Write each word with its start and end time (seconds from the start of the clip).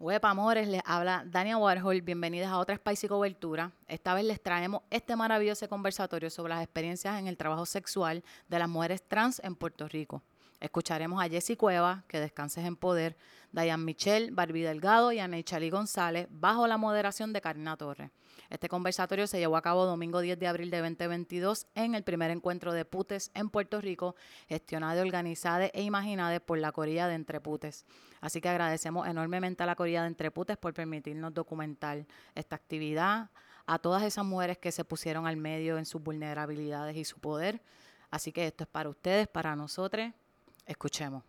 Huepa 0.00 0.30
Amores, 0.30 0.68
les 0.68 0.80
habla 0.84 1.24
Dania 1.26 1.56
Warhol. 1.56 2.02
Bienvenidas 2.02 2.52
a 2.52 2.58
otra 2.58 2.76
Spicy 2.76 3.08
Cobertura. 3.08 3.72
Esta 3.88 4.14
vez 4.14 4.24
les 4.24 4.40
traemos 4.40 4.82
este 4.90 5.16
maravilloso 5.16 5.68
conversatorio 5.68 6.30
sobre 6.30 6.50
las 6.50 6.62
experiencias 6.62 7.18
en 7.18 7.26
el 7.26 7.36
trabajo 7.36 7.66
sexual 7.66 8.22
de 8.46 8.60
las 8.60 8.68
mujeres 8.68 9.02
trans 9.02 9.40
en 9.42 9.56
Puerto 9.56 9.88
Rico. 9.88 10.22
Escucharemos 10.60 11.20
a 11.20 11.28
Jessie 11.28 11.56
Cueva, 11.56 12.04
que 12.06 12.20
descanses 12.20 12.64
en 12.64 12.76
poder, 12.76 13.16
Diane 13.50 13.82
Michelle, 13.82 14.30
Barbie 14.30 14.62
Delgado 14.62 15.10
y 15.10 15.18
Chali 15.42 15.68
González, 15.68 16.28
bajo 16.30 16.68
la 16.68 16.76
moderación 16.76 17.32
de 17.32 17.40
Karina 17.40 17.76
Torres. 17.76 18.12
Este 18.50 18.68
conversatorio 18.68 19.26
se 19.26 19.38
llevó 19.38 19.56
a 19.56 19.62
cabo 19.62 19.84
domingo 19.84 20.20
10 20.20 20.38
de 20.38 20.46
abril 20.46 20.70
de 20.70 20.78
2022 20.78 21.66
en 21.74 21.94
el 21.94 22.02
primer 22.02 22.30
encuentro 22.30 22.72
de 22.72 22.86
Putes 22.86 23.30
en 23.34 23.50
Puerto 23.50 23.80
Rico, 23.80 24.16
gestionado, 24.48 25.02
organizado 25.02 25.68
e 25.72 25.82
imaginado 25.82 26.40
por 26.40 26.58
la 26.58 26.72
Corilla 26.72 27.08
de 27.08 27.14
Entre 27.14 27.40
Putes. 27.40 27.84
Así 28.22 28.40
que 28.40 28.48
agradecemos 28.48 29.06
enormemente 29.06 29.62
a 29.62 29.66
la 29.66 29.76
Corilla 29.76 30.02
de 30.02 30.08
Entre 30.08 30.30
Putes 30.30 30.56
por 30.56 30.72
permitirnos 30.72 31.34
documentar 31.34 32.06
esta 32.34 32.56
actividad, 32.56 33.28
a 33.66 33.78
todas 33.78 34.02
esas 34.02 34.24
mujeres 34.24 34.56
que 34.56 34.72
se 34.72 34.82
pusieron 34.82 35.26
al 35.26 35.36
medio 35.36 35.76
en 35.76 35.84
sus 35.84 36.02
vulnerabilidades 36.02 36.96
y 36.96 37.04
su 37.04 37.18
poder. 37.18 37.60
Así 38.10 38.32
que 38.32 38.46
esto 38.46 38.64
es 38.64 38.70
para 38.70 38.88
ustedes, 38.88 39.28
para 39.28 39.54
nosotros. 39.54 40.10
Escuchemos. 40.64 41.22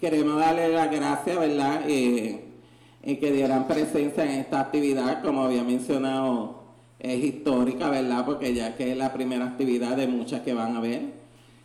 Queremos 0.00 0.40
darle 0.40 0.70
las 0.70 0.90
gracias, 0.90 1.38
¿verdad? 1.38 1.82
Eh, 1.86 2.51
en 3.02 3.18
que 3.18 3.32
dieran 3.32 3.66
presencia 3.66 4.24
en 4.24 4.40
esta 4.40 4.60
actividad, 4.60 5.22
como 5.22 5.42
había 5.42 5.64
mencionado, 5.64 6.62
es 6.98 7.24
histórica, 7.24 7.90
¿verdad? 7.90 8.24
Porque 8.24 8.54
ya 8.54 8.76
que 8.76 8.92
es 8.92 8.96
la 8.96 9.12
primera 9.12 9.44
actividad 9.44 9.96
de 9.96 10.06
muchas 10.06 10.42
que 10.42 10.54
van 10.54 10.76
a 10.76 10.80
ver. 10.80 11.02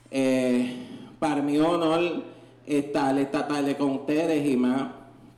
Eh, 0.10 0.76
para 1.20 1.42
mi 1.42 1.58
honor 1.60 2.24
estar 2.66 3.18
esta 3.18 3.48
tarde 3.48 3.76
con 3.76 3.92
ustedes 3.92 4.46
y 4.50 4.58
más, 4.58 4.88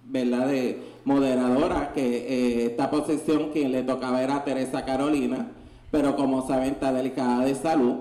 ¿verdad? 0.06 0.48
De 0.48 0.80
moderadora, 1.04 1.92
que 1.94 2.02
eh, 2.02 2.66
esta 2.68 2.90
posición 2.90 3.50
quien 3.52 3.72
le 3.72 3.84
tocaba 3.84 4.24
era 4.24 4.44
Teresa 4.44 4.86
Carolina, 4.86 5.48
pero 5.92 6.16
como 6.16 6.48
saben 6.48 6.74
está 6.74 6.94
delicada 6.94 7.44
de 7.46 7.56
salud. 7.56 7.96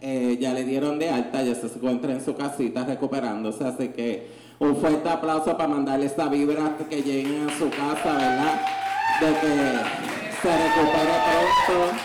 Eh, 0.00 0.38
ya 0.40 0.54
le 0.54 0.64
dieron 0.64 0.98
de 0.98 1.10
alta, 1.10 1.42
ya 1.42 1.56
se 1.56 1.66
encuentra 1.66 2.12
en 2.12 2.24
su 2.24 2.36
casita 2.36 2.84
recuperándose, 2.84 3.64
así 3.64 3.88
que 3.88 4.28
un 4.60 4.76
fuerte 4.76 5.08
aplauso 5.08 5.56
para 5.56 5.68
mandarle 5.68 6.06
esta 6.06 6.28
vibra 6.28 6.76
que 6.88 7.02
lleguen 7.02 7.48
a 7.48 7.58
su 7.58 7.70
casa, 7.70 8.12
¿verdad? 8.12 8.60
De 9.20 9.26
que 9.26 10.38
se 10.42 10.56
recupere 10.56 11.14
pronto. 11.26 11.96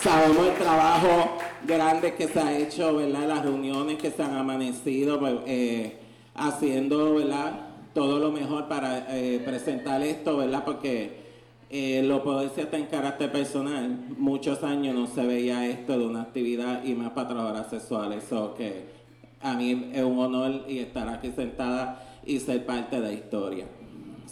Sabemos 0.00 0.46
el 0.46 0.54
trabajo 0.54 1.38
grande 1.66 2.14
que 2.14 2.28
se 2.28 2.38
ha 2.38 2.56
hecho, 2.56 2.94
¿verdad? 2.94 3.26
Las 3.26 3.42
reuniones 3.42 3.98
que 3.98 4.10
se 4.12 4.22
han 4.22 4.36
amanecido, 4.36 5.18
pues, 5.18 5.34
eh, 5.46 5.98
haciendo, 6.36 7.16
¿verdad? 7.16 7.60
Todo 7.92 8.20
lo 8.20 8.30
mejor 8.30 8.68
para 8.68 9.06
eh, 9.16 9.42
presentar 9.44 10.00
esto, 10.02 10.36
¿verdad? 10.36 10.62
Porque 10.64 11.26
eh, 11.70 12.02
lo 12.04 12.22
puedo 12.22 12.40
decir 12.40 12.64
hasta 12.64 12.76
en 12.76 12.86
carácter 12.86 13.32
personal, 13.32 13.98
muchos 14.16 14.62
años 14.62 14.94
no 14.94 15.08
se 15.08 15.26
veía 15.26 15.66
esto 15.66 15.98
de 15.98 16.06
una 16.06 16.22
actividad 16.22 16.84
y 16.84 16.94
más 16.94 17.10
para 17.10 17.28
trabajadoras 17.28 17.68
sexuales, 17.68 18.24
que 18.56 18.97
a 19.40 19.54
mí 19.54 19.90
es 19.92 20.02
un 20.02 20.18
honor 20.18 20.64
y 20.68 20.78
estar 20.78 21.08
aquí 21.08 21.32
sentada 21.34 22.02
y 22.24 22.38
ser 22.40 22.66
parte 22.66 23.00
de 23.00 23.02
la 23.02 23.12
historia. 23.12 23.66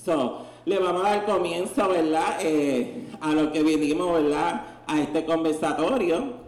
So, 0.05 0.43
le 0.65 0.79
vamos 0.79 1.05
a 1.05 1.11
dar 1.11 1.25
comienzo, 1.25 1.89
¿verdad? 1.89 2.39
Eh, 2.41 3.07
a 3.21 3.33
lo 3.33 3.53
que 3.53 3.63
vinimos, 3.63 4.13
¿verdad? 4.13 4.63
A 4.87 5.01
este 5.01 5.25
conversatorio. 5.25 6.47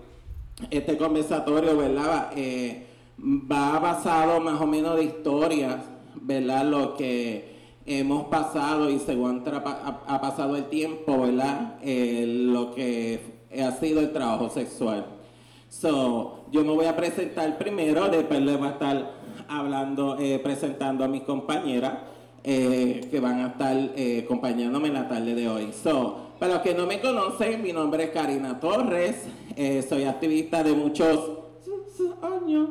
Este 0.70 0.96
conversatorio, 0.98 1.76
¿verdad? 1.76 2.32
Eh, 2.34 2.86
va 3.20 3.78
basado 3.78 4.40
más 4.40 4.60
o 4.60 4.66
menos 4.66 4.96
de 4.96 5.04
historias, 5.04 5.76
¿verdad? 6.20 6.64
Lo 6.64 6.94
que 6.94 7.56
hemos 7.86 8.26
pasado 8.26 8.90
y 8.90 8.98
según 8.98 9.42
ha, 9.46 10.20
pasado 10.20 10.56
el 10.56 10.64
tiempo, 10.64 11.20
¿verdad? 11.22 11.76
Eh, 11.82 12.24
lo 12.26 12.74
que 12.74 13.20
ha 13.62 13.72
sido 13.72 14.00
el 14.00 14.12
trabajo 14.12 14.50
sexual. 14.50 15.17
So, 15.68 16.44
yo 16.50 16.64
me 16.64 16.72
voy 16.72 16.86
a 16.86 16.96
presentar 16.96 17.58
primero, 17.58 18.08
después 18.08 18.40
le 18.40 18.56
voy 18.56 18.68
a 18.68 18.70
estar 18.72 19.12
hablando, 19.48 20.18
eh, 20.18 20.38
presentando 20.38 21.04
a 21.04 21.08
mis 21.08 21.22
compañeras 21.22 21.94
eh, 22.44 23.06
que 23.10 23.20
van 23.20 23.40
a 23.40 23.46
estar 23.48 23.76
acompañándome 24.24 24.88
en 24.88 24.94
la 24.94 25.08
tarde 25.08 25.34
de 25.34 25.48
hoy. 25.48 25.72
So, 25.72 26.28
para 26.38 26.54
los 26.54 26.62
que 26.62 26.74
no 26.74 26.86
me 26.86 27.00
conocen, 27.00 27.62
mi 27.62 27.72
nombre 27.72 28.04
es 28.04 28.10
Karina 28.10 28.58
Torres, 28.60 29.26
soy 29.88 30.04
activista 30.04 30.62
de 30.62 30.72
muchos 30.72 31.18
años 32.22 32.68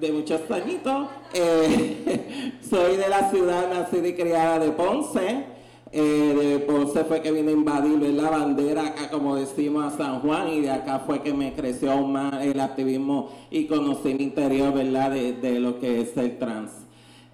de 0.00 0.12
muchos 0.12 0.40
añitos. 0.50 1.08
Eh, 1.32 2.52
soy 2.68 2.96
de 2.96 3.08
la 3.08 3.30
ciudad 3.30 3.70
nacida 3.70 4.08
y 4.08 4.14
criada 4.14 4.58
de 4.58 4.70
Ponce. 4.72 5.55
Eh, 5.98 6.34
de 6.38 6.58
Ponce 6.58 7.04
fue 7.04 7.22
que 7.22 7.32
vine 7.32 7.52
a 7.52 7.54
invadir 7.54 7.98
la 8.12 8.28
bandera 8.28 8.88
acá, 8.88 9.08
como 9.08 9.34
decimos, 9.34 9.94
a 9.94 9.96
San 9.96 10.20
Juan, 10.20 10.48
y 10.50 10.60
de 10.60 10.70
acá 10.70 10.98
fue 10.98 11.22
que 11.22 11.32
me 11.32 11.54
creció 11.54 11.96
más 12.06 12.44
el 12.44 12.60
activismo 12.60 13.30
y 13.50 13.64
conocí 13.64 14.10
el 14.10 14.20
interior, 14.20 14.74
¿verdad?, 14.74 15.12
de, 15.12 15.58
lo 15.58 15.80
que 15.80 16.02
es 16.02 16.14
el 16.18 16.36
trans. 16.36 16.70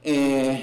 Eh, 0.04 0.62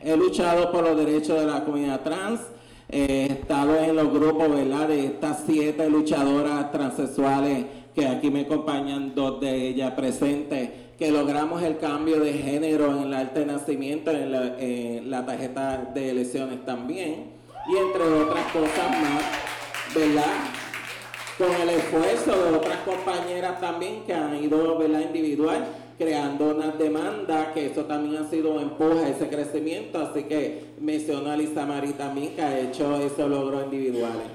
he 0.00 0.16
luchado 0.16 0.70
por 0.70 0.84
los 0.84 0.96
derechos 0.96 1.40
de 1.40 1.46
la 1.46 1.64
comunidad 1.64 2.02
trans, 2.02 2.40
he 2.88 3.26
estado 3.32 3.76
en 3.80 3.96
los 3.96 4.12
grupos, 4.12 4.48
¿verdad?, 4.48 4.86
de 4.86 5.06
estas 5.06 5.42
siete 5.44 5.90
luchadoras 5.90 6.70
transexuales 6.70 7.64
que 7.96 8.06
aquí 8.06 8.30
me 8.30 8.42
acompañan, 8.42 9.12
dos 9.16 9.40
de 9.40 9.70
ellas 9.70 9.90
presentes 9.94 10.70
que 10.96 11.10
logramos 11.10 11.64
el 11.64 11.78
cambio 11.78 12.20
de 12.20 12.32
género 12.34 12.92
en 12.92 13.08
el 13.08 13.14
arte 13.14 13.40
de 13.40 13.46
nacimiento, 13.46 14.12
en 14.12 15.10
la, 15.10 15.26
tarjeta 15.26 15.90
de 15.92 16.10
elecciones 16.10 16.64
también, 16.64 17.39
y 17.66 17.76
entre 17.76 18.02
otras 18.02 18.46
cosas 18.52 18.90
más, 18.90 19.22
¿verdad? 19.94 20.34
Con 21.38 21.52
el 21.52 21.68
esfuerzo 21.70 22.44
de 22.44 22.56
otras 22.56 22.78
compañeras 22.78 23.60
también 23.60 24.04
que 24.04 24.12
han 24.12 24.36
ido, 24.42 24.78
¿verdad? 24.78 25.00
Individual, 25.00 25.66
creando 25.98 26.50
una 26.54 26.68
demanda, 26.68 27.52
que 27.52 27.66
eso 27.66 27.84
también 27.84 28.22
ha 28.22 28.28
sido 28.28 28.60
empuja 28.60 29.08
ese 29.08 29.28
crecimiento, 29.28 29.98
así 29.98 30.24
que 30.24 30.64
menciono 30.80 31.30
a 31.30 31.36
Lisa 31.36 31.66
Marí 31.66 31.92
también, 31.92 32.34
que 32.34 32.42
ha 32.42 32.58
hecho 32.58 32.96
esos 32.96 33.28
logros 33.28 33.64
individuales. 33.64 34.28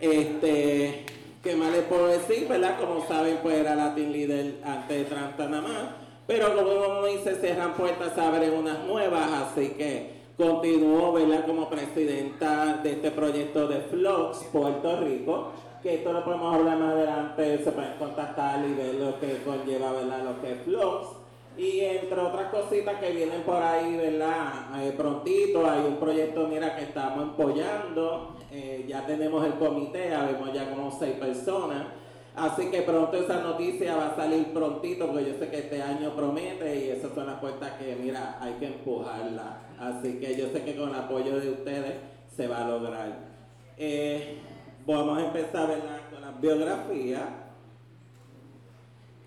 Este, 0.00 1.04
¿Qué 1.42 1.56
más 1.56 1.72
les 1.72 1.82
puedo 1.84 2.08
decir, 2.08 2.48
verdad? 2.48 2.78
Como 2.78 3.06
saben, 3.06 3.38
pues 3.42 3.56
era 3.56 3.74
Latin 3.74 4.12
Leader 4.12 4.60
antes 4.64 4.98
de 4.98 5.04
Tranta 5.04 5.48
nada 5.48 5.62
más. 5.62 5.82
Pero 6.26 6.54
como 6.54 7.06
dice, 7.06 7.36
cierran 7.36 7.74
puertas, 7.74 8.18
abren 8.18 8.52
unas 8.52 8.84
nuevas, 8.84 9.30
así 9.32 9.70
que 9.70 10.10
continúo, 10.36 11.12
¿verdad? 11.12 11.46
Como 11.46 11.68
presidenta 11.98 12.78
de 12.80 12.92
este 12.92 13.10
proyecto 13.10 13.66
de 13.66 13.80
Flux 13.80 14.44
Puerto 14.52 15.00
Rico, 15.00 15.50
que 15.82 15.96
esto 15.96 16.12
lo 16.12 16.24
podemos 16.24 16.54
hablar 16.54 16.78
más 16.78 16.92
adelante, 16.92 17.58
se 17.58 17.72
pueden 17.72 17.94
contactar 17.98 18.64
y 18.64 18.72
ver 18.72 18.94
lo 18.94 19.18
que 19.18 19.42
conlleva, 19.42 19.90
¿verdad? 19.92 20.22
Lo 20.22 20.40
que 20.40 20.52
es 20.52 20.62
Flux. 20.62 21.08
Y 21.56 21.80
entre 21.80 22.20
otras 22.20 22.52
cositas 22.52 23.00
que 23.00 23.10
vienen 23.10 23.42
por 23.42 23.60
ahí, 23.60 23.96
¿verdad? 23.96 24.80
Eh, 24.80 24.94
prontito, 24.96 25.68
hay 25.68 25.80
un 25.80 25.96
proyecto, 25.96 26.46
mira, 26.46 26.76
que 26.76 26.84
estamos 26.84 27.30
apoyando. 27.30 28.36
Eh, 28.52 28.84
ya 28.86 29.04
tenemos 29.04 29.44
el 29.44 29.54
comité, 29.54 30.14
habemos 30.14 30.52
ya 30.52 30.70
como 30.70 30.96
seis 30.96 31.14
personas. 31.14 31.82
Así 32.38 32.70
que 32.70 32.82
pronto 32.82 33.16
esa 33.16 33.42
noticia 33.42 33.96
va 33.96 34.08
a 34.08 34.16
salir 34.16 34.52
prontito, 34.52 35.08
porque 35.08 35.26
yo 35.26 35.38
sé 35.38 35.50
que 35.50 35.58
este 35.58 35.82
año 35.82 36.14
promete 36.14 36.86
y 36.86 36.90
esas 36.90 37.12
son 37.12 37.26
las 37.26 37.40
puertas 37.40 37.72
que, 37.72 37.96
mira, 37.96 38.38
hay 38.40 38.52
que 38.54 38.66
empujarla. 38.66 39.58
Así 39.76 40.20
que 40.20 40.36
yo 40.36 40.48
sé 40.50 40.62
que 40.62 40.76
con 40.76 40.90
el 40.90 40.94
apoyo 40.94 41.40
de 41.40 41.50
ustedes 41.50 41.94
se 42.36 42.46
va 42.46 42.64
a 42.64 42.68
lograr. 42.68 43.18
Eh, 43.76 44.38
vamos 44.86 45.18
a 45.18 45.26
empezar 45.26 45.68
¿verdad? 45.68 46.00
con 46.12 46.20
la 46.20 46.30
biografía. 46.30 47.28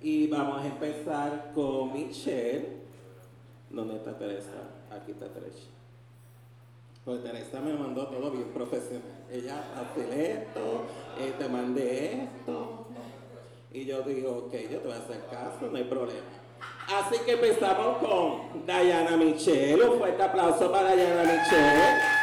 Y 0.01 0.27
vamos 0.27 0.61
a 0.61 0.67
empezar 0.67 1.51
con 1.53 1.91
Michelle. 1.91 2.81
¿Dónde 3.69 3.97
está 3.97 4.17
Teresa? 4.17 4.51
Aquí 4.89 5.11
está 5.11 5.27
Teresa. 5.27 5.67
Pues 7.03 7.23
Teresa 7.23 7.59
me 7.59 7.73
mandó 7.73 8.07
todo 8.07 8.31
bien 8.31 8.49
profesional. 8.53 9.25
Ella 9.29 9.63
hace 9.75 10.31
esto, 10.33 10.85
eh, 11.19 11.33
te 11.37 11.49
mandé 11.49 12.23
esto. 12.23 12.80
Y 13.73 13.85
yo 13.85 14.01
digo, 14.01 14.45
ok, 14.47 14.53
yo 14.69 14.79
te 14.79 14.87
voy 14.87 14.97
a 14.97 14.99
hacer 14.99 15.25
caso, 15.29 15.67
no 15.71 15.77
hay 15.77 15.85
problema. 15.85 16.19
Así 16.87 17.19
que 17.25 17.31
empezamos 17.31 17.97
con 17.99 18.65
Diana 18.65 19.15
Michelle. 19.15 19.83
Un 19.83 19.97
fuerte 19.97 20.21
aplauso 20.21 20.71
para 20.71 20.93
Diana 20.93 21.23
Michelle. 21.23 22.21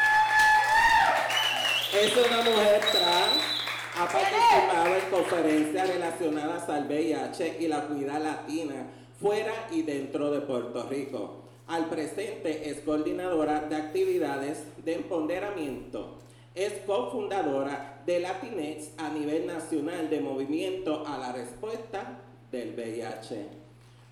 Es 1.95 2.17
una 2.17 2.43
mujer 2.43 2.81
trans 2.93 3.59
ha 3.99 4.07
participado 4.07 4.95
en 4.95 5.11
conferencias 5.11 5.89
relacionadas 5.89 6.69
al 6.69 6.87
VIH 6.87 7.57
y 7.59 7.67
la 7.67 7.85
comunidad 7.85 8.23
latina 8.23 8.87
fuera 9.21 9.67
y 9.73 9.83
dentro 9.83 10.31
de 10.31 10.41
Puerto 10.41 10.87
Rico. 10.89 11.43
Al 11.67 11.87
presente 11.87 12.71
es 12.71 12.81
coordinadora 12.83 13.63
de 13.63 13.75
actividades 13.75 14.63
de 14.85 14.95
empoderamiento. 14.95 16.19
Es 16.55 16.75
cofundadora 16.87 17.98
de 18.09 18.21
Latinex 18.21 18.93
a 18.97 19.11
nivel 19.11 19.47
nacional 19.47 20.09
de 20.09 20.21
movimiento 20.21 21.07
a 21.07 21.19
la 21.19 21.31
respuesta 21.31 22.19
del 22.51 22.73
VIH. 22.75 23.49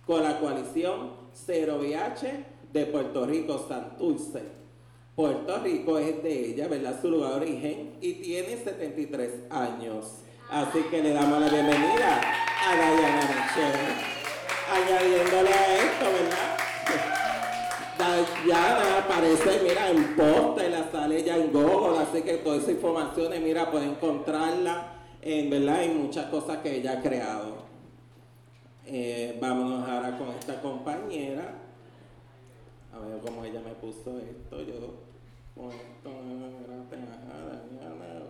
Con 0.06 0.22
la 0.22 0.38
coalición 0.38 1.12
Cero 1.32 1.78
VIH 1.80 2.44
de 2.74 2.84
Puerto 2.84 3.24
Rico, 3.24 3.64
Santurce. 3.66 4.42
Puerto 5.14 5.60
Rico 5.60 5.98
es 5.98 6.22
de 6.22 6.50
ella, 6.50 6.68
¿verdad? 6.68 7.00
Su 7.00 7.08
lugar 7.08 7.30
de 7.30 7.36
origen 7.36 7.96
y 8.02 8.12
tiene 8.20 8.62
73 8.62 9.30
años. 9.48 10.16
Así 10.50 10.80
que 10.90 11.02
le 11.02 11.14
damos 11.14 11.40
la 11.40 11.48
bienvenida 11.48 12.20
a 12.20 12.74
Diana 12.74 13.22
Michelle, 13.22 13.94
añadiéndole 14.74 15.48
a 15.48 15.76
esto, 15.78 16.04
¿verdad? 16.04 16.65
Diana 18.44 18.98
aparece, 18.98 19.60
mira, 19.62 19.90
en 19.90 20.16
posta 20.16 20.68
la 20.68 20.90
sale 20.90 21.22
ya 21.22 21.36
en 21.36 21.52
Google, 21.52 21.98
así 21.98 22.22
que 22.22 22.34
toda 22.38 22.58
esa 22.58 22.72
información, 22.72 23.32
mira, 23.42 23.70
puede 23.70 23.86
encontrarla 23.86 24.92
en, 25.22 25.50
¿verdad? 25.50 25.82
En 25.82 26.02
muchas 26.02 26.26
cosas 26.26 26.58
que 26.58 26.76
ella 26.76 26.98
ha 26.98 27.02
creado. 27.02 27.64
Eh, 28.84 29.36
vámonos 29.40 29.88
ahora 29.88 30.16
con 30.16 30.28
esta 30.30 30.60
compañera. 30.60 31.54
A 32.94 32.98
ver 32.98 33.18
cómo 33.20 33.44
ella 33.44 33.60
me 33.60 33.72
puso 33.72 34.18
esto. 34.18 34.62
Yo 34.62 34.94
con 35.54 35.70
esto, 35.72 36.10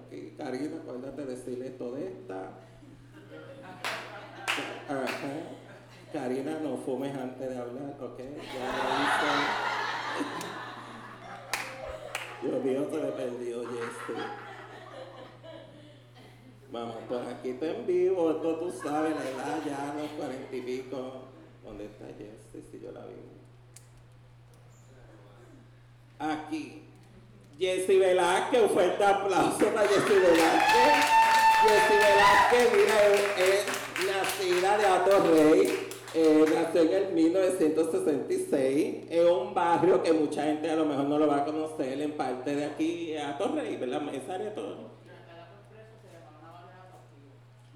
okay. 0.06 0.34
Karina, 0.38 0.76
acuérdate 0.76 1.26
de 1.26 1.36
decirle 1.36 1.66
esto 1.66 1.92
de 1.92 2.06
esta. 2.06 2.52
Karina, 6.16 6.58
no 6.62 6.78
fumes 6.78 7.14
antes 7.14 7.46
de 7.46 7.58
hablar, 7.58 7.94
ok. 8.00 8.18
Ya 8.18 8.66
lo. 12.40 12.48
Dios 12.48 12.64
mío, 12.64 12.88
se 12.90 12.96
me 12.96 13.12
perdió 13.12 13.62
Jesse. 13.66 14.16
Vamos, 16.72 16.96
pues 17.06 17.20
aquí 17.28 17.50
está 17.50 17.66
en 17.66 17.86
vivo, 17.86 18.30
esto 18.30 18.56
tú 18.56 18.72
sabes, 18.82 19.14
la 19.14 19.28
edad 19.28 19.58
ya, 19.66 19.94
los 20.00 20.10
cuarenta 20.12 20.56
y 20.56 20.62
pico. 20.62 21.24
¿Dónde 21.62 21.84
está 21.84 22.06
Jesse? 22.06 22.64
Si 22.70 22.80
yo 22.80 22.92
la 22.92 23.04
vi. 23.04 23.16
Aquí. 26.18 26.82
Jessy 27.58 27.98
Velázquez, 27.98 28.62
un 28.62 28.70
fuerte 28.70 29.04
aplauso 29.04 29.66
para 29.66 29.86
Jessy 29.86 30.14
Velázquez. 30.14 30.94
Jessy 31.62 31.94
Velázquez, 31.94 32.72
mira, 32.74 33.04
es 33.36 33.66
nacida 34.06 34.78
de 34.78 34.86
Ato 34.86 35.22
Rey. 35.30 35.85
Eh, 36.18 36.46
nació 36.54 36.80
en 36.80 36.92
el 36.94 37.12
1966 37.12 39.04
en 39.10 39.28
un 39.28 39.52
barrio 39.52 40.02
que 40.02 40.14
mucha 40.14 40.44
gente 40.44 40.70
a 40.70 40.76
lo 40.76 40.86
mejor 40.86 41.04
no 41.04 41.18
lo 41.18 41.26
va 41.26 41.42
a 41.42 41.44
conocer 41.44 42.00
en 42.00 42.12
parte 42.12 42.56
de 42.56 42.64
aquí 42.64 43.14
a 43.18 43.36
Torrey, 43.36 43.76
¿verdad? 43.76 44.00
Esa 44.14 44.36
área 44.36 44.54
todo. 44.54 44.96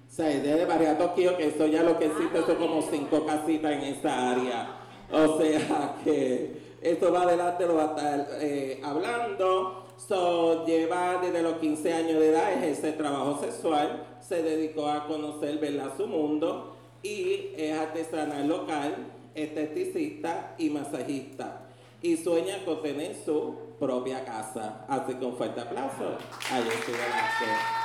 O 0.07 0.13
sea, 0.13 0.31
es 0.31 0.41
de 0.41 0.65
Barrio 0.65 0.97
Toquio, 0.97 1.37
que 1.37 1.49
eso 1.49 1.67
ya 1.67 1.83
lo 1.83 1.99
que 1.99 2.07
existe 2.07 2.41
son 2.43 2.55
como 2.55 2.81
cinco 2.81 3.27
casitas 3.27 3.73
en 3.73 3.81
esa 3.81 4.31
área. 4.31 4.75
O 5.11 5.37
sea 5.37 5.97
que 6.03 6.79
esto 6.81 7.13
va 7.13 7.21
adelante, 7.21 7.67
lo 7.67 7.75
va 7.75 7.83
a 7.83 7.89
estar 7.89 8.27
eh, 8.39 8.81
hablando. 8.83 9.85
So, 9.97 10.65
lleva 10.65 11.19
desde 11.21 11.43
los 11.43 11.57
15 11.57 11.93
años 11.93 12.19
de 12.19 12.29
edad, 12.29 12.53
ejerce 12.53 12.93
trabajo 12.93 13.39
sexual, 13.39 14.03
se 14.19 14.41
dedicó 14.41 14.87
a 14.87 15.05
conocer, 15.05 15.59
¿verdad? 15.59 15.91
Su 15.95 16.07
mundo 16.07 16.80
y 17.03 17.53
es 17.57 17.77
artesanal 17.77 18.47
local, 18.47 18.95
esteticista 19.35 20.55
y 20.57 20.69
masajista. 20.69 21.61
Y 22.01 22.17
sueña 22.17 22.63
con 22.65 22.81
tener 22.81 23.15
su 23.23 23.55
propia 23.79 24.25
casa. 24.25 24.85
Así 24.87 25.13
que 25.15 25.25
un 25.25 25.35
fuerte 25.35 25.61
aplauso 25.61 26.17
a 26.51 26.55
Jessy 26.55 26.91
Velázquez. 26.91 27.81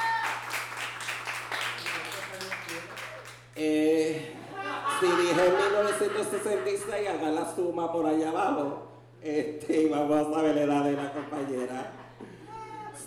Eh, 3.56 4.32
si 5.00 5.06
dije 5.06 5.46
en 5.46 5.56
1966, 5.74 7.08
haga 7.08 7.30
la 7.30 7.54
suma 7.54 7.92
por 7.92 8.06
allá 8.06 8.30
abajo. 8.30 8.82
Este, 9.22 9.88
vamos 9.88 10.36
a 10.36 10.42
ver 10.42 10.54
la 10.54 10.62
edad 10.62 10.84
de 10.84 10.92
la 10.92 11.12
compañera. 11.12 11.92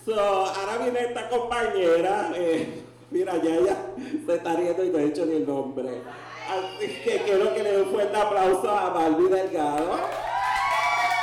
So, 0.05 0.19
ahora 0.19 0.77
viene 0.83 0.99
esta 0.99 1.29
compañera. 1.29 2.31
Eh, 2.35 2.83
Mira, 3.11 3.41
ya 3.41 3.55
ella 3.55 3.77
se 4.25 4.35
está 4.35 4.55
riendo 4.55 4.83
y 4.83 4.89
no 4.89 4.99
he 4.99 5.05
hecho 5.05 5.25
ni 5.25 5.37
el 5.37 5.47
nombre. 5.47 6.01
Así 6.47 6.87
que 7.03 7.21
quiero 7.25 7.53
que 7.53 7.63
le 7.63 7.71
dé 7.71 7.81
un 7.81 7.89
fuerte 7.89 8.15
aplauso 8.15 8.69
a 8.69 8.89
Barbie 8.89 9.29
Delgado, 9.29 9.97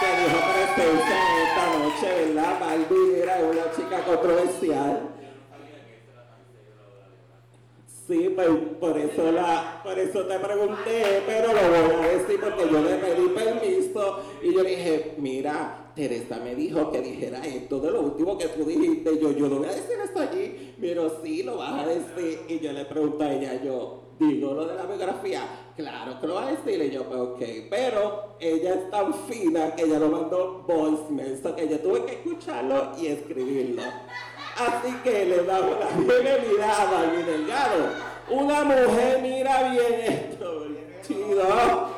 que 0.01 0.07
dijo 0.23 0.39
presencia 0.53 1.17
en 1.17 1.47
esta 1.47 1.79
noche, 1.79 2.27
¿verdad? 2.27 2.61
Barbie, 2.61 3.23
es 3.23 3.43
una 3.43 3.73
chica 3.77 4.05
controversial. 4.05 5.11
Sí, 8.07 8.33
pues 8.37 8.49
por 8.81 8.97
eso, 8.99 9.33
la, 9.33 9.81
por 9.83 9.99
eso 9.99 10.27
te 10.27 10.39
pregunté, 10.39 11.23
pero 11.27 11.49
lo 11.49 11.97
voy 11.97 12.05
a 12.05 12.09
decir 12.09 12.41
porque 12.41 12.69
yo 12.71 12.81
le 12.81 12.97
pedí 12.99 13.29
permiso 13.31 14.21
y 14.43 14.55
yo 14.55 14.63
dije, 14.63 15.15
mira, 15.19 15.86
Teresa 15.97 16.37
me 16.45 16.55
dijo 16.55 16.93
que 16.93 17.01
dijera 17.01 17.45
esto 17.45 17.81
de 17.81 17.91
lo 17.91 18.03
último 18.03 18.37
que 18.37 18.49
tú 18.49 18.65
dijiste. 18.65 19.19
Yo, 19.19 19.33
yo 19.33 19.49
no 19.49 19.57
voy 19.57 19.69
a 19.69 19.73
decir 19.73 19.97
esto 20.05 20.21
allí, 20.21 20.75
pero 20.79 21.21
sí 21.25 21.43
lo 21.43 21.57
vas 21.57 21.85
a 21.85 21.87
decir. 21.87 22.43
Y 22.49 22.59
yo 22.61 22.73
le 22.73 22.85
pregunto 22.85 23.25
a 23.25 23.33
ella, 23.33 23.63
yo, 23.65 24.03
digo 24.19 24.53
lo 24.53 24.67
de 24.67 24.75
la 24.75 24.85
biografía. 24.85 25.73
Claro 25.75 26.21
que 26.21 26.27
lo 26.27 26.35
va 26.35 26.49
a 26.49 26.51
decir. 26.51 26.83
Y 26.83 26.91
yo, 26.91 27.05
pues 27.05 27.19
ok. 27.19 27.43
Pero 27.71 28.37
ella 28.39 28.75
es 28.75 28.91
tan 28.91 29.15
fina 29.15 29.75
que 29.75 29.85
ella 29.85 29.99
lo 29.99 30.09
mandó 30.09 30.65
voicemail, 30.69 31.41
que 31.57 31.63
ella 31.63 31.83
tuve 31.83 32.05
que 32.05 32.13
escucharlo 32.13 32.93
y 33.01 33.07
escribirlo. 33.07 33.83
Así 34.59 34.95
que 35.03 35.25
le 35.25 35.45
damos 35.45 35.81
la 35.81 35.87
bienvenida 35.97 36.83
a 36.83 36.93
David 36.93 37.25
Delgado. 37.25 37.85
Una 38.31 38.65
mujer, 38.65 39.21
mira 39.23 39.71
bien 39.71 40.01
esto, 40.01 40.67
chido. 41.03 41.96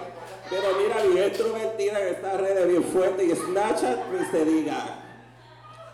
Pero 0.51 0.63
mira, 0.83 1.03
bien 1.03 1.25
extrovertida 1.25 2.01
en 2.01 2.15
esta 2.15 2.37
red 2.37 2.67
bien 2.69 2.85
fuerte 2.85 3.25
y 3.25 3.31
Snapchat 3.31 3.99
ni 4.13 4.25
se 4.27 4.45
diga. 4.45 5.05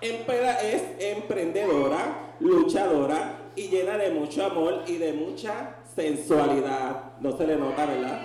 Es 0.00 0.82
emprendedora, 0.98 2.34
luchadora 2.40 3.38
y 3.56 3.68
llena 3.68 3.96
de 3.96 4.10
mucho 4.10 4.44
amor 4.44 4.82
y 4.86 4.98
de 4.98 5.12
mucha 5.14 5.76
sensualidad. 5.94 7.14
No 7.20 7.36
se 7.36 7.46
le 7.46 7.56
nota, 7.56 7.86
¿verdad? 7.86 8.20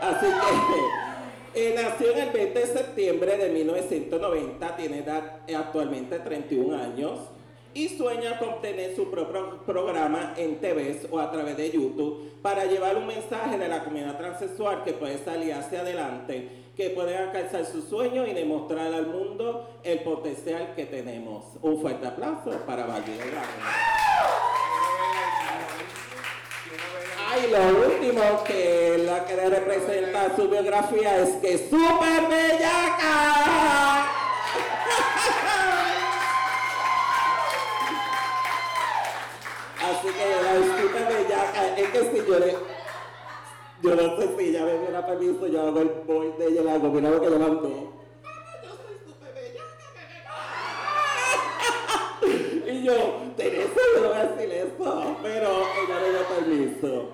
Así 0.00 0.26
que 1.54 1.68
eh, 1.68 1.74
nació 1.74 2.12
en 2.12 2.18
el 2.18 2.30
20 2.30 2.58
de 2.58 2.66
septiembre 2.66 3.36
de 3.36 3.48
1990, 3.50 4.76
tiene 4.76 4.98
edad 4.98 5.38
actualmente 5.54 6.18
31 6.18 6.76
años 6.76 7.18
y 7.74 7.88
sueña 7.88 8.38
con 8.38 8.60
tener 8.60 8.96
su 8.96 9.10
propio 9.10 9.62
programa 9.64 10.34
en 10.36 10.60
TV 10.60 11.00
o 11.10 11.18
a 11.18 11.30
través 11.30 11.56
de 11.56 11.70
YouTube 11.70 12.32
para 12.42 12.64
llevar 12.64 12.96
un 12.96 13.06
mensaje 13.06 13.58
de 13.58 13.68
la 13.68 13.84
comunidad 13.84 14.16
transexual 14.16 14.82
que 14.84 14.92
puede 14.92 15.18
salir 15.18 15.52
hacia 15.54 15.80
adelante, 15.80 16.48
que 16.76 16.90
puede 16.90 17.16
alcanzar 17.16 17.64
su 17.64 17.82
sueño 17.82 18.26
y 18.26 18.32
demostrar 18.32 18.92
al 18.92 19.06
mundo 19.06 19.68
el 19.84 20.00
potencial 20.00 20.74
que 20.74 20.86
tenemos. 20.86 21.44
Un 21.62 21.80
fuerte 21.80 22.06
aplauso 22.06 22.50
para 22.66 22.86
Valle 22.86 23.18
Ay, 27.32 27.48
lo 27.48 27.86
último 27.86 28.42
que 28.44 29.02
la 29.06 29.24
que 29.24 29.36
representa 29.36 30.34
su 30.34 30.48
biografía 30.48 31.22
es 31.22 31.36
que 31.36 31.54
es 31.54 31.60
súper 31.70 32.28
bellaca. 32.28 33.10
Así 39.90 40.06
que 40.06 40.42
la 40.44 40.54
discúlpeme 40.54 41.28
ya, 41.28 41.74
es 41.76 41.88
que 41.90 41.98
si 41.98 42.18
yo 42.24 42.38
le, 42.38 42.56
yo 43.82 43.96
no 43.96 44.16
sé 44.16 44.36
si 44.36 44.48
ella 44.50 44.64
me 44.64 44.78
diera 44.78 45.04
permiso, 45.04 45.48
yo 45.48 45.62
hago 45.62 45.80
el 45.80 45.88
boy 46.06 46.32
de 46.38 46.46
ella, 46.46 46.78
mira 46.78 47.10
lo 47.10 47.20
que 47.20 47.28
mandó. 47.30 47.68
Yo 52.64 52.72
y 52.72 52.82
yo, 52.84 52.94
Teresa, 53.36 53.80
yo 53.96 54.02
no 54.02 54.08
voy 54.10 54.16
a 54.16 54.26
decir 54.26 54.52
eso, 54.52 55.16
pero 55.24 55.48
ella 55.48 56.00
le 56.00 56.10
dio 56.10 56.22
permiso. 56.36 57.08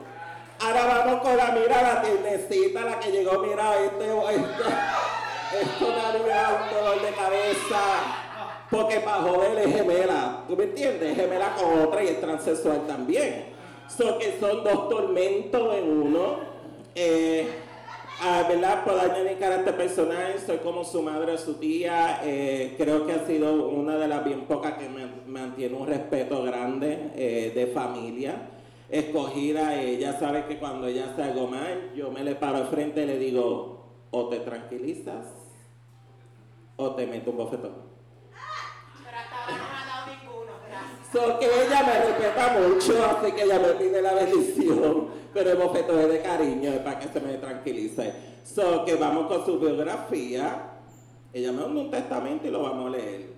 Ahora 0.61 0.87
vamos 0.87 1.23
con 1.23 1.37
la 1.37 1.53
mira, 1.53 1.83
la 1.83 2.03
tiernecita, 2.03 2.85
la 2.85 3.01
que 3.01 3.11
llegó, 3.11 3.39
mira, 3.39 3.81
este, 3.85 4.05
esto, 4.05 4.29
esto 5.61 5.87
me 6.25 6.33
ha 6.33 6.63
un 6.63 6.75
dolor 6.75 7.01
de 7.01 7.13
cabeza. 7.13 8.26
Porque 8.71 8.99
para 9.01 9.23
joder 9.23 9.59
es 9.59 9.75
gemela, 9.75 10.45
¿tú 10.49 10.57
me 10.57 10.65
entiendes? 10.65 11.17
Gemela 11.17 11.55
con 11.55 11.83
otra 11.83 12.03
y 12.03 12.09
es 12.09 12.21
transexual 12.21 12.87
también. 12.87 13.47
So 13.89 14.19
que 14.19 14.39
son 14.41 14.65
dos 14.65 14.89
tormentos 14.89 15.75
en 15.77 15.89
uno. 15.89 16.39
Eh, 16.95 17.47
ah, 18.21 18.45
¿Verdad? 18.49 18.85
Puedo 18.85 19.01
añadir 19.01 19.39
carácter 19.39 19.77
personal, 19.77 20.35
soy 20.45 20.59
como 20.59 20.85
su 20.85 21.01
madre 21.03 21.39
su 21.39 21.55
tía. 21.55 22.21
Eh, 22.25 22.75
creo 22.77 23.07
que 23.07 23.13
ha 23.13 23.25
sido 23.25 23.69
una 23.69 23.97
de 23.97 24.09
las 24.09 24.25
bien 24.25 24.47
pocas 24.47 24.75
que 24.75 24.89
me, 24.89 25.07
mantiene 25.27 25.77
un 25.77 25.87
respeto 25.87 26.43
grande 26.43 27.13
eh, 27.15 27.53
de 27.55 27.69
familia. 27.69 28.51
Escogida, 28.89 29.81
ella 29.81 30.19
sabe 30.19 30.47
que 30.47 30.59
cuando 30.59 30.89
ella 30.89 31.11
hace 31.13 31.23
algo 31.23 31.47
mal, 31.47 31.93
yo 31.95 32.11
me 32.11 32.25
le 32.25 32.35
paro 32.35 32.59
al 32.59 32.67
frente 32.69 33.03
y 33.03 33.07
le 33.07 33.19
digo, 33.19 33.85
o 34.11 34.29
te 34.29 34.41
tranquilizas 34.41 35.27
o 36.77 36.91
te 36.95 37.07
meto 37.07 37.31
un 37.31 37.37
bofetón. 37.37 37.86
So 41.17 41.39
que 41.39 41.47
ella 41.47 41.83
me 41.83 41.99
respeta 41.99 42.59
mucho, 42.59 42.93
así 43.07 43.33
que 43.33 43.45
ella 43.45 43.59
me 43.59 43.69
pide 43.69 44.03
la 44.03 44.13
bendición, 44.13 45.09
pero 45.33 45.53
el 45.53 45.57
bofetón 45.57 46.01
es 46.01 46.09
de 46.11 46.21
cariño, 46.21 46.71
es 46.73 46.81
para 46.81 46.99
que 46.99 47.09
se 47.09 47.21
me 47.21 47.39
tranquilice. 47.39 48.13
So, 48.45 48.85
que 48.85 48.97
vamos 48.97 49.27
con 49.27 49.47
su 49.47 49.59
biografía. 49.59 50.73
Ella 51.33 51.53
me 51.53 51.63
mandó 51.63 51.81
un 51.81 51.91
testamento 51.91 52.47
y 52.47 52.51
lo 52.51 52.65
vamos 52.65 52.89
a 52.89 52.99
leer. 52.99 53.29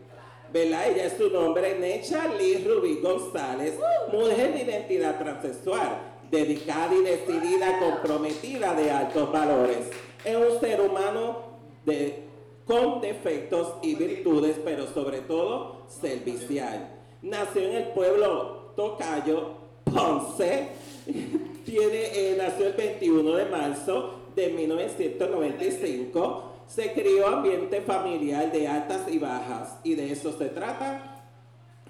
¿Verdad? 0.52 0.90
Ella 0.90 1.04
es 1.04 1.12
su 1.18 1.30
nombre, 1.30 1.78
Necha 1.78 2.26
Lee 2.34 2.64
Rubí 2.66 3.00
González, 3.00 3.78
mujer 4.12 4.54
de 4.54 4.62
identidad 4.62 5.16
transexual, 5.16 6.00
dedicada 6.32 6.92
y 6.96 7.04
decidida, 7.04 7.78
comprometida 7.78 8.74
de 8.74 8.90
altos 8.90 9.30
valores. 9.30 9.88
Es 10.24 10.36
un 10.36 10.58
ser 10.58 10.80
humano 10.80 11.42
de, 11.86 12.24
con 12.64 13.00
defectos 13.00 13.74
y 13.82 13.94
virtudes, 13.94 14.56
pero 14.64 14.88
sobre 14.88 15.20
todo 15.20 15.86
servicial. 15.86 16.97
Nació 17.22 17.62
en 17.62 17.76
el 17.76 17.84
pueblo 17.88 18.72
Tocayo, 18.76 19.54
Ponce. 19.84 20.68
Tiene, 21.64 22.02
eh, 22.14 22.34
nació 22.38 22.68
el 22.68 22.74
21 22.74 23.34
de 23.34 23.44
marzo 23.44 24.14
de 24.34 24.48
1995 24.48 26.48
se 26.68 26.92
crió 26.92 27.26
ambiente 27.26 27.80
familiar 27.80 28.52
de 28.52 28.68
altas 28.68 29.08
y 29.08 29.18
bajas 29.18 29.78
y 29.82 29.94
de 29.94 30.12
eso 30.12 30.32
se 30.32 30.50
trata 30.50 31.24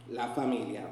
la 0.09 0.29
familia. 0.29 0.87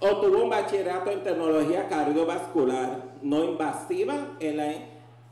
Obtuvo 0.00 0.44
un 0.44 0.50
bachillerato 0.50 1.10
en 1.10 1.24
tecnología 1.24 1.88
cardiovascular 1.88 3.02
no 3.22 3.44
invasiva 3.44 4.36
en 4.38 4.56
la, 4.58 4.72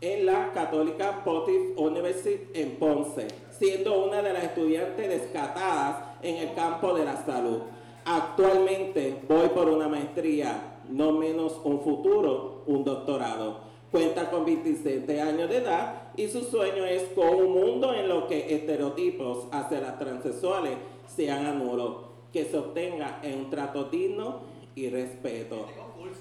en 0.00 0.26
la 0.26 0.52
Católica 0.52 1.22
Pontificia 1.22 1.74
University 1.76 2.48
en 2.54 2.76
Ponce, 2.76 3.28
siendo 3.50 4.06
una 4.06 4.22
de 4.22 4.32
las 4.32 4.44
estudiantes 4.44 5.08
descatadas 5.08 5.96
en 6.22 6.36
el 6.36 6.54
campo 6.54 6.94
de 6.94 7.04
la 7.04 7.24
salud. 7.24 7.60
Actualmente 8.08 9.20
voy 9.28 9.48
por 9.48 9.68
una 9.68 9.88
maestría, 9.88 10.78
no 10.88 11.10
menos 11.10 11.60
un 11.64 11.80
futuro, 11.80 12.62
un 12.66 12.84
doctorado. 12.84 13.62
Cuenta 13.90 14.30
con 14.30 14.44
27 14.44 15.20
años 15.20 15.48
de 15.48 15.56
edad 15.56 16.12
y 16.14 16.28
su 16.28 16.44
sueño 16.44 16.84
es 16.84 17.02
con 17.16 17.34
un 17.34 17.52
mundo 17.52 17.92
en 17.92 18.08
lo 18.08 18.28
que 18.28 18.54
estereotipos 18.54 19.48
hacia 19.50 19.80
las 19.80 19.98
transexuales 19.98 20.74
sean 21.16 21.46
anulos, 21.46 21.96
que 22.32 22.44
se 22.44 22.56
obtenga 22.56 23.18
en 23.24 23.40
un 23.40 23.50
trato 23.50 23.84
digno 23.84 24.42
y 24.76 24.88
respeto. 24.88 25.66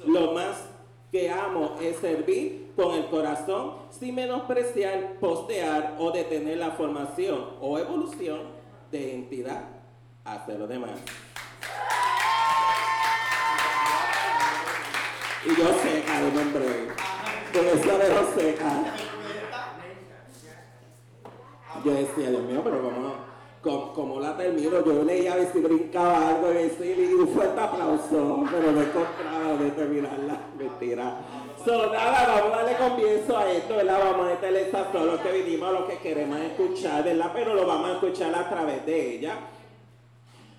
Lo 0.08 0.32
más 0.32 0.68
que 1.12 1.30
amo 1.30 1.75
es 1.80 1.98
servir 1.98 2.72
con 2.75 2.96
el 2.96 3.06
corazón 3.10 3.74
sin 3.92 4.15
menospreciar, 4.15 5.20
postear 5.20 5.98
o 6.00 6.10
detener 6.10 6.58
la 6.58 6.72
formación 6.72 7.46
o 7.62 7.77
evolución 7.77 8.39
de 8.92 9.13
entidad 9.13 9.65
hacia 10.24 10.56
los 10.56 10.68
demás. 10.68 11.25
Y 15.45 15.50
yo 15.50 15.67
sé, 15.81 16.03
al 16.12 16.34
nombre, 16.34 16.88
con 17.53 17.65
eso 17.67 17.98
de 17.98 18.41
seca 18.41 18.95
yo 21.86 21.91
decía, 21.91 22.31
Dios 22.31 22.43
mío, 22.43 22.62
pero 22.63 22.81
¿cómo, 23.62 23.93
cómo, 23.93 24.19
la 24.19 24.36
termino? 24.36 24.84
Yo 24.84 25.03
leía 25.03 25.34
a 25.34 25.36
ver 25.36 25.51
si 25.53 25.60
brincaba 25.60 26.29
algo 26.29 26.51
y 26.51 26.55
decir, 26.55 27.15
un 27.19 27.27
fuerte 27.27 27.62
aplauso, 27.62 28.43
pero 28.51 28.72
no 28.72 28.81
encontraba 28.81 29.53
de 29.60 29.72
terminarla, 29.72 30.39
mentira. 30.57 31.17
So, 31.63 31.91
nada, 31.91 32.27
vamos 32.27 32.53
a 32.53 32.63
darle 32.63 32.77
comienzo 32.77 33.38
a 33.38 33.51
esto, 33.51 33.75
¿verdad? 33.75 34.00
Vamos 34.03 34.27
a 34.27 34.29
meterle 34.31 34.65
todo 34.65 35.05
lo 35.05 35.22
que 35.22 35.31
vinimos, 35.31 35.74
lo 35.74 35.88
que 35.88 35.98
queremos 35.98 36.39
escuchar, 36.39 37.03
¿verdad? 37.03 37.31
Pero 37.34 37.53
lo 37.53 37.67
vamos 37.67 37.89
a 37.89 37.93
escuchar 37.93 38.34
a 38.34 38.50
través 38.50 38.86
de 38.86 39.15
ella. 39.15 39.38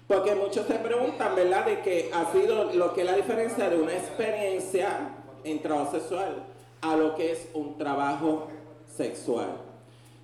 Porque 0.06 0.34
muchos 0.36 0.66
se 0.66 0.74
preguntan, 0.74 1.34
¿verdad? 1.34 1.66
De 1.66 1.80
que 1.80 2.10
ha 2.12 2.30
sido 2.30 2.72
lo 2.72 2.94
que 2.94 3.00
es 3.00 3.06
la 3.06 3.16
diferencia 3.16 3.68
de 3.68 3.80
una 3.80 3.92
experiencia 3.92 5.16
en 5.42 5.60
trabajo 5.60 5.92
sexual 5.92 6.44
a 6.80 6.96
lo 6.96 7.14
que 7.14 7.32
es 7.32 7.48
un 7.54 7.76
trabajo 7.76 8.48
sexual. 8.86 9.48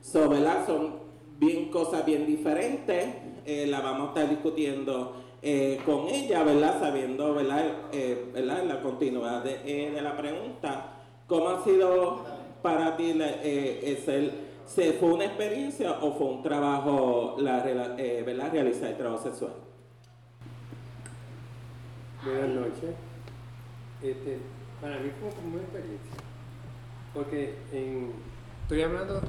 So, 0.01 0.29
¿verdad? 0.29 0.67
Son 0.67 1.01
bien 1.39 1.69
cosas 1.71 2.05
bien 2.07 2.27
diferentes. 2.27 3.07
Eh, 3.45 3.67
la 3.67 3.81
vamos 3.81 4.07
a 4.07 4.09
estar 4.11 4.31
discutiendo 4.31 5.17
eh, 5.43 5.81
con 5.85 6.09
ella, 6.09 6.45
¿verdad? 6.45 6.79
Sabiendo, 6.79 7.35
¿verdad? 7.35 7.65
Eh, 7.93 8.31
¿verdad? 8.33 8.65
La 8.65 8.81
continuidad 8.81 9.43
de, 9.43 9.99
la 10.01 10.17
pregunta. 10.17 10.93
¿Cómo 11.27 11.49
ha 11.49 11.65
sido 11.65 12.25
para 12.63 12.97
ti 12.97 13.19
¿Se 14.65 14.93
fue 14.93 15.13
una 15.13 15.25
experiencia 15.25 15.99
o 16.01 16.13
fue 16.13 16.29
un 16.29 16.43
trabajo, 16.43 17.35
la, 17.39 17.65
¿verdad? 17.65 18.53
Realizar 18.53 18.91
el 18.91 18.97
trabajo 18.97 19.25
sexual? 19.25 19.72
Buenas 22.25 22.51
noches. 22.51 22.95
Este, 24.01 24.39
para 24.81 25.01
mí 25.01 25.11
fue 25.21 25.31
como 25.31 25.55
una 25.55 25.63
experiencia. 25.63 26.13
Porque 27.13 27.55
estoy 28.63 28.83
hablando 28.83 29.21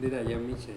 de 0.00 0.10
Dayan 0.10 0.46
Michel. 0.46 0.76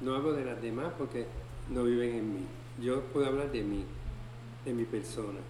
No 0.00 0.14
hablo 0.14 0.32
de 0.32 0.46
las 0.46 0.62
demás 0.62 0.92
porque 0.96 1.26
no 1.68 1.84
viven 1.84 2.14
en 2.14 2.34
mí. 2.34 2.46
Yo 2.80 3.02
puedo 3.12 3.26
hablar 3.26 3.52
de 3.52 3.62
mí, 3.62 3.84
de 4.64 4.72
mi 4.72 4.84
persona. 4.84 5.40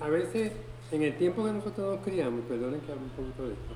A 0.00 0.08
veces, 0.08 0.52
en 0.90 1.02
el 1.02 1.16
tiempo 1.16 1.44
que 1.44 1.52
nosotros 1.52 1.94
nos 1.94 2.04
criamos, 2.04 2.40
perdonen 2.48 2.80
que 2.80 2.90
hable 2.90 3.04
un 3.04 3.10
poquito 3.10 3.44
de 3.44 3.52
esto, 3.52 3.74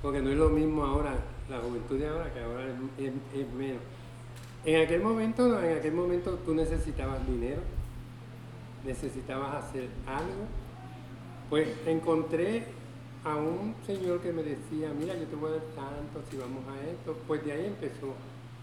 porque 0.00 0.22
no 0.22 0.30
es 0.30 0.38
lo 0.38 0.48
mismo 0.48 0.82
ahora, 0.82 1.14
la 1.50 1.58
juventud 1.58 1.98
de 1.98 2.08
ahora, 2.08 2.32
que 2.32 2.40
ahora 2.40 2.64
es, 2.96 3.52
menos. 3.52 3.82
En 4.64 4.80
aquel 4.80 5.02
momento, 5.02 5.62
en 5.62 5.76
aquel 5.76 5.92
momento 5.92 6.38
tú 6.44 6.54
necesitabas 6.54 7.26
dinero, 7.26 7.60
necesitabas 8.84 9.64
hacer 9.64 9.88
algo. 10.06 10.46
Pues 11.50 11.68
encontré 11.86 12.64
a 13.24 13.36
un 13.36 13.74
señor 13.86 14.20
que 14.20 14.32
me 14.32 14.42
decía, 14.42 14.92
mira, 14.98 15.14
yo 15.14 15.26
te 15.26 15.36
voy 15.36 15.50
a 15.50 15.54
dar 15.54 15.62
tanto 15.74 16.22
si 16.30 16.36
vamos 16.36 16.64
a 16.68 16.90
esto, 16.90 17.16
pues 17.26 17.44
de 17.44 17.52
ahí 17.52 17.66
empezó, 17.66 18.14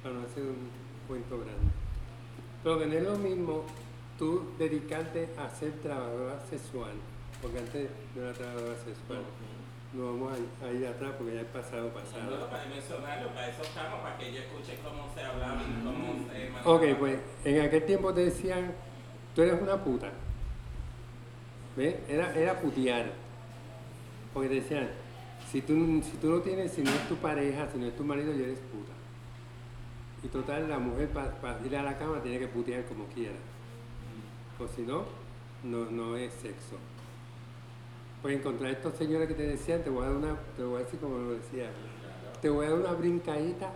para 0.04 0.16
no 0.16 0.22
hacer 0.26 0.44
un 0.44 0.70
cuento 1.08 1.38
grande. 1.38 1.72
Pero 2.64 2.80
que 2.80 2.86
no 2.88 2.94
es 2.94 3.04
lo 3.04 3.18
mismo 3.18 3.64
tú 4.18 4.52
dedicarte 4.58 5.30
a 5.38 5.50
ser 5.50 5.72
trabajadora 5.82 6.40
sexual, 6.50 6.92
porque 7.42 7.60
antes 7.60 7.90
no 8.16 8.24
era 8.24 8.34
trabajadora 8.34 8.76
sexual. 8.84 9.24
No 9.92 10.06
vamos 10.06 10.34
a, 10.62 10.72
ir 10.72 10.86
atrás 10.86 11.14
porque 11.18 11.34
ya 11.34 11.42
es 11.42 11.48
pasado 11.48 11.90
pasado. 11.90 12.38
No, 12.38 12.48
para 12.48 12.66
mencionarlo, 12.66 13.30
para 13.30 13.50
eso 13.50 13.64
estamos, 13.64 14.02
para 14.02 14.18
que 14.20 14.34
yo 14.34 14.42
escuche 14.42 14.78
cómo 14.84 15.12
se 15.16 15.22
hablaba 15.22 15.64
y 15.64 15.84
cómo 15.84 16.14
se 16.30 16.70
Ok, 16.70 17.00
pues 17.00 17.20
en 17.44 17.62
aquel 17.62 17.86
tiempo 17.86 18.14
te 18.14 18.26
decían, 18.26 18.72
tú 19.40 19.44
eres 19.44 19.62
una 19.62 19.82
puta. 19.82 20.12
¿Ves? 21.78 21.96
Era, 22.10 22.36
era 22.36 22.60
putear. 22.60 23.14
Porque 24.34 24.50
decían, 24.50 24.90
si 25.50 25.62
tú, 25.62 26.04
si 26.04 26.18
tú 26.18 26.30
no 26.30 26.40
tienes, 26.42 26.74
si 26.74 26.82
no 26.82 26.92
es 26.92 27.08
tu 27.08 27.16
pareja, 27.16 27.70
si 27.72 27.78
no 27.78 27.86
es 27.86 27.96
tu 27.96 28.04
marido, 28.04 28.34
ya 28.34 28.44
eres 28.44 28.60
puta. 28.60 28.92
Y 30.24 30.28
total, 30.28 30.68
la 30.68 30.78
mujer 30.78 31.08
para 31.08 31.58
ir 31.66 31.78
a 31.78 31.84
la 31.84 31.98
cama 31.98 32.22
tiene 32.22 32.38
que 32.38 32.50
putear 32.50 32.84
como 32.84 33.06
quiera. 33.06 33.38
O 34.60 34.68
si 34.68 34.82
no, 34.82 35.06
no, 35.64 35.86
no 35.86 36.18
es 36.18 36.34
sexo. 36.34 36.76
Pues 38.22 38.36
encontrar 38.36 38.72
estos 38.72 38.96
señores 38.96 39.30
que 39.30 39.36
te 39.36 39.44
decían, 39.44 39.82
te 39.84 39.90
voy 39.90 40.04
a 40.04 40.08
dar 40.08 40.18
una, 40.18 40.36
te 40.58 40.64
voy 40.64 40.82
a 40.82 40.84
decir 40.84 41.00
como 41.00 41.18
lo 41.18 41.32
decía, 41.36 41.70
te 42.42 42.50
voy 42.50 42.66
a 42.66 42.72
dar 42.72 42.80
una 42.80 42.92
brincadita. 42.92 43.72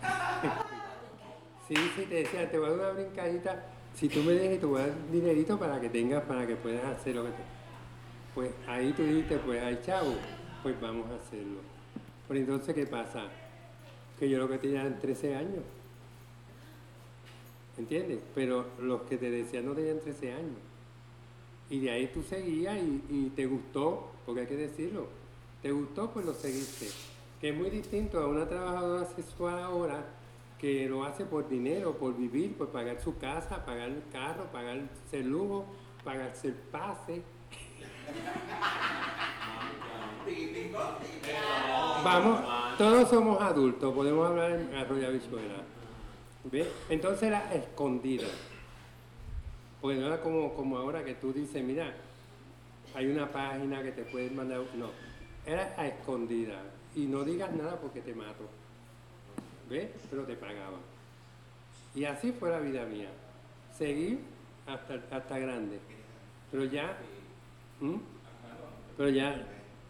sí, 1.68 1.74
sí, 1.94 2.06
te 2.06 2.14
decía, 2.14 2.50
te 2.50 2.58
voy 2.58 2.68
a 2.68 2.70
dar 2.70 2.78
una 2.78 3.02
brincadita. 3.02 3.71
Si 3.94 4.08
tú 4.08 4.20
me 4.20 4.32
dejas, 4.32 4.60
te 4.60 4.66
voy 4.66 4.80
a 4.80 4.86
dar 4.86 5.10
dinerito 5.10 5.58
para 5.58 5.80
que 5.80 5.88
tengas, 5.88 6.22
para 6.24 6.46
que 6.46 6.56
puedas 6.56 6.84
hacer 6.84 7.14
lo 7.14 7.24
que 7.24 7.30
te 7.30 7.62
pues 8.34 8.50
ahí 8.66 8.92
tú 8.92 9.02
dijiste, 9.02 9.36
pues 9.38 9.62
hay 9.62 9.78
chavo, 9.84 10.14
pues 10.62 10.80
vamos 10.80 11.06
a 11.10 11.16
hacerlo. 11.16 11.60
Pero 12.28 12.40
entonces, 12.40 12.74
¿qué 12.74 12.86
pasa? 12.86 13.28
Que 14.18 14.28
yo 14.28 14.38
lo 14.38 14.48
que 14.48 14.58
tenía 14.58 14.80
eran 14.80 14.98
13 14.98 15.34
años. 15.34 15.64
¿Entiendes? 17.76 18.20
Pero 18.34 18.66
los 18.80 19.02
que 19.02 19.18
te 19.18 19.30
decían 19.30 19.66
no 19.66 19.74
tenían 19.74 20.00
13 20.00 20.32
años. 20.32 20.56
Y 21.68 21.80
de 21.80 21.90
ahí 21.90 22.06
tú 22.12 22.22
seguías 22.22 22.78
y, 23.10 23.30
te 23.36 23.46
gustó, 23.46 24.10
porque 24.24 24.42
hay 24.42 24.46
que 24.46 24.56
decirlo, 24.56 25.06
te 25.60 25.70
gustó, 25.70 26.10
pues 26.10 26.24
lo 26.24 26.34
seguiste. 26.34 26.88
Que 27.40 27.50
es 27.50 27.56
muy 27.56 27.70
distinto 27.70 28.18
a 28.18 28.28
una 28.28 28.48
trabajadora 28.48 29.06
sexual 29.06 29.58
ahora 29.58 30.06
que 30.62 30.88
lo 30.88 31.04
hace 31.04 31.26
por 31.26 31.48
dinero, 31.48 31.98
por 31.98 32.16
vivir, 32.16 32.56
por 32.56 32.68
pagar 32.68 33.00
su 33.02 33.18
casa, 33.18 33.66
pagar 33.66 33.90
el 33.90 34.04
carro, 34.12 34.44
pagar 34.52 34.78
el 35.10 35.28
lujo, 35.28 35.66
pagarse 36.04 36.48
el 36.48 36.54
pase 36.54 37.22
Vamos, 42.04 42.40
todos 42.78 43.08
somos 43.08 43.40
adultos, 43.40 43.92
podemos 43.92 44.28
hablar 44.28 44.52
en 44.52 44.74
arroyo. 44.74 45.08
Entonces 46.88 47.22
era 47.22 47.52
escondida. 47.52 48.28
Porque 49.80 49.98
no 49.98 50.06
era 50.06 50.20
como, 50.20 50.54
como 50.54 50.78
ahora 50.78 51.04
que 51.04 51.14
tú 51.14 51.32
dices, 51.32 51.62
mira, 51.64 51.92
hay 52.94 53.06
una 53.06 53.30
página 53.30 53.82
que 53.82 53.92
te 53.92 54.04
puedes 54.04 54.32
mandar. 54.32 54.60
No, 54.76 54.90
era 55.44 55.74
escondida. 55.86 56.62
Y 56.94 57.06
no 57.06 57.24
digas 57.24 57.52
nada 57.52 57.80
porque 57.80 58.00
te 58.00 58.14
mato. 58.14 58.48
Pero 60.10 60.24
te 60.24 60.34
pagaban. 60.34 60.80
Y 61.94 62.04
así 62.04 62.32
fue 62.32 62.50
la 62.50 62.60
vida 62.60 62.84
mía. 62.84 63.08
Seguí 63.76 64.20
hasta, 64.66 64.94
hasta 65.10 65.38
grande. 65.38 65.78
Pero 66.50 66.64
ya 66.64 66.96
¿Mm? 67.82 67.96
Pero 68.96 69.08
ya, 69.08 69.44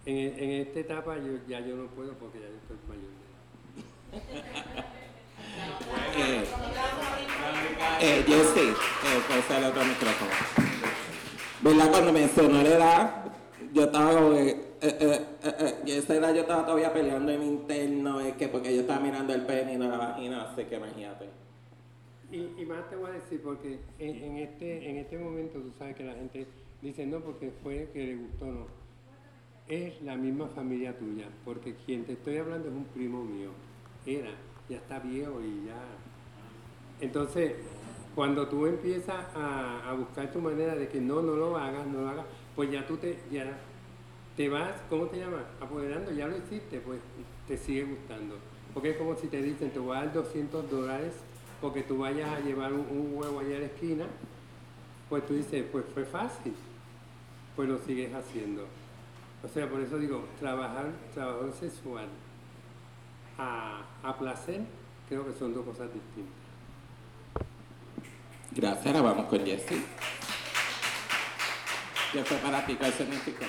En, 0.06 0.16
en 0.16 0.50
esta 0.62 0.80
etapa 0.80 1.16
yo, 1.16 1.38
ya 1.46 1.60
yo 1.60 1.76
no 1.76 1.86
puedo 1.88 2.12
porque 2.14 2.40
ya 2.40 2.46
yo 2.48 2.56
estoy 2.56 2.76
mayor 2.88 3.10
de 3.12 4.16
edad. 4.18 4.84
Eh, 6.24 6.44
eh, 8.00 8.24
Jessy, 8.26 8.68
eh, 8.70 9.22
puede 9.28 9.42
ser 9.42 9.64
otro 9.64 9.84
micrófono. 9.84 10.30
¿Verdad? 11.60 11.90
Cuando 11.90 12.12
mencionó 12.12 12.62
la 12.62 12.68
edad, 12.68 13.24
yo 13.72 13.84
estaba 13.84 14.12
como 14.12 14.30
que, 14.34 14.71
eh, 14.82 14.96
eh, 15.00 15.20
eh, 15.44 15.54
eh, 15.60 15.74
y 15.86 15.92
esa 15.92 16.16
edad 16.16 16.34
yo 16.34 16.40
estaba 16.40 16.64
todavía 16.64 16.92
peleando 16.92 17.30
en 17.30 17.38
mi 17.38 17.46
interno, 17.46 18.20
es 18.20 18.34
que 18.34 18.48
porque 18.48 18.74
yo 18.74 18.80
estaba 18.80 18.98
mirando 18.98 19.32
el 19.32 19.42
pene 19.42 19.74
y 19.74 19.76
no 19.76 19.88
la 19.88 19.96
vagina, 19.96 20.42
así 20.42 20.64
que 20.64 20.76
imagínate. 20.76 21.26
Y, 22.32 22.50
y 22.60 22.66
más 22.66 22.90
te 22.90 22.96
voy 22.96 23.10
a 23.10 23.14
decir, 23.14 23.40
porque 23.42 23.78
en, 24.00 24.38
este, 24.38 24.90
en 24.90 24.96
este 24.96 25.18
momento 25.18 25.60
tú 25.60 25.70
sabes 25.78 25.94
que 25.94 26.02
la 26.02 26.14
gente 26.14 26.48
dice 26.80 27.06
no 27.06 27.20
porque 27.20 27.52
fue 27.62 27.90
que 27.92 28.06
le 28.06 28.16
gustó, 28.16 28.46
no. 28.46 28.66
Es 29.68 30.02
la 30.02 30.16
misma 30.16 30.48
familia 30.48 30.98
tuya, 30.98 31.26
porque 31.44 31.76
quien 31.86 32.04
te 32.04 32.14
estoy 32.14 32.38
hablando 32.38 32.68
es 32.68 32.74
un 32.74 32.84
primo 32.86 33.22
mío. 33.22 33.50
Era, 34.04 34.30
ya 34.68 34.78
está 34.78 34.98
viejo 34.98 35.40
y 35.40 35.66
ya. 35.66 35.80
Entonces, 37.00 37.52
cuando 38.16 38.48
tú 38.48 38.66
empiezas 38.66 39.24
a, 39.36 39.88
a 39.88 39.94
buscar 39.94 40.32
tu 40.32 40.40
manera 40.40 40.74
de 40.74 40.88
que 40.88 41.00
no, 41.00 41.22
no 41.22 41.36
lo 41.36 41.56
hagas, 41.56 41.86
no 41.86 42.00
lo 42.00 42.08
hagas, 42.08 42.26
pues 42.56 42.70
ya 42.70 42.84
tú 42.86 42.96
te, 42.96 43.16
te 44.36 44.48
vas, 44.48 44.72
¿cómo 44.88 45.06
te 45.06 45.18
llamas? 45.18 45.44
Apoderando, 45.60 46.10
ya 46.12 46.26
lo 46.26 46.36
hiciste, 46.36 46.80
pues 46.80 47.00
te 47.46 47.56
sigue 47.56 47.84
gustando. 47.84 48.36
Porque 48.72 48.90
es 48.90 48.96
como 48.96 49.14
si 49.16 49.26
te 49.26 49.42
dicen, 49.42 49.70
te 49.70 49.78
voy 49.78 49.96
a 49.96 50.04
dar 50.04 50.12
200 50.12 50.70
dólares 50.70 51.12
porque 51.60 51.82
tú 51.82 51.98
vayas 51.98 52.28
a 52.28 52.40
llevar 52.40 52.72
un, 52.72 53.12
huevo 53.14 53.38
allá 53.38 53.56
a 53.56 53.60
la 53.60 53.66
esquina, 53.66 54.06
pues 55.08 55.24
tú 55.26 55.34
dices, 55.34 55.64
pues 55.70 55.84
fue 55.94 56.04
fácil, 56.04 56.54
pues 57.54 57.68
lo 57.68 57.78
sigues 57.78 58.12
haciendo. 58.12 58.66
O 59.44 59.48
sea, 59.48 59.68
por 59.68 59.80
eso 59.80 59.96
digo, 59.98 60.24
trabajar, 60.40 60.90
trabajo 61.14 61.52
sexual 61.52 62.08
a, 63.38 64.16
placer, 64.18 64.62
creo 65.08 65.24
que 65.24 65.38
son 65.38 65.54
dos 65.54 65.64
cosas 65.64 65.88
distintas. 65.92 66.32
Gracias, 68.50 68.86
ahora 68.86 69.02
vamos 69.02 69.26
con 69.26 69.44
Jessy. 69.44 69.84
¿Qué 72.12 72.24
fue 72.24 72.36
para 72.38 72.66
ti? 72.66 72.74
¿Qué 72.74 72.90
significó? 72.92 73.44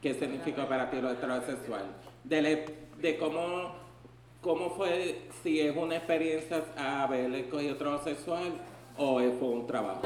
¿Qué 0.00 0.14
significó 0.14 0.66
para 0.66 0.90
ti 0.90 1.00
lo 1.00 1.10
heterosexual? 1.10 1.84
De, 2.24 2.42
le- 2.42 2.74
de 3.00 3.18
cómo, 3.18 3.72
cómo 4.40 4.70
fue, 4.70 5.28
si 5.42 5.60
es 5.60 5.76
una 5.76 5.96
experiencia 5.96 6.64
haber 6.76 7.32
escogido 7.34 7.74
heterosexual 7.74 8.52
o 8.96 9.18
fue 9.38 9.48
un 9.48 9.66
trabajo. 9.66 10.02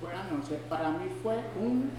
Buenas 0.00 0.30
noches. 0.30 0.58
Para 0.68 0.90
mí 0.90 1.06
fue 1.22 1.36
un, 1.60 1.90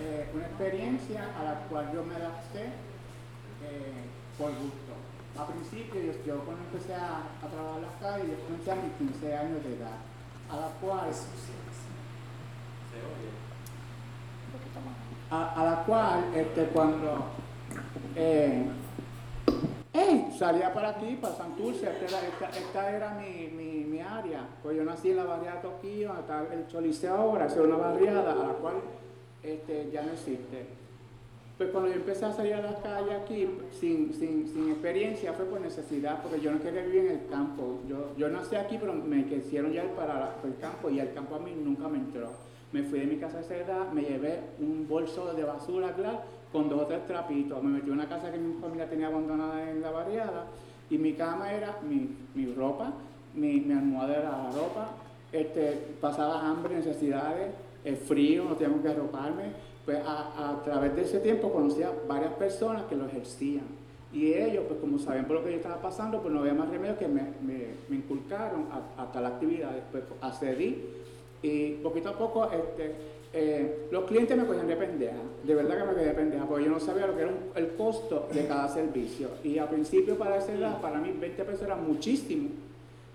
eh, 0.00 0.28
una 0.34 0.46
experiencia 0.46 1.28
a 1.40 1.44
la 1.44 1.54
cual 1.68 1.90
yo 1.92 2.04
me 2.04 2.14
adapté 2.14 2.64
eh, 2.66 4.04
por 4.38 4.50
gusto. 4.50 4.94
A 5.38 5.46
principio, 5.46 6.00
yo, 6.00 6.12
yo 6.26 6.38
cuando 6.44 6.62
empecé 6.64 6.94
a, 6.94 7.18
a 7.42 7.46
trabajar 7.48 7.80
las 7.82 7.94
calles, 8.00 8.28
yo 8.30 8.44
comencé 8.44 8.70
a 8.72 8.74
mis 8.76 8.92
15 9.12 9.36
años 9.36 9.64
de 9.64 9.74
edad, 9.76 9.98
a 10.50 10.56
la 10.56 10.68
cual... 10.80 11.10
A, 15.30 15.64
la 15.64 15.84
cual, 15.84 16.24
este, 16.34 16.64
cuando 16.66 17.24
eh. 18.16 18.64
Salía 20.38 20.72
para 20.72 20.90
aquí, 20.90 21.18
para 21.20 21.34
Santurce, 21.34 21.88
esta 21.90 22.50
esta, 22.56 22.90
era 22.96 23.10
mi, 23.14 23.48
mi, 23.48 23.84
mi 23.84 24.00
área. 24.00 24.46
Pues 24.62 24.76
yo 24.76 24.84
nací 24.84 25.10
en 25.10 25.16
la 25.16 25.24
barriada 25.24 25.60
Toquillo, 25.60 26.14
está 26.16 26.46
el 26.52 26.68
Choliseo 26.68 27.12
ahora, 27.16 27.46
es 27.46 27.56
una 27.56 27.76
barriada 27.76 28.30
a 28.30 28.34
la 28.36 28.52
cual 28.54 28.74
este, 29.42 29.90
ya 29.92 30.02
no 30.02 30.12
existe. 30.12 30.66
Pues 31.56 31.70
cuando 31.70 31.88
yo 31.90 31.96
empecé 31.96 32.24
a 32.26 32.32
salir 32.32 32.54
a 32.54 32.62
las 32.62 32.76
calles 32.76 33.14
aquí, 33.20 33.50
sin, 33.80 34.14
sin, 34.14 34.46
sin 34.46 34.70
experiencia, 34.70 35.32
fue 35.32 35.44
por 35.46 35.60
necesidad, 35.60 36.22
porque 36.22 36.40
yo 36.40 36.52
no 36.52 36.60
quería 36.60 36.82
vivir 36.82 37.06
en 37.06 37.18
el 37.18 37.26
campo. 37.28 37.80
Yo, 37.88 38.14
yo 38.16 38.28
nací 38.28 38.54
aquí, 38.54 38.78
pero 38.78 38.92
me 38.92 39.24
quisieron 39.26 39.72
llevar 39.72 39.88
la- 40.08 40.36
para 40.36 40.36
el 40.44 40.56
campo 40.60 40.88
y 40.90 41.00
el 41.00 41.12
campo 41.12 41.34
a 41.34 41.40
mí 41.40 41.52
nunca 41.60 41.88
me 41.88 41.98
entró. 41.98 42.30
Me 42.72 42.82
fui 42.82 43.00
de 43.00 43.06
mi 43.06 43.16
casa 43.16 43.38
a 43.38 43.40
esa 43.40 43.56
edad, 43.56 43.92
me 43.92 44.02
llevé 44.02 44.40
un 44.60 44.86
bolso 44.86 45.32
de 45.32 45.42
basura, 45.42 45.94
claro, 45.94 46.20
con 46.52 46.68
dos 46.68 46.82
o 46.82 46.86
tres 46.86 47.06
trapitos. 47.06 47.62
Me 47.62 47.70
metí 47.70 47.86
en 47.86 47.92
una 47.94 48.08
casa 48.08 48.30
que 48.30 48.38
mi 48.38 48.60
familia 48.60 48.88
tenía 48.88 49.06
abandonada 49.06 49.70
en 49.70 49.80
la 49.80 49.90
barriada 49.90 50.46
y 50.90 50.98
mi 50.98 51.14
cama 51.14 51.52
era 51.52 51.78
mi, 51.88 52.10
mi 52.34 52.52
ropa, 52.52 52.92
mi, 53.34 53.60
mi 53.60 53.72
almohada 53.72 54.16
era 54.16 54.30
la 54.30 54.50
ropa, 54.50 54.90
este, 55.32 55.96
pasaba 56.00 56.46
hambre, 56.46 56.76
necesidades, 56.76 57.52
el 57.84 57.96
frío, 57.96 58.44
no 58.44 58.56
tenía 58.56 58.82
que 58.82 58.88
arroparme. 58.88 59.68
Pues 59.84 59.98
a, 60.04 60.50
a 60.50 60.62
través 60.62 60.94
de 60.94 61.02
ese 61.02 61.20
tiempo 61.20 61.50
conocí 61.50 61.82
a 61.82 61.92
varias 62.06 62.34
personas 62.34 62.82
que 62.84 62.94
lo 62.94 63.06
ejercían. 63.06 63.64
Y 64.12 64.34
ellos, 64.34 64.64
pues 64.68 64.80
como 64.80 64.98
sabían 64.98 65.26
por 65.26 65.36
lo 65.36 65.44
que 65.44 65.50
yo 65.50 65.56
estaba 65.56 65.80
pasando, 65.80 66.20
pues 66.20 66.32
no 66.32 66.40
había 66.40 66.52
más 66.52 66.68
remedio 66.68 66.98
que 66.98 67.08
me, 67.08 67.22
me, 67.42 67.68
me 67.88 67.96
inculcaron 67.96 68.66
a, 68.70 69.02
a 69.02 69.10
tal 69.12 69.24
actividad. 69.24 69.70
Después 69.70 70.04
accedí 70.20 70.84
y 71.42 71.72
poquito 71.74 72.08
a 72.10 72.18
poco 72.18 72.44
este, 72.50 72.92
eh, 73.32 73.86
los 73.90 74.04
clientes 74.04 74.36
me 74.36 74.44
cogían 74.46 74.66
de 74.66 74.76
pendeja, 74.76 75.16
de 75.44 75.54
verdad 75.54 75.76
que 75.78 75.84
me 75.84 75.92
cogían 75.92 76.08
de 76.08 76.14
pendeja, 76.14 76.46
porque 76.46 76.64
yo 76.64 76.70
no 76.70 76.80
sabía 76.80 77.06
lo 77.06 77.14
que 77.16 77.22
era 77.22 77.32
el 77.56 77.68
costo 77.74 78.28
de 78.32 78.46
cada 78.46 78.68
servicio. 78.68 79.28
Y 79.44 79.58
al 79.58 79.68
principio 79.68 80.16
para 80.16 80.36
esa 80.38 80.52
edad, 80.52 80.80
para 80.80 80.98
mí 80.98 81.12
20 81.18 81.44
pesos 81.44 81.62
era 81.62 81.76
muchísimo. 81.76 82.48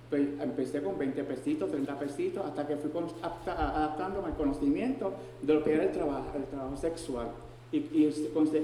Pues 0.10 0.22
empecé 0.40 0.84
con 0.84 0.98
20 1.00 1.24
pesitos, 1.24 1.72
30 1.72 1.98
pesitos, 1.98 2.46
hasta 2.46 2.68
que 2.68 2.76
fui 2.78 2.92
con- 2.92 3.08
apta- 3.24 3.76
adaptándome 3.76 4.28
al 4.28 4.36
conocimiento 4.36 5.12
de 5.42 5.54
lo 5.56 5.64
que 5.64 5.74
era 5.74 5.84
el 5.86 5.92
trabajo, 5.92 6.28
el 6.36 6.44
trabajo 6.46 6.78
sexual. 6.78 7.30
Y, 7.72 7.78
y 7.78 8.14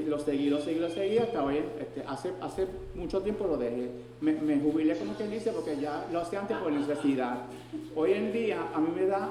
lo 0.08 0.20
seguí, 0.20 0.46
lo 0.52 0.60
seguí, 0.60 0.80
lo 0.80 0.90
seguí 0.92 1.18
hasta 1.18 1.44
hoy. 1.44 1.58
Este, 1.80 2.04
hace, 2.06 2.30
hace 2.42 2.68
mucho 2.94 3.22
tiempo 3.24 3.48
lo 3.48 3.58
dejé. 3.58 3.90
Me, 4.22 4.34
me 4.34 4.60
jubilé, 4.60 4.96
como 4.98 5.14
quien 5.16 5.32
dice, 5.32 5.52
porque 5.52 5.78
ya 5.78 6.06
lo 6.14 6.20
hacía 6.20 6.42
antes 6.42 6.56
por 6.58 6.72
necesidad. 6.72 7.46
Hoy 7.96 8.14
en 8.14 8.32
día 8.32 8.68
a 8.72 8.80
mí 8.80 8.90
me 8.96 9.08
da 9.08 9.30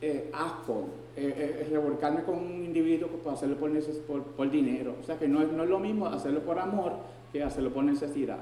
eh, 0.00 0.30
asco 0.32 0.88
eh, 1.16 1.62
eh, 1.62 1.68
revolcarme 1.70 2.22
con 2.22 2.36
un 2.36 2.64
individuo 2.64 3.08
para 3.24 3.34
hacerlo 3.36 3.56
por, 3.56 3.70
por, 4.06 4.22
por 4.22 4.50
dinero. 4.50 4.94
O 5.00 5.04
sea 5.04 5.18
que 5.18 5.26
no 5.28 5.42
es, 5.42 5.50
no 5.52 5.64
es 5.64 5.68
lo 5.70 5.78
mismo 5.78 6.06
hacerlo 6.06 6.40
por 6.40 6.58
amor 6.58 6.92
que 7.32 7.42
hacerlo 7.42 7.70
por 7.72 7.84
necesidad. 7.84 8.38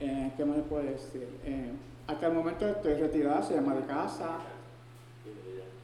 Eh, 0.00 0.32
¿Qué 0.36 0.44
más 0.44 0.56
le 0.58 0.62
puedo 0.64 0.82
decir? 0.82 1.26
Eh, 1.44 1.70
hasta 2.06 2.26
el 2.26 2.32
momento 2.34 2.68
estoy 2.68 2.94
retirada, 2.94 3.42
se 3.42 3.54
llama 3.54 3.74
de 3.74 3.86
casa. 3.86 4.38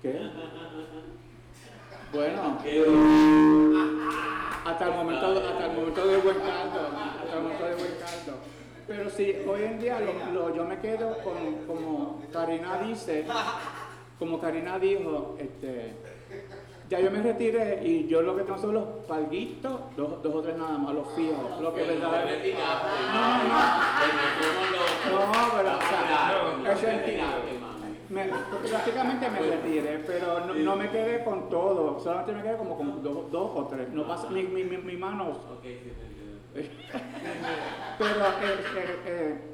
¿Qué? 0.02 0.20
Bueno, 2.12 2.58
hasta 4.66 4.84
el 4.86 4.92
momento, 4.94 5.26
hasta 5.26 5.66
el 5.66 5.76
momento 5.76 6.06
de 6.06 6.16
buen 6.18 6.36
caldo, 6.38 6.80
hasta 6.94 7.36
el 7.36 7.42
momento 7.42 7.64
de 7.64 7.74
buen 7.74 7.92
caldo. 7.92 8.38
Pero 8.86 9.10
sí, 9.10 9.34
hoy 9.48 9.62
en 9.62 9.78
día 9.80 9.98
lo- 10.34 10.54
yo 10.54 10.64
me 10.64 10.78
quedo 10.80 11.16
con, 11.22 11.66
como 11.66 12.20
Karina 12.32 12.78
dice, 12.82 13.24
como 14.22 14.40
Karina 14.40 14.78
dijo, 14.78 15.35
este, 15.37 15.94
ya 16.88 17.00
yo 17.00 17.11
me 17.11 17.20
retiré 17.20 17.80
y 17.85 18.06
yo 18.06 18.22
lo 18.22 18.37
que 18.37 18.44
tengo 18.44 18.56
son 18.56 18.74
los 18.74 18.85
palguitos, 19.08 19.80
dos, 19.96 20.22
dos 20.22 20.32
o 20.32 20.40
tres 20.42 20.56
nada 20.56 20.78
más, 20.78 20.94
los 20.94 21.12
fijos, 21.14 21.61
lo 21.61 21.74
que 21.74 21.82
verdaderamente... 21.82 22.54
No, 22.54 23.38
no, 23.42 23.58
no, 25.26 25.32
pero 25.56 25.72
o 26.72 26.76
sea, 26.76 27.04
es 27.04 27.20
me, 28.11 28.26
prácticamente 28.68 29.28
me 29.28 29.40
retiré, 29.40 30.04
pero 30.06 30.46
no, 30.46 30.54
no 30.54 30.76
me 30.76 30.88
quedé 30.88 31.24
con 31.24 31.48
todo, 31.48 31.98
solamente 31.98 32.32
me 32.32 32.42
quedé 32.42 32.58
como 32.58 32.76
con 32.76 33.02
dos, 33.02 33.28
dos 33.32 33.50
o 33.56 33.66
tres. 33.66 33.88
No 33.88 34.06
pasa, 34.06 34.30
mi, 34.30 34.44
mi, 34.44 34.62
mi, 34.62 34.76
mi 34.76 34.96
mano. 34.96 35.37
pero 36.52 36.66
eh, 38.20 38.61
eh, 38.76 38.98
eh, 39.06 39.51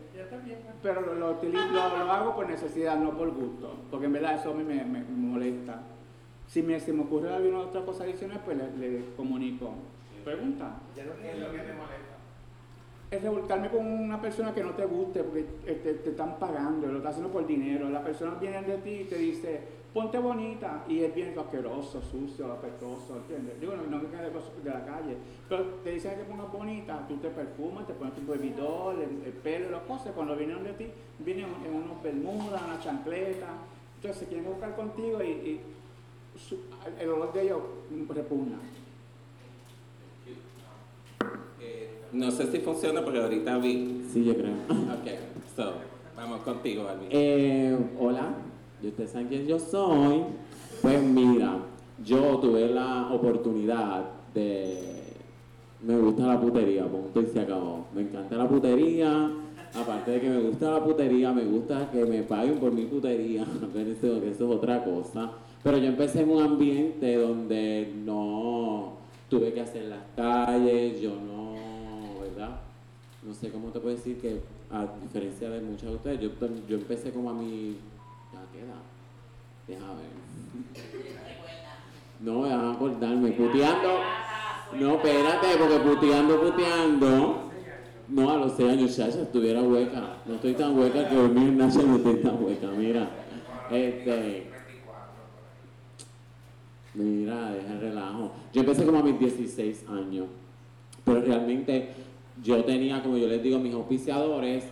pero 0.82 1.00
lo, 1.02 1.14
lo, 1.14 1.30
utilizo- 1.32 1.66
lo, 1.72 2.04
lo 2.04 2.12
hago 2.12 2.34
por 2.36 2.48
necesidad, 2.48 2.96
no 2.98 3.16
por 3.16 3.30
gusto, 3.32 3.74
porque 3.90 4.06
en 4.06 4.12
verdad 4.12 4.34
eso 4.34 4.50
a 4.50 4.54
mí 4.54 4.64
me, 4.64 4.84
me- 4.84 5.00
me 5.04 5.28
molesta. 5.28 5.80
Si 6.46 6.62
me, 6.62 6.78
si 6.80 6.92
me 6.92 7.02
ocurre 7.02 7.32
alguna 7.32 7.58
otra 7.60 7.82
cosa 7.84 8.04
adicional, 8.04 8.40
pues 8.44 8.56
le, 8.56 8.70
le 8.76 9.04
comunico. 9.16 9.70
Pregunta. 10.24 10.70
Es 13.10 13.22
revolcarme 13.22 13.70
con 13.70 13.86
una 13.86 14.20
persona 14.20 14.52
que 14.54 14.62
no 14.62 14.70
te 14.72 14.84
guste 14.84 15.22
porque 15.24 15.46
eh, 15.66 15.80
te, 15.82 15.94
te 15.94 16.10
están 16.10 16.38
pagando, 16.38 16.86
lo 16.88 16.98
estás 16.98 17.12
haciendo 17.12 17.32
por 17.32 17.46
dinero. 17.46 17.88
La 17.88 18.02
persona 18.04 18.34
viene 18.40 18.60
de 18.62 18.76
ti 18.78 18.90
y 18.90 19.04
te 19.04 19.16
dice, 19.16 19.60
ponte 19.98 20.16
bonita, 20.18 20.84
y 20.88 21.00
es 21.00 21.12
bien 21.12 21.36
asqueroso, 21.36 22.00
sucio, 22.00 22.52
apestoso, 22.52 23.16
¿entiendes? 23.16 23.60
Digo, 23.60 23.74
no, 23.74 23.82
no 23.90 24.00
me 24.04 24.08
queda 24.08 24.22
de 24.28 24.70
la 24.70 24.84
calle, 24.84 25.16
pero 25.48 25.64
te 25.82 25.90
dicen 25.90 26.16
que 26.16 26.22
pongas 26.22 26.52
bonita, 26.52 27.04
tú 27.08 27.16
te 27.16 27.28
perfumas, 27.30 27.84
te 27.84 27.94
pones 27.94 28.14
tu 28.14 28.24
bebidor, 28.24 28.94
el, 28.94 29.26
el 29.26 29.32
pelo, 29.32 29.70
las 29.72 29.82
cosas. 29.82 30.12
Cuando 30.14 30.36
vienen 30.36 30.62
de 30.62 30.72
ti, 30.74 30.86
vienen 31.18 31.46
en 31.66 31.74
unos 31.74 32.00
bermudas, 32.00 32.62
una 32.64 32.78
chancleta, 32.80 33.48
entonces 33.96 34.20
se 34.20 34.26
quieren 34.26 34.46
buscar 34.46 34.76
contigo 34.76 35.20
y, 35.20 35.26
y 35.30 35.60
su- 36.38 36.60
el 37.00 37.08
olor 37.10 37.32
de 37.32 37.42
ellos 37.42 37.58
repugna. 38.10 38.58
Eh, 41.60 41.90
no 42.12 42.30
sé 42.30 42.52
si 42.52 42.60
funciona 42.60 43.02
porque 43.02 43.18
ahorita 43.20 43.58
vi. 43.58 44.06
Sí, 44.12 44.24
yo 44.24 44.34
creo. 44.36 44.52
Ok, 44.68 45.08
so, 45.56 45.72
vamos 46.16 46.40
contigo, 46.42 46.86
Alvin. 46.88 47.08
Eh, 47.10 47.76
hola, 47.98 48.28
¿y 48.82 48.88
ustedes 48.88 49.10
saben 49.10 49.28
quién 49.28 49.46
yo 49.46 49.58
soy? 49.58 50.22
Pues 50.82 51.02
mira, 51.02 51.58
yo 52.04 52.38
tuve 52.38 52.68
la 52.68 53.08
oportunidad 53.12 54.18
este, 54.38 55.14
me 55.82 55.98
gusta 55.98 56.26
la 56.26 56.40
putería, 56.40 56.86
punto 56.86 57.20
y 57.20 57.26
se 57.26 57.40
acabó. 57.40 57.86
Me 57.94 58.02
encanta 58.02 58.36
la 58.36 58.48
putería, 58.48 59.30
aparte 59.74 60.12
de 60.12 60.20
que 60.20 60.28
me 60.28 60.40
gusta 60.40 60.70
la 60.72 60.84
putería, 60.84 61.32
me 61.32 61.44
gusta 61.44 61.90
que 61.90 62.04
me 62.04 62.22
paguen 62.22 62.58
por 62.58 62.72
mi 62.72 62.84
putería, 62.84 63.42
eso, 63.74 64.22
es 64.22 64.40
otra 64.40 64.84
cosa. 64.84 65.32
Pero 65.62 65.78
yo 65.78 65.86
empecé 65.86 66.22
en 66.22 66.30
un 66.30 66.42
ambiente 66.42 67.16
donde 67.16 67.92
no 68.04 68.92
tuve 69.28 69.52
que 69.52 69.60
hacer 69.60 69.84
las 69.84 70.02
calles, 70.14 71.00
yo 71.00 71.10
no, 71.10 72.20
¿verdad? 72.20 72.60
No 73.26 73.34
sé 73.34 73.50
cómo 73.50 73.68
te 73.68 73.80
puedo 73.80 73.96
decir 73.96 74.20
que, 74.20 74.40
a 74.70 74.86
diferencia 75.02 75.50
de 75.50 75.60
muchos 75.62 75.88
de 75.88 75.96
ustedes, 75.96 76.20
yo, 76.20 76.30
yo 76.68 76.76
empecé 76.76 77.10
como 77.10 77.30
a 77.30 77.34
mi... 77.34 77.76
Déjame. 79.66 80.02
No, 82.20 82.34
voy 82.34 82.50
a 82.50 82.70
acordarme, 82.72 83.32
puteando. 83.32 84.00
No, 84.78 84.94
espérate, 84.96 85.46
porque 85.58 85.78
puteando, 85.78 86.40
puteando. 86.40 87.50
No, 88.08 88.30
a 88.30 88.36
los 88.38 88.52
6 88.56 88.70
años, 88.70 88.96
ya 88.96 89.08
estuviera 89.08 89.62
hueca. 89.62 90.16
No 90.24 90.34
estoy 90.36 90.54
tan 90.54 90.78
hueca 90.78 91.08
que 91.08 91.14
dormir 91.14 91.48
en 91.48 91.58
Nacha 91.58 91.82
no 91.82 91.96
estoy 91.96 92.16
tan 92.16 92.42
hueca. 92.42 92.68
Mira, 92.68 93.08
este. 93.70 94.50
Mira, 96.94 97.52
deja 97.52 97.72
el 97.74 97.80
relajo. 97.80 98.32
Yo 98.52 98.60
empecé 98.60 98.84
como 98.84 98.98
a 98.98 99.02
mis 99.02 99.18
16 99.18 99.84
años. 99.88 100.26
Pero 101.04 101.20
realmente 101.20 101.90
yo 102.42 102.64
tenía, 102.64 103.02
como 103.02 103.18
yo 103.18 103.28
les 103.28 103.42
digo, 103.42 103.58
mis 103.58 103.74
auspiciadores. 103.74 104.64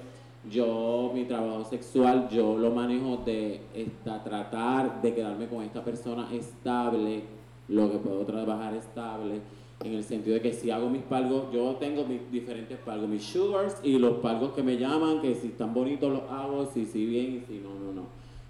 Yo, 0.51 1.11
mi 1.13 1.25
trabajo 1.25 1.65
sexual, 1.65 2.29
yo 2.29 2.57
lo 2.57 2.71
manejo 2.71 3.17
de 3.25 3.63
esta, 3.75 4.23
tratar 4.23 5.03
de 5.03 5.13
quedarme 5.13 5.49
con 5.49 5.65
esta 5.65 5.83
persona 5.83 6.29
estable, 6.33 7.25
lo 7.69 7.91
que 7.91 7.99
puedo 7.99 8.25
trabajar 8.25 8.75
estable 8.75 9.41
en 9.85 9.95
el 9.95 10.05
sentido 10.05 10.35
de 10.35 10.43
que 10.43 10.53
si 10.53 10.71
hago 10.71 10.89
mis 10.89 11.03
palgos, 11.03 11.53
yo 11.53 11.75
tengo 11.81 12.05
mis 12.05 12.31
diferentes 12.31 12.79
palgos, 12.79 13.09
mis 13.09 13.25
sugars 13.25 13.79
y 13.83 13.99
los 13.99 14.19
palgos 14.19 14.53
que 14.53 14.63
me 14.63 14.77
llaman, 14.79 15.21
que 15.21 15.35
si 15.35 15.49
están 15.49 15.75
bonitos 15.75 16.13
los 16.13 16.31
hago, 16.31 16.67
si 16.73 16.87
sí 16.87 17.05
bien 17.05 17.37
y 17.37 17.41
si 17.41 17.59
no, 17.59 17.71
no, 17.71 17.93
no. 17.93 18.03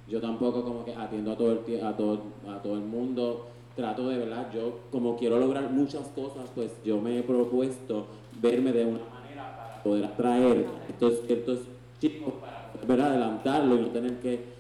Yo 0.06 0.20
tampoco 0.20 0.62
como 0.62 0.85
que 0.85 0.94
atiendo 0.94 1.32
a 1.32 1.37
todo 1.37 1.52
el, 1.52 1.85
a 1.85 1.96
todo, 1.96 2.20
a 2.48 2.62
todo 2.62 2.74
el 2.74 2.85
mundo, 2.85 3.46
trato 3.74 4.09
de 4.09 4.18
verdad, 4.18 4.50
yo 4.54 4.80
como 4.92 5.16
quiero 5.16 5.38
lograr 5.38 5.70
muchas 5.70 6.06
cosas, 6.09 6.50
pues 6.54 6.72
yo 6.85 7.00
me 7.00 7.18
he 7.18 7.22
propuesto 7.22 8.06
verme 8.40 8.72
de 8.72 8.85
una 8.85 9.00
manera 9.12 9.56
para 9.56 9.82
poder 9.82 10.04
atraer 10.04 10.66
estos, 10.88 11.22
estos 11.28 11.59
chicos 12.08 12.34
para 12.40 12.72
poder 12.72 13.00
adelantarlo 13.00 13.76
y 13.76 13.80
no 13.80 13.86
tener 13.88 14.20
que 14.20 14.56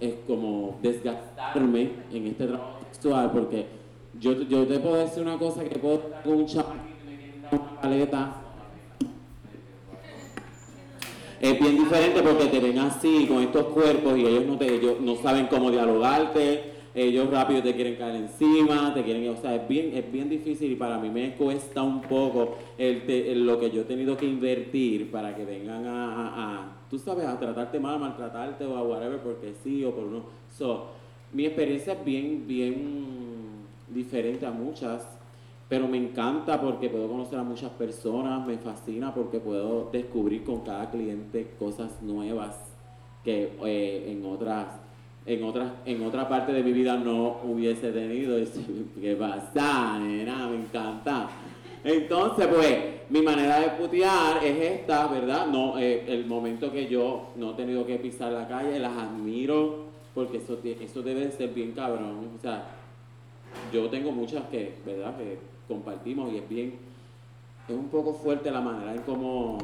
es 0.00 0.14
como 0.26 0.78
desgastarme 0.82 1.90
en 2.12 2.26
este 2.26 2.46
trabajo 2.46 2.78
sexual 2.92 3.30
porque 3.32 3.66
yo, 4.18 4.32
yo 4.42 4.66
te 4.66 4.78
puedo 4.78 4.96
decir 4.96 5.22
una 5.22 5.38
cosa 5.38 5.64
que 5.64 5.78
puedo 5.78 5.94
estar 5.94 6.22
con 6.22 6.32
un 6.34 6.46
una 7.52 7.80
paleta. 7.80 8.34
Es 11.40 11.58
bien 11.58 11.78
diferente 11.78 12.22
porque 12.22 12.46
te 12.46 12.60
ven 12.60 12.78
así, 12.78 13.26
con 13.26 13.42
estos 13.42 13.66
cuerpos, 13.66 14.18
y 14.18 14.26
ellos 14.26 14.44
no, 14.46 14.58
te, 14.58 14.74
ellos 14.74 15.00
no 15.00 15.16
saben 15.16 15.46
cómo 15.46 15.70
dialogarte, 15.70 16.69
ellos 16.94 17.30
rápido 17.30 17.62
te 17.62 17.74
quieren 17.74 17.96
caer 17.96 18.16
encima, 18.16 18.92
te 18.92 19.04
quieren, 19.04 19.28
o 19.28 19.36
sea, 19.36 19.54
es 19.54 19.68
bien, 19.68 19.92
es 19.94 20.10
bien 20.10 20.28
difícil 20.28 20.72
y 20.72 20.74
para 20.74 20.98
mí 20.98 21.08
me 21.08 21.34
cuesta 21.36 21.82
un 21.82 22.00
poco 22.00 22.56
el, 22.76 23.46
lo 23.46 23.60
que 23.60 23.70
yo 23.70 23.82
he 23.82 23.84
tenido 23.84 24.16
que 24.16 24.26
invertir 24.26 25.10
para 25.10 25.34
que 25.34 25.44
vengan 25.44 25.86
a, 25.86 26.58
a, 26.58 26.76
tú 26.90 26.98
sabes, 26.98 27.26
a 27.26 27.38
tratarte 27.38 27.78
mal, 27.78 27.94
a 27.94 27.98
maltratarte 27.98 28.64
o 28.64 28.76
a 28.76 28.82
whatever, 28.82 29.20
porque 29.20 29.54
sí 29.62 29.84
o 29.84 29.94
por 29.94 30.04
no. 30.06 30.24
So, 30.50 30.86
mi 31.32 31.46
experiencia 31.46 31.92
es 31.92 32.04
bien, 32.04 32.44
bien 32.46 33.66
diferente 33.88 34.44
a 34.44 34.50
muchas, 34.50 35.06
pero 35.68 35.86
me 35.86 35.96
encanta 35.96 36.60
porque 36.60 36.88
puedo 36.88 37.08
conocer 37.08 37.38
a 37.38 37.44
muchas 37.44 37.70
personas, 37.70 38.44
me 38.44 38.58
fascina 38.58 39.14
porque 39.14 39.38
puedo 39.38 39.90
descubrir 39.92 40.42
con 40.42 40.62
cada 40.62 40.90
cliente 40.90 41.54
cosas 41.56 42.02
nuevas 42.02 42.56
que 43.22 43.52
eh, 43.64 44.10
en 44.10 44.24
otras 44.26 44.66
en 45.26 45.44
otras 45.44 45.72
en 45.84 46.02
otra 46.02 46.28
parte 46.28 46.52
de 46.52 46.62
mi 46.62 46.72
vida 46.72 46.96
no 46.96 47.40
hubiese 47.44 47.92
tenido 47.92 48.36
qué 49.00 49.14
pasa 49.16 49.98
nena 49.98 50.48
me 50.48 50.56
encanta. 50.56 51.28
Entonces 51.82 52.46
pues 52.46 52.78
mi 53.08 53.22
manera 53.22 53.60
de 53.60 53.68
putear 53.70 54.44
es 54.44 54.56
esta 54.80 55.06
verdad 55.08 55.46
no 55.46 55.78
eh, 55.78 56.04
el 56.08 56.26
momento 56.26 56.72
que 56.72 56.86
yo 56.88 57.30
no 57.36 57.52
he 57.52 57.54
tenido 57.54 57.86
que 57.86 57.96
pisar 57.96 58.32
la 58.32 58.46
calle 58.46 58.78
las 58.78 58.96
admiro 58.96 59.90
porque 60.14 60.38
eso 60.38 60.58
eso 60.64 61.02
debe 61.02 61.30
ser 61.30 61.50
bien 61.50 61.72
cabrón. 61.72 62.30
O 62.36 62.40
sea 62.40 62.80
yo 63.72 63.88
tengo 63.88 64.12
muchas 64.12 64.44
que, 64.44 64.74
¿verdad? 64.84 65.16
Que 65.16 65.38
compartimos 65.68 66.32
y 66.32 66.38
es 66.38 66.48
bien, 66.48 66.74
es 67.68 67.74
un 67.74 67.88
poco 67.88 68.14
fuerte 68.14 68.50
la 68.50 68.60
manera 68.60 68.94
en 68.94 69.02
cómo 69.02 69.58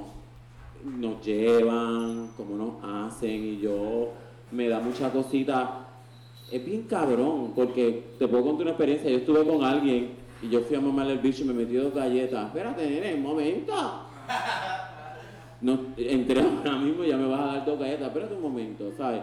nos 0.85 1.25
llevan, 1.25 2.31
cómo 2.37 2.57
nos 2.57 2.85
hacen 2.85 3.45
y 3.45 3.59
yo 3.59 4.13
me 4.51 4.69
da 4.69 4.81
mucha 4.81 5.11
cosita. 5.11 5.87
Es 6.51 6.65
bien 6.65 6.83
cabrón, 6.83 7.53
porque 7.55 8.05
te 8.19 8.29
puedo 8.29 8.45
contar 8.45 8.63
una 8.63 8.71
experiencia. 8.71 9.11
Yo 9.11 9.19
estuve 9.19 9.45
con 9.45 9.65
alguien 9.65 10.11
y 10.43 10.49
yo 10.49 10.61
fui 10.61 10.77
a 10.77 10.81
mamarle 10.81 11.15
el 11.15 11.19
bicho 11.19 11.43
y 11.43 11.47
me 11.47 11.55
metí 11.55 11.75
dos 11.75 11.95
galletas. 11.95 12.47
Espérate, 12.47 12.89
nene, 12.89 13.15
un 13.15 13.23
momento. 13.23 13.73
No, 15.61 15.79
entré 15.97 16.43
ahora 16.43 16.79
mismo 16.79 17.03
y 17.03 17.09
ya 17.09 17.17
me 17.17 17.27
vas 17.27 17.41
a 17.41 17.47
dar 17.47 17.65
dos 17.65 17.79
galletas. 17.79 18.09
Espérate 18.09 18.35
un 18.35 18.43
momento, 18.43 18.93
¿sabes? 18.97 19.23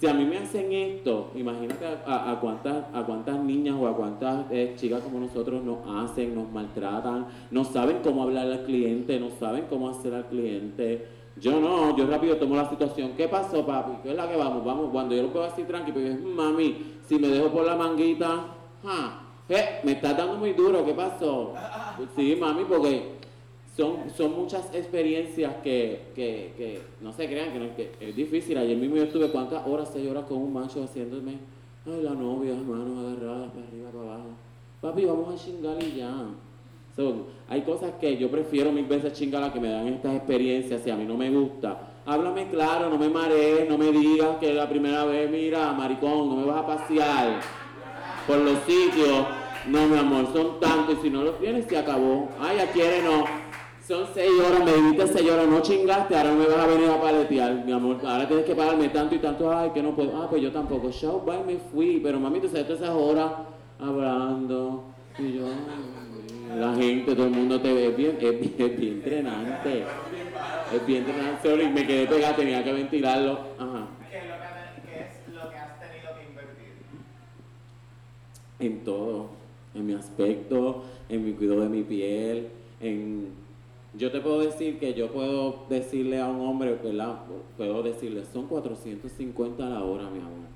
Si 0.00 0.06
a 0.06 0.14
mí 0.14 0.24
me 0.24 0.38
hacen 0.38 0.72
esto, 0.72 1.32
imagínate 1.34 1.84
a, 2.06 2.38
cuántas, 2.40 2.84
a 2.94 3.02
cuántas 3.02 3.36
niñas 3.40 3.74
o 3.78 3.88
a 3.88 3.96
cuántas 3.96 4.46
eh, 4.52 4.74
chicas 4.76 5.02
como 5.02 5.18
nosotros 5.18 5.64
nos 5.64 5.78
hacen, 5.88 6.36
nos 6.36 6.48
maltratan, 6.52 7.26
no 7.50 7.64
saben 7.64 7.98
cómo 8.04 8.22
hablar 8.22 8.46
al 8.46 8.64
cliente, 8.64 9.18
no 9.18 9.30
saben 9.30 9.64
cómo 9.68 9.88
hacer 9.88 10.14
al 10.14 10.26
cliente. 10.26 11.17
Yo 11.40 11.60
no, 11.60 11.96
yo 11.96 12.06
rápido 12.06 12.36
tomo 12.36 12.56
la 12.56 12.68
situación. 12.68 13.12
¿Qué 13.16 13.28
pasó, 13.28 13.64
papi? 13.64 14.02
¿Qué 14.02 14.10
es 14.10 14.16
la 14.16 14.28
que 14.28 14.36
vamos? 14.36 14.64
Vamos, 14.64 14.90
cuando 14.90 15.14
yo 15.14 15.22
lo 15.22 15.32
puedo 15.32 15.44
así 15.44 15.62
tranquilo, 15.64 16.00
pues, 16.00 16.22
mami, 16.22 16.96
si 17.06 17.18
me 17.18 17.28
dejo 17.28 17.48
por 17.48 17.64
la 17.64 17.76
manguita, 17.76 18.46
¿eh? 19.48 19.80
me 19.84 19.92
está 19.92 20.14
dando 20.14 20.34
muy 20.34 20.52
duro, 20.52 20.84
¿qué 20.84 20.94
pasó? 20.94 21.54
Sí, 22.16 22.36
mami, 22.36 22.64
porque 22.64 23.18
son, 23.76 24.36
muchas 24.36 24.74
experiencias 24.74 25.54
que, 25.62 26.82
no 27.00 27.12
se 27.12 27.26
crean, 27.26 27.52
que, 27.76 27.92
es 28.00 28.16
difícil. 28.16 28.58
Ayer 28.58 28.76
mismo 28.76 28.96
yo 28.96 29.04
estuve 29.04 29.30
cuántas 29.30 29.66
horas, 29.66 29.90
seis 29.92 30.10
horas 30.10 30.24
con 30.24 30.38
un 30.38 30.52
macho 30.52 30.82
haciéndome, 30.82 31.38
ay, 31.86 32.02
la 32.02 32.14
novia, 32.14 32.54
manos 32.54 32.98
agarradas 32.98 33.50
para 33.52 33.66
arriba, 33.66 33.90
para 33.90 34.04
abajo. 34.04 34.28
Papi, 34.80 35.04
vamos 35.04 35.34
a 35.34 35.44
chingar 35.44 35.82
y 35.82 35.96
ya. 35.96 36.12
Hay 37.48 37.62
cosas 37.62 37.92
que 38.00 38.16
yo 38.16 38.30
prefiero 38.30 38.72
mil 38.72 38.86
veces 38.86 39.12
chingar 39.12 39.42
a 39.42 39.52
que 39.52 39.60
me 39.60 39.70
dan 39.70 39.86
estas 39.88 40.16
experiencias 40.16 40.82
si 40.82 40.90
a 40.90 40.96
mí 40.96 41.04
no 41.04 41.16
me 41.16 41.30
gusta. 41.30 41.78
Háblame 42.04 42.48
claro, 42.48 42.90
no 42.90 42.98
me 42.98 43.08
marees, 43.08 43.68
no 43.68 43.78
me 43.78 43.92
digas 43.92 44.36
que 44.40 44.52
la 44.52 44.68
primera 44.68 45.04
vez, 45.04 45.30
mira, 45.30 45.72
maricón, 45.72 46.28
no 46.28 46.36
me 46.36 46.44
vas 46.44 46.58
a 46.58 46.66
pasear 46.66 47.40
por 48.26 48.38
los 48.38 48.58
sitios. 48.60 49.26
No, 49.66 49.86
mi 49.86 49.96
amor, 49.96 50.32
son 50.32 50.58
tantos 50.60 50.96
y 50.98 51.02
si 51.02 51.10
no 51.10 51.22
los 51.22 51.38
tienes, 51.38 51.66
se 51.66 51.76
acabó. 51.76 52.28
Ay, 52.40 52.56
ya 52.56 52.72
quiere, 52.72 53.02
no. 53.02 53.24
Son 53.86 54.06
seis 54.12 54.30
horas, 54.38 54.64
me 54.64 54.72
dijiste 54.72 55.06
seis 55.06 55.30
horas, 55.30 55.46
no 55.46 55.60
chingaste, 55.60 56.16
ahora 56.16 56.32
no 56.32 56.38
me 56.38 56.46
vas 56.46 56.58
a 56.58 56.66
venir 56.66 56.90
a 56.90 57.00
paletear, 57.00 57.64
mi 57.64 57.72
amor. 57.72 57.96
Ahora 58.04 58.26
tienes 58.26 58.44
que 58.44 58.54
pagarme 58.54 58.88
tanto 58.88 59.14
y 59.14 59.18
tanto, 59.18 59.50
ay, 59.56 59.70
que 59.70 59.82
no 59.82 59.94
puedo. 59.94 60.20
Ah, 60.20 60.26
pues 60.28 60.42
yo 60.42 60.50
tampoco. 60.50 60.90
Show, 60.90 61.22
bye, 61.24 61.44
me 61.44 61.58
fui. 61.58 62.00
Pero 62.02 62.18
mami, 62.18 62.40
tú 62.40 62.48
sabes 62.48 62.66
todas 62.66 62.82
esas 62.82 62.94
horas 62.94 63.32
hablando. 63.78 64.84
Y 65.18 65.32
yo, 65.32 65.46
la 66.56 66.74
gente, 66.74 67.14
todo 67.14 67.26
el 67.26 67.32
mundo 67.32 67.60
te 67.60 67.72
ve 67.72 67.90
bien, 67.90 68.16
es 68.20 68.40
bien, 68.40 68.54
es 68.58 68.80
bien 68.80 68.92
entrenante. 68.94 69.84
Es 70.74 70.86
bien 70.86 71.04
entrenante. 71.04 71.48
Sorry, 71.48 71.68
me 71.68 71.86
quedé 71.86 72.06
pegada, 72.06 72.36
tenía 72.36 72.62
que 72.64 72.72
ventilarlo. 72.72 73.38
Ajá. 73.58 73.88
¿Qué 74.10 74.18
es 74.18 74.24
lo 75.34 75.50
que 75.50 75.56
has 75.56 75.80
tenido 75.80 76.14
que 76.16 76.28
invertir? 76.28 76.72
En 78.58 78.84
todo. 78.84 79.30
En 79.74 79.86
mi 79.86 79.94
aspecto, 79.94 80.84
en 81.08 81.24
mi 81.24 81.32
cuidado 81.32 81.60
de 81.60 81.68
mi 81.68 81.82
piel, 81.82 82.48
en 82.80 83.48
yo 83.94 84.12
te 84.12 84.20
puedo 84.20 84.40
decir 84.40 84.78
que 84.78 84.94
yo 84.94 85.10
puedo 85.10 85.64
decirle 85.68 86.20
a 86.20 86.28
un 86.28 86.46
hombre, 86.46 86.78
¿verdad? 86.82 87.20
Puedo 87.56 87.82
decirle, 87.82 88.22
son 88.32 88.46
450 88.46 89.66
a 89.66 89.70
la 89.70 89.82
hora, 89.82 90.10
mi 90.10 90.20
amor. 90.20 90.48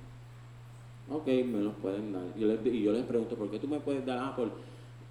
Ok, 1.11 1.27
me 1.27 1.61
los 1.61 1.75
pueden 1.75 2.13
dar. 2.13 2.23
y 2.37 2.83
yo 2.83 2.93
les 2.93 3.05
pregunto, 3.05 3.35
¿por 3.37 3.51
qué 3.51 3.59
tú 3.59 3.67
me 3.69 3.81
puedes 3.81 4.05
dar? 4.05 4.19
Ah, 4.21 4.37
por 4.37 4.51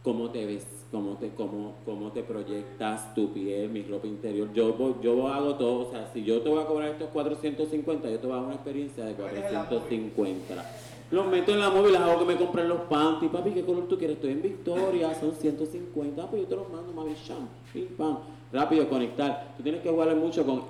cómo 0.03 0.29
te 0.31 0.45
ves, 0.45 0.65
cómo 0.91 1.15
te, 1.17 1.29
cómo, 1.29 1.75
cómo 1.85 2.11
te 2.11 2.23
proyectas 2.23 3.13
tu 3.13 3.31
piel, 3.33 3.69
mi 3.69 3.83
ropa 3.83 4.07
interior. 4.07 4.51
Yo, 4.53 4.99
yo 5.01 5.27
hago 5.27 5.55
todo, 5.55 5.87
o 5.87 5.91
sea, 5.91 6.09
si 6.13 6.23
yo 6.23 6.41
te 6.41 6.49
voy 6.49 6.61
a 6.61 6.65
cobrar 6.65 6.89
estos 6.89 7.09
450, 7.09 8.09
yo 8.09 8.19
te 8.19 8.27
voy 8.27 8.33
a 8.33 8.37
dar 8.37 8.45
una 8.45 8.55
experiencia 8.55 9.05
de 9.05 9.13
450. 9.13 10.65
Los 11.11 11.27
meto 11.27 11.51
en 11.51 11.59
la 11.59 11.69
móvil, 11.69 11.95
hago 11.97 12.19
que 12.19 12.25
me 12.25 12.37
compren 12.37 12.69
los 12.69 12.81
panties. 12.81 13.29
Papi, 13.31 13.51
¿qué 13.51 13.63
color 13.63 13.87
tú 13.87 13.97
quieres? 13.97 14.15
Estoy 14.15 14.31
en 14.31 14.41
Victoria, 14.41 15.13
son 15.19 15.33
150. 15.33 16.27
pues 16.29 16.41
yo 16.43 16.47
te 16.47 16.55
los 16.55 16.69
mando, 16.69 16.93
mami, 16.93 17.13
sham, 17.13 17.49
pim, 17.73 17.87
pam. 17.97 18.19
Rápido, 18.53 18.87
conectar. 18.87 19.53
Tú 19.57 19.63
tienes 19.63 19.81
que 19.81 19.89
jugar 19.89 20.15
mucho 20.15 20.45
con... 20.45 20.63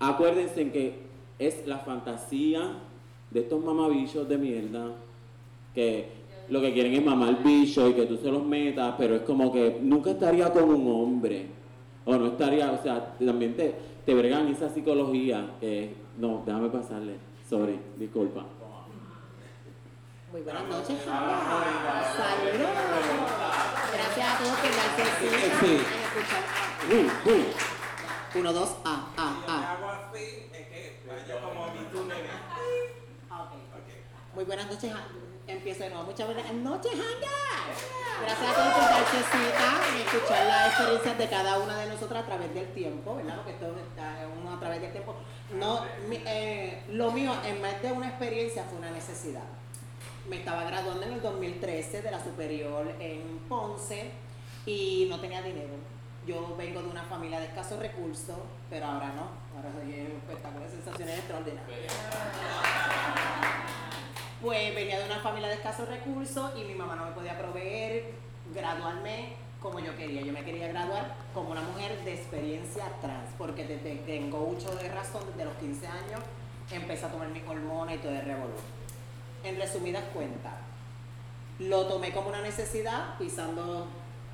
acuérdense 0.00 0.62
en 0.62 0.72
que 0.72 0.98
es 1.38 1.66
la 1.66 1.78
fantasía 1.78 2.72
de 3.30 3.40
estos 3.40 3.64
mamabichos 3.64 4.28
de 4.28 4.38
mierda 4.38 4.94
que 5.74 6.21
lo 6.48 6.60
que 6.60 6.72
quieren 6.72 6.94
es 6.94 7.04
mamar 7.04 7.42
bicho 7.42 7.88
y 7.88 7.94
que 7.94 8.06
tú 8.06 8.16
se 8.16 8.30
los 8.30 8.44
metas, 8.44 8.94
pero 8.98 9.16
es 9.16 9.22
como 9.22 9.52
que 9.52 9.78
nunca 9.80 10.10
estaría 10.10 10.50
con 10.52 10.64
un 10.64 10.86
hombre. 10.90 11.46
O 12.04 12.16
no 12.16 12.26
estaría, 12.26 12.70
o 12.72 12.82
sea, 12.82 13.14
también 13.24 13.54
te, 13.56 13.74
te 14.04 14.14
bregan 14.14 14.48
esa 14.48 14.68
psicología. 14.68 15.50
que 15.60 15.94
no, 16.18 16.42
déjame 16.44 16.68
pasarle. 16.68 17.16
Sorry, 17.48 17.78
disculpa. 17.96 18.44
Muy 20.32 20.40
buenas 20.42 20.64
noches. 20.66 20.96
Saludos. 21.04 22.70
Gracias 23.92 24.28
a 24.28 24.38
todos 24.38 24.58
por 24.58 24.70
cita 24.70 25.60
Sí. 25.60 25.78
Uh, 26.90 27.30
uh. 27.30 28.38
Uno, 28.40 28.52
dos, 28.52 28.76
A, 28.84 29.06
A, 29.16 29.44
A. 29.46 29.72
hago 29.72 29.86
así, 29.90 30.24
es 30.52 30.66
que 30.68 31.00
vaya 31.06 31.40
como 31.42 31.66
mi. 31.66 31.80
Ah. 33.30 33.50
Muy 34.34 34.44
buenas 34.44 34.66
noches, 34.70 34.90
Ja- 34.92 35.06
empiezo 35.46 35.84
de 35.84 35.90
nuevo. 35.90 36.04
Muchas 36.04 36.26
buenas 36.26 36.52
noches, 36.52 36.92
Hanga. 36.92 37.42
Gracias 38.22 38.50
a 38.50 38.54
todos 38.54 38.72
por 38.74 38.82
darse 38.82 39.16
y 39.96 40.02
escuchar 40.02 40.46
las 40.46 40.68
experiencias 40.68 41.18
de 41.18 41.28
cada 41.28 41.58
una 41.58 41.76
de 41.78 41.86
nosotras 41.86 42.22
a 42.22 42.26
través 42.26 42.54
del 42.54 42.66
tiempo, 42.72 43.16
¿verdad? 43.16 43.36
Porque 43.36 43.52
esto 43.52 43.74
está 43.90 44.26
uno 44.40 44.54
a 44.54 44.60
través 44.60 44.80
del 44.80 44.92
tiempo. 44.92 45.14
No, 45.58 45.84
eh, 46.10 46.82
lo 46.90 47.10
mío, 47.10 47.34
en 47.44 47.60
vez 47.60 47.82
de 47.82 47.92
una 47.92 48.08
experiencia, 48.08 48.64
fue 48.64 48.78
una 48.78 48.90
necesidad. 48.90 49.42
Me 50.28 50.36
estaba 50.36 50.62
graduando 50.64 51.04
en 51.04 51.14
el 51.14 51.22
2013 51.22 52.02
de 52.02 52.10
la 52.10 52.22
superior 52.22 52.94
en 53.00 53.40
Ponce 53.48 54.12
y 54.66 55.06
no 55.10 55.20
tenía 55.20 55.42
dinero. 55.42 55.74
Yo 56.24 56.54
vengo 56.56 56.80
de 56.80 56.88
una 56.88 57.02
familia 57.02 57.40
de 57.40 57.46
escasos 57.46 57.80
recursos, 57.80 58.38
pero 58.70 58.86
ahora 58.86 59.08
no. 59.08 59.28
Ahora 59.56 59.72
soy 59.74 60.00
un 60.00 60.18
espectáculo 60.18 60.64
de 60.64 60.70
sensaciones 60.70 61.18
extraordinarias. 61.18 61.92
Pues 64.42 64.74
venía 64.74 64.98
de 64.98 65.04
una 65.06 65.20
familia 65.20 65.50
de 65.50 65.54
escasos 65.54 65.88
recursos 65.88 66.50
y 66.60 66.64
mi 66.64 66.74
mamá 66.74 66.96
no 66.96 67.04
me 67.04 67.12
podía 67.12 67.38
proveer 67.38 68.10
graduarme 68.52 69.36
como 69.60 69.78
yo 69.78 69.96
quería. 69.96 70.22
Yo 70.22 70.32
me 70.32 70.44
quería 70.44 70.66
graduar 70.66 71.14
como 71.32 71.52
una 71.52 71.60
mujer 71.60 72.02
de 72.04 72.14
experiencia 72.14 72.86
trans, 73.00 73.30
porque 73.38 73.64
desde 73.64 73.94
tengo 73.98 74.42
uso 74.42 74.74
de 74.74 74.88
razón, 74.88 75.22
desde 75.28 75.44
los 75.44 75.54
15 75.58 75.86
años, 75.86 76.20
empecé 76.72 77.06
a 77.06 77.12
tomar 77.12 77.28
mis 77.28 77.46
hormonas 77.46 77.94
y 77.94 77.98
todo 77.98 78.10
el 78.10 78.22
revolú. 78.22 78.54
En 79.44 79.60
resumidas 79.60 80.02
cuentas, 80.12 80.54
lo 81.60 81.86
tomé 81.86 82.10
como 82.10 82.30
una 82.30 82.42
necesidad, 82.42 83.16
pisando 83.20 83.86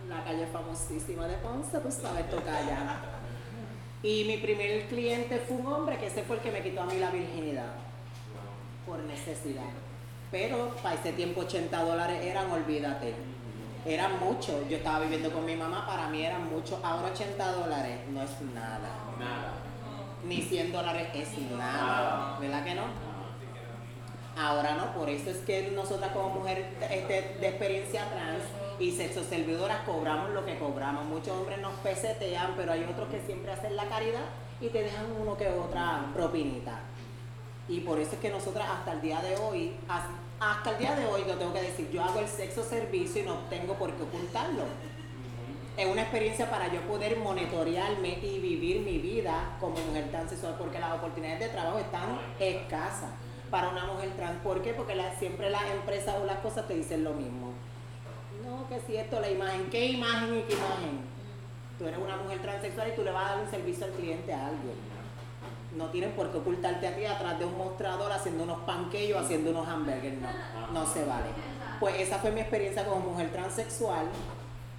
la 0.08 0.24
calle 0.24 0.46
famosísima 0.46 1.28
de 1.28 1.34
Ponce, 1.36 1.80
pues 1.80 1.96
sabes, 1.96 2.30
Tocaya. 2.30 2.96
Y 4.02 4.24
mi 4.24 4.38
primer 4.38 4.86
cliente 4.86 5.38
fue 5.40 5.58
un 5.58 5.66
hombre 5.66 5.98
que 5.98 6.06
ese 6.06 6.22
fue 6.22 6.36
el 6.36 6.42
que 6.42 6.50
me 6.50 6.62
quitó 6.62 6.80
a 6.80 6.86
mí 6.86 6.98
la 6.98 7.10
virginidad 7.10 7.74
por 8.86 9.00
necesidad. 9.00 9.87
Pero 10.30 10.74
para 10.82 10.94
ese 10.94 11.12
tiempo 11.12 11.40
80 11.40 11.82
dólares 11.82 12.24
eran, 12.24 12.50
olvídate, 12.50 13.14
eran 13.86 14.18
mucho. 14.20 14.66
Yo 14.68 14.76
estaba 14.76 15.00
viviendo 15.00 15.32
con 15.32 15.44
mi 15.44 15.56
mamá, 15.56 15.86
para 15.86 16.08
mí 16.08 16.22
eran 16.22 16.50
mucho. 16.50 16.78
Ahora 16.82 17.10
80 17.12 17.52
dólares 17.52 17.98
no 18.10 18.22
es 18.22 18.40
nada. 18.54 18.90
Nada. 19.18 19.52
Ni 20.24 20.42
100 20.42 20.72
dólares 20.72 21.08
es 21.14 21.38
nada. 21.50 22.36
¿Verdad 22.38 22.64
que 22.64 22.74
no? 22.74 23.08
Ahora 24.36 24.74
no, 24.76 24.92
por 24.92 25.10
eso 25.10 25.30
es 25.30 25.38
que 25.38 25.72
nosotras 25.72 26.12
como 26.12 26.28
mujeres 26.28 26.66
este, 26.90 27.36
de 27.40 27.48
experiencia 27.48 28.08
trans 28.08 28.44
y 28.78 28.92
sexo 28.92 29.24
servidoras 29.24 29.78
cobramos 29.78 30.30
lo 30.30 30.44
que 30.44 30.56
cobramos. 30.58 31.06
Muchos 31.06 31.36
hombres 31.36 31.58
nos 31.58 31.72
pesetean, 31.80 32.54
pero 32.56 32.72
hay 32.72 32.84
otros 32.84 33.08
que 33.08 33.20
siempre 33.20 33.50
hacen 33.50 33.74
la 33.74 33.88
caridad 33.88 34.26
y 34.60 34.68
te 34.68 34.84
dejan 34.84 35.06
uno 35.20 35.36
que 35.36 35.48
otra 35.48 36.04
propinita. 36.14 36.78
Y 37.68 37.80
por 37.80 37.98
eso 37.98 38.12
es 38.12 38.20
que 38.20 38.30
nosotras 38.30 38.68
hasta 38.70 38.92
el 38.92 39.00
día 39.00 39.20
de 39.20 39.36
hoy, 39.36 39.74
hasta 40.40 40.70
el 40.70 40.78
día 40.78 40.94
de 40.94 41.06
hoy, 41.06 41.24
lo 41.26 41.34
tengo 41.34 41.52
que 41.52 41.62
decir, 41.62 41.90
yo 41.90 42.02
hago 42.02 42.20
el 42.20 42.28
sexo 42.28 42.62
servicio 42.62 43.22
y 43.22 43.26
no 43.26 43.34
tengo 43.50 43.74
por 43.74 43.92
qué 43.92 44.02
ocultarlo. 44.02 44.64
Es 45.76 45.86
una 45.86 46.02
experiencia 46.02 46.50
para 46.50 46.72
yo 46.72 46.80
poder 46.82 47.16
monitorearme 47.18 48.18
y 48.22 48.38
vivir 48.40 48.80
mi 48.80 48.98
vida 48.98 49.56
como 49.60 49.76
mujer 49.78 50.10
transexual, 50.10 50.56
porque 50.58 50.78
las 50.78 50.92
oportunidades 50.92 51.40
de 51.40 51.48
trabajo 51.48 51.78
están 51.78 52.18
escasas 52.38 53.10
para 53.50 53.68
una 53.68 53.86
mujer 53.86 54.10
trans. 54.16 54.40
¿Por 54.42 54.62
qué? 54.62 54.74
Porque 54.74 54.94
siempre 55.18 55.50
las 55.50 55.64
empresas 55.70 56.16
o 56.20 56.24
las 56.24 56.38
cosas 56.38 56.66
te 56.66 56.74
dicen 56.74 57.04
lo 57.04 57.12
mismo. 57.14 57.52
No, 58.44 58.68
que 58.68 58.80
si 58.80 58.96
esto, 58.96 59.20
la 59.20 59.30
imagen, 59.30 59.70
¿qué 59.70 59.86
imagen 59.86 60.38
y 60.38 60.42
qué 60.42 60.54
imagen? 60.54 61.00
Tú 61.78 61.86
eres 61.86 61.98
una 61.98 62.16
mujer 62.16 62.40
transexual 62.42 62.88
y 62.88 62.96
tú 62.96 63.04
le 63.04 63.12
vas 63.12 63.26
a 63.26 63.34
dar 63.34 63.44
un 63.44 63.50
servicio 63.50 63.86
al 63.86 63.92
cliente 63.92 64.32
a 64.32 64.48
alguien. 64.48 64.74
No 65.76 65.90
tienen 65.90 66.12
por 66.12 66.30
qué 66.30 66.38
ocultarte 66.38 66.86
a 66.86 66.96
ti 66.96 67.04
atrás 67.04 67.38
de 67.38 67.44
un 67.44 67.56
mostrador 67.58 68.10
haciendo 68.10 68.44
unos 68.44 68.60
panqueques 68.60 69.14
o 69.14 69.18
haciendo 69.18 69.50
unos 69.50 69.68
hamburgues. 69.68 70.14
No, 70.20 70.28
no 70.72 70.86
se 70.86 71.04
vale. 71.04 71.26
Pues 71.78 72.00
esa 72.00 72.18
fue 72.18 72.30
mi 72.32 72.40
experiencia 72.40 72.84
como 72.84 73.10
mujer 73.10 73.30
transexual. 73.30 74.06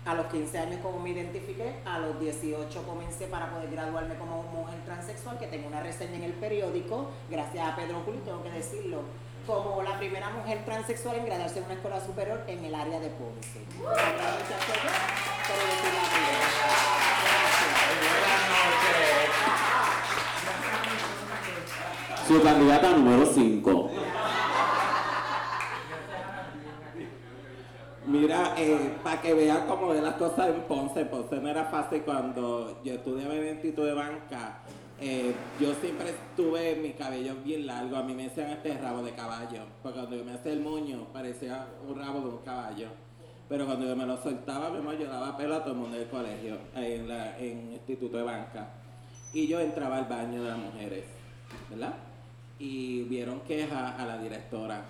A 0.06 0.16
los 0.16 0.28
15 0.28 0.58
años 0.58 0.80
como 0.82 1.00
me 1.00 1.10
identifiqué, 1.12 1.82
a 1.86 2.00
los 2.00 2.20
18 2.20 2.84
comencé 2.84 3.28
para 3.28 3.52
poder 3.52 3.70
graduarme 3.70 4.16
como 4.16 4.44
mujer 4.44 4.80
transexual, 4.86 5.38
que 5.38 5.48
tengo 5.48 5.68
una 5.68 5.82
reseña 5.82 6.16
en 6.16 6.24
el 6.24 6.34
periódico, 6.34 7.12
gracias 7.30 7.68
a 7.68 7.76
Pedro 7.76 8.02
Julio, 8.06 8.22
tengo 8.22 8.42
que 8.42 8.50
decirlo, 8.50 9.02
como 9.46 9.84
la 9.84 9.98
primera 9.98 10.30
mujer 10.30 10.64
transexual 10.66 11.18
en 11.18 11.26
graduarse 11.26 11.60
en 11.60 11.66
una 11.66 11.74
escuela 11.74 12.04
superior 12.04 12.44
en 12.48 12.64
el 12.66 12.74
área 12.74 13.00
de 13.00 13.10
Ponce. 13.10 13.60
Otra 13.82 14.04
muchacha 14.04 14.74
Su 22.30 22.44
candidata 22.44 22.96
número 22.96 23.26
5. 23.26 23.90
Mira, 28.06 28.56
para 29.04 29.20
que 29.20 29.34
vean 29.34 29.66
cómo 29.68 29.92
de 29.96 30.02
las 30.04 30.14
cosas 30.14 30.50
en 30.50 30.62
Ponce, 30.62 31.06
Ponce 31.06 31.38
no 31.38 31.50
era 31.50 31.66
fácil 31.66 32.04
cuando 32.04 32.84
yo 32.84 32.94
estudiaba 32.94 33.34
en 33.34 33.40
el 33.42 33.54
Instituto 33.56 33.84
de 33.84 33.94
Banca. 33.96 34.60
eh, 35.02 35.34
yo 35.60 35.74
siempre 35.82 36.14
tuve 36.36 36.76
mi 36.76 36.92
cabello 36.92 37.34
bien 37.44 37.66
largo, 37.66 37.98
a 37.98 38.04
mí 38.04 38.14
me 38.14 38.26
decían 38.26 38.52
este 38.52 38.78
rabo 38.78 39.02
de 39.02 39.14
caballo, 39.14 39.64
porque 39.82 39.98
cuando 39.98 40.16
yo 40.16 40.24
me 40.24 40.34
hacía 40.34 40.52
el 40.52 40.62
moño 40.62 41.08
parecía 41.12 41.66
un 41.88 41.98
rabo 41.98 42.20
de 42.20 42.28
un 42.28 42.44
caballo. 42.44 42.90
Pero 43.48 43.66
cuando 43.66 43.88
yo 43.88 43.96
me 43.96 44.06
lo 44.06 44.22
soltaba, 44.22 44.68
amor, 44.68 45.00
yo 45.00 45.10
daba 45.10 45.36
pelo 45.36 45.56
a 45.56 45.64
todo 45.64 45.74
el 45.74 45.80
mundo 45.80 45.98
del 45.98 46.08
colegio, 46.08 46.60
en, 46.76 47.10
la, 47.10 47.40
en 47.40 47.70
el 47.70 47.74
Instituto 47.74 48.18
de 48.18 48.24
Banca. 48.24 48.70
Y 49.34 49.48
yo 49.48 49.60
entraba 49.60 49.98
al 49.98 50.06
baño 50.06 50.44
de 50.44 50.50
las 50.50 50.60
mujeres, 50.60 51.06
¿verdad? 51.72 51.96
Y 52.60 53.04
vieron 53.04 53.40
queja 53.42 53.96
a 53.96 54.06
la 54.06 54.18
directora 54.18 54.84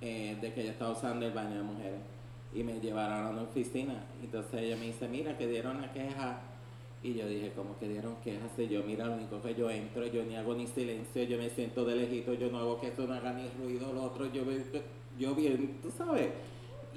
eh, 0.00 0.36
de 0.40 0.52
que 0.52 0.64
yo 0.64 0.70
estaba 0.70 0.92
usando 0.92 1.26
el 1.26 1.32
baño 1.32 1.56
de 1.56 1.62
mujeres 1.62 2.00
y 2.54 2.62
me 2.62 2.80
llevaron 2.80 3.26
a 3.26 3.30
una 3.30 3.42
oficina. 3.42 4.04
Entonces 4.22 4.62
ella 4.62 4.76
me 4.76 4.86
dice, 4.86 5.08
mira, 5.08 5.36
que 5.36 5.46
dieron 5.46 5.76
una 5.76 5.92
queja. 5.92 6.40
Y 7.00 7.14
yo 7.14 7.28
dije, 7.28 7.52
¿cómo 7.54 7.78
que 7.78 7.88
dieron 7.88 8.16
quejas? 8.24 8.50
Y 8.58 8.66
yo, 8.66 8.82
mira, 8.82 9.06
lo 9.06 9.14
único 9.14 9.40
que 9.40 9.54
yo 9.54 9.70
entro, 9.70 10.04
yo 10.06 10.24
ni 10.24 10.34
hago 10.34 10.54
ni 10.54 10.66
silencio, 10.66 11.22
yo 11.22 11.38
me 11.38 11.48
siento 11.48 11.84
de 11.84 11.94
lejito, 11.94 12.34
yo 12.34 12.50
no 12.50 12.58
hago 12.58 12.80
que 12.80 12.88
esto 12.88 13.06
no 13.06 13.14
haga 13.14 13.32
ni 13.32 13.48
ruido, 13.50 13.92
lo 13.92 14.02
otro, 14.02 14.26
yo, 14.32 14.42
yo 15.16 15.34
bien, 15.34 15.78
tú 15.80 15.92
sabes. 15.96 16.30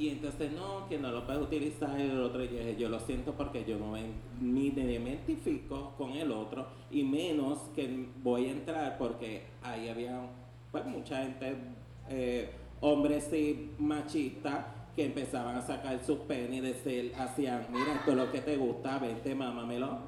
Y 0.01 0.09
entonces, 0.09 0.51
no, 0.51 0.89
que 0.89 0.97
no 0.97 1.11
lo 1.11 1.27
puedes 1.27 1.43
utilizar 1.43 2.01
el 2.01 2.19
otro, 2.21 2.43
yo 2.43 2.57
dije, 2.57 2.75
yo 2.75 2.89
lo 2.89 2.99
siento 3.01 3.33
porque 3.33 3.63
yo 3.63 3.77
no 3.77 3.91
me, 3.91 4.01
ni 4.41 4.71
me 4.71 4.81
identifico 4.81 5.93
con 5.95 6.13
el 6.13 6.31
otro, 6.31 6.65
y 6.89 7.03
menos 7.03 7.59
que 7.75 8.07
voy 8.23 8.47
a 8.47 8.51
entrar 8.51 8.97
porque 8.97 9.43
ahí 9.61 9.89
había 9.89 10.21
pues, 10.71 10.87
mucha 10.87 11.21
gente, 11.21 11.55
eh, 12.09 12.49
hombres 12.79 13.31
y 13.31 13.69
machistas, 13.77 14.65
que 14.95 15.05
empezaban 15.05 15.55
a 15.55 15.61
sacar 15.61 16.03
sus 16.03 16.17
penes 16.21 16.57
y 16.57 16.61
decir, 16.61 17.13
hacían, 17.15 17.67
mira, 17.71 17.93
esto 17.93 18.09
es 18.09 18.17
lo 18.17 18.31
que 18.31 18.41
te 18.41 18.57
gusta, 18.57 18.97
vente, 18.97 19.35
mámamelo, 19.35 19.99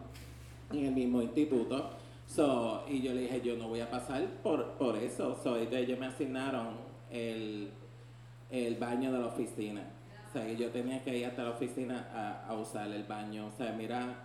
en 0.71 0.85
el 0.87 0.91
mismo 0.91 1.21
instituto. 1.21 1.91
So, 2.25 2.83
y 2.89 2.99
yo 3.03 3.13
le 3.13 3.21
dije, 3.21 3.41
yo 3.41 3.55
no 3.57 3.67
voy 3.67 3.81
a 3.81 3.91
pasar 3.91 4.25
por, 4.41 4.71
por 4.71 4.95
eso. 4.97 5.37
So, 5.43 5.55
entonces 5.55 5.87
ellos 5.87 5.99
me 5.99 6.07
asignaron 6.07 6.77
el, 7.11 7.69
el 8.53 8.75
baño 8.75 9.11
de 9.11 9.19
la 9.19 9.25
oficina. 9.25 9.81
O 10.29 10.31
sea, 10.31 10.51
yo 10.53 10.69
tenía 10.69 11.03
que 11.03 11.17
ir 11.17 11.25
hasta 11.25 11.43
la 11.43 11.49
oficina 11.49 12.07
a, 12.13 12.47
a 12.47 12.53
usar 12.53 12.89
el 12.91 13.03
baño. 13.03 13.47
O 13.47 13.51
sea, 13.51 13.73
mira 13.73 14.15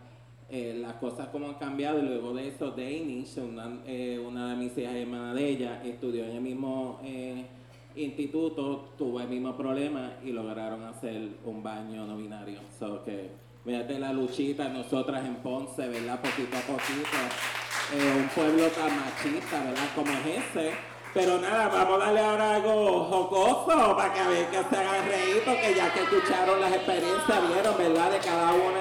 eh, 0.50 0.76
las 0.80 0.94
cosas 0.94 1.28
como 1.28 1.48
han 1.48 1.54
cambiado. 1.54 1.98
Y 1.98 2.02
luego 2.02 2.34
de 2.34 2.48
eso, 2.48 2.70
Danish, 2.70 3.38
una, 3.38 3.80
eh, 3.86 4.22
una 4.24 4.50
de 4.50 4.56
mis 4.56 4.76
hijas 4.76 4.94
hermana 4.94 5.34
de 5.34 5.48
ella, 5.48 5.82
estudió 5.82 6.24
en 6.24 6.32
el 6.32 6.40
mismo 6.42 7.00
eh, 7.02 7.46
instituto, 7.96 8.90
tuvo 8.98 9.20
el 9.20 9.28
mismo 9.28 9.56
problema 9.56 10.12
y 10.22 10.30
lograron 10.32 10.84
hacer 10.84 11.28
un 11.44 11.62
baño 11.62 12.06
no 12.06 12.18
binario. 12.18 12.60
So 12.78 13.02
que, 13.04 13.30
fíjate 13.64 13.98
la 13.98 14.12
luchita, 14.12 14.68
nosotras 14.68 15.24
en 15.24 15.36
Ponce, 15.36 15.88
¿verdad? 15.88 16.20
Poquito 16.20 16.56
a 16.56 16.60
poquito. 16.60 17.18
Eh, 17.94 18.20
un 18.20 18.28
pueblo 18.28 18.66
tan 18.68 18.94
machista, 18.94 19.64
¿verdad? 19.64 19.88
Como 19.94 20.12
es 20.12 20.26
ese. 20.26 20.97
Pero 21.14 21.38
nada, 21.38 21.68
vamos 21.68 22.00
a 22.00 22.04
darle 22.06 22.20
ahora 22.20 22.54
algo 22.56 23.04
jocoso 23.04 23.96
para 23.96 24.12
que 24.12 24.20
a 24.20 24.28
ver 24.28 24.46
que 24.46 24.56
se 24.56 24.76
hagan 24.76 25.08
reír, 25.08 25.42
porque 25.44 25.74
ya 25.74 25.92
que 25.92 26.00
escucharon 26.00 26.60
las 26.60 26.72
experiencias, 26.72 27.48
vieron, 27.52 27.76
¿verdad? 27.78 28.10
De 28.10 28.18
cada 28.18 28.52
una 28.52 28.78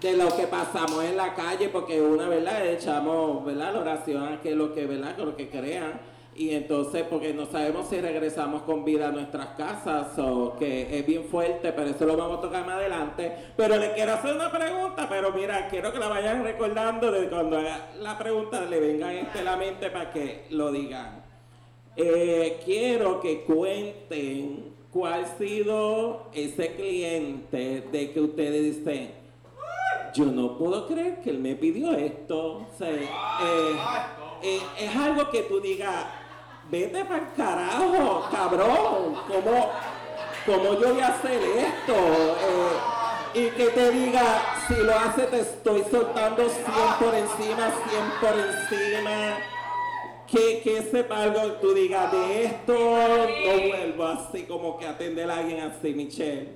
de 0.00 0.16
lo 0.16 0.34
que 0.36 0.46
pasamos 0.46 1.04
en 1.04 1.16
la 1.16 1.34
calle, 1.34 1.68
porque 1.68 2.00
una, 2.00 2.28
¿verdad? 2.28 2.66
Echamos, 2.66 3.44
¿verdad? 3.44 3.74
La 3.74 3.80
oración 3.80 4.38
que 4.42 4.54
lo 4.54 4.74
que, 4.74 4.86
¿verdad? 4.86 5.14
Que 5.14 5.24
lo 5.24 5.36
que 5.36 5.48
crean. 5.48 6.00
Y 6.34 6.54
entonces, 6.54 7.04
porque 7.08 7.34
no 7.34 7.46
sabemos 7.46 7.88
si 7.88 8.00
regresamos 8.00 8.62
con 8.62 8.84
vida 8.84 9.08
a 9.08 9.12
nuestras 9.12 9.48
casas 9.48 10.18
o 10.18 10.56
que 10.58 10.98
es 10.98 11.06
bien 11.06 11.24
fuerte, 11.24 11.72
pero 11.72 11.90
eso 11.90 12.06
lo 12.06 12.16
vamos 12.16 12.38
a 12.38 12.40
tocar 12.40 12.64
más 12.64 12.76
adelante. 12.76 13.52
Pero 13.56 13.76
le 13.76 13.92
quiero 13.92 14.14
hacer 14.14 14.34
una 14.34 14.50
pregunta, 14.50 15.06
pero 15.08 15.32
mira, 15.32 15.68
quiero 15.68 15.92
que 15.92 15.98
la 15.98 16.08
vayan 16.08 16.42
recordando 16.42 17.10
de 17.10 17.28
cuando 17.28 17.58
haga 17.58 17.90
la 17.98 18.16
pregunta 18.16 18.64
le 18.64 18.80
venga 18.80 19.12
este 19.12 19.40
a 19.40 19.42
la 19.42 19.56
mente 19.56 19.90
para 19.90 20.10
que 20.12 20.46
lo 20.50 20.72
digan. 20.72 21.19
Eh, 22.02 22.58
quiero 22.64 23.20
que 23.20 23.42
cuenten 23.42 24.72
cuál 24.90 25.24
ha 25.24 25.36
sido 25.36 26.28
ese 26.32 26.74
cliente 26.74 27.82
de 27.92 28.12
que 28.12 28.20
ustedes 28.20 28.76
dicen, 28.76 29.10
yo 30.14 30.24
no 30.24 30.56
puedo 30.56 30.86
creer 30.86 31.20
que 31.20 31.28
él 31.28 31.40
me 31.40 31.54
pidió 31.56 31.92
esto. 31.92 32.66
Eh, 32.80 33.06
eh, 34.42 34.60
es 34.78 34.96
algo 34.96 35.30
que 35.30 35.42
tú 35.42 35.60
digas, 35.60 36.06
vete 36.70 37.04
para 37.04 37.18
el 37.18 37.32
carajo, 37.34 38.24
cabrón, 38.30 39.16
¿cómo, 39.28 39.70
cómo 40.46 40.80
yo 40.80 40.94
voy 40.94 41.00
a 41.02 41.08
hacer 41.08 41.42
esto? 41.42 41.94
Y 43.34 43.46
que 43.50 43.66
te 43.66 43.90
diga, 43.90 44.42
si 44.66 44.74
lo 44.74 44.94
hace 44.96 45.24
te 45.24 45.40
estoy 45.40 45.82
soltando 45.90 46.48
100 46.48 46.64
por 46.98 47.14
encima, 47.14 47.70
100 47.90 48.10
por 48.22 48.38
encima. 48.38 49.59
Que, 50.30 50.60
que 50.62 50.82
sepa 50.82 51.22
algo, 51.24 51.40
tú 51.54 51.74
digas, 51.74 52.12
de 52.12 52.44
esto 52.44 52.72
no 52.74 53.68
vuelvo 53.68 54.04
así 54.06 54.44
como 54.44 54.78
que 54.78 54.86
atender 54.86 55.28
a 55.30 55.38
alguien 55.38 55.60
así, 55.60 55.92
Michelle. 55.92 56.52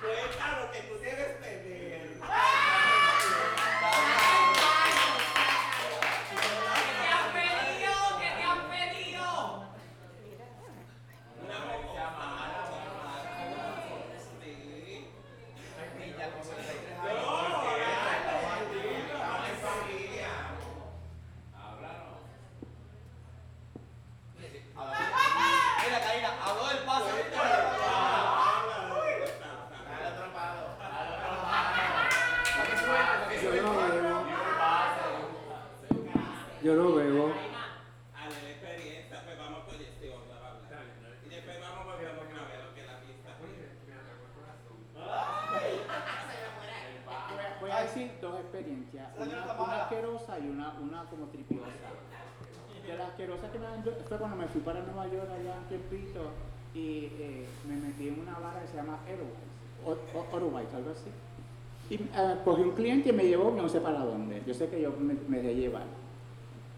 Cuéntalo 0.00 0.70
que 0.70 0.78
tú 0.82 0.94
debes 1.00 1.40
tener. 1.40 2.10
Mira, 25.84 26.00
Karina, 26.00 26.30
habló 26.44 26.68
del 26.68 26.78
paso. 26.84 27.06
Yo 33.42 33.62
no 33.62 33.72
bebo. 33.74 34.22
Yo 36.62 36.74
no 36.76 36.94
bebo. 36.94 37.32
A 38.14 38.28
la 38.28 38.50
experiencia, 38.50 39.22
pues 39.24 39.38
vamos 39.38 39.64
con 39.64 39.74
este 39.74 40.10
otro 40.10 40.32
a 40.34 40.50
hablar. 40.50 40.84
Y 41.26 41.28
después 41.28 41.56
vamos 41.60 41.84
volviendo 41.86 42.20
a 42.22 42.24
ver 42.46 42.64
lo 42.64 42.74
que 42.74 42.80
es 42.80 42.86
la 42.86 42.98
pista. 43.00 43.30
Voy 43.40 43.50
a- 47.40 47.60
Voy 47.60 47.70
a 47.70 47.80
decir 47.82 48.12
dos 48.20 48.38
experiencias, 48.40 49.08
una, 49.16 49.54
una 49.62 49.82
asquerosa 49.82 50.38
y 50.38 50.48
una, 50.48 50.70
una 50.80 51.04
como 51.04 51.26
tripiosa. 51.26 51.66
De 52.86 52.96
la 52.96 53.06
asquerosa 53.06 53.50
que 53.52 53.58
me 53.58 53.66
dio 53.82 53.92
fue 54.08 54.18
cuando 54.18 54.36
me 54.36 54.46
fui 54.48 54.60
para 54.60 54.80
Nueva 54.80 55.06
York 55.06 55.28
allá 55.30 55.54
un 55.58 55.64
tiempito 55.68 56.30
y 56.74 57.06
eh, 57.18 57.46
me 57.68 57.76
metí 57.76 58.08
en 58.08 58.18
una 58.20 58.38
barra 58.38 58.60
que 58.62 58.68
se 58.68 58.74
llama 58.76 58.98
Airwise, 59.06 59.46
o- 59.86 60.18
o- 60.18 60.26
Airwise, 60.36 60.74
algo 60.76 60.90
así. 60.90 61.10
Eh, 62.42 62.44
cogí 62.44 62.62
un 62.62 62.72
cliente 62.72 63.10
y 63.10 63.12
me 63.12 63.24
llevó, 63.24 63.50
no 63.50 63.68
sé 63.68 63.80
para 63.80 64.00
dónde, 64.00 64.42
yo 64.46 64.54
sé 64.54 64.68
que 64.68 64.80
yo 64.80 64.92
me, 64.98 65.14
me 65.28 65.38
dejé 65.38 65.54
llevar. 65.54 65.84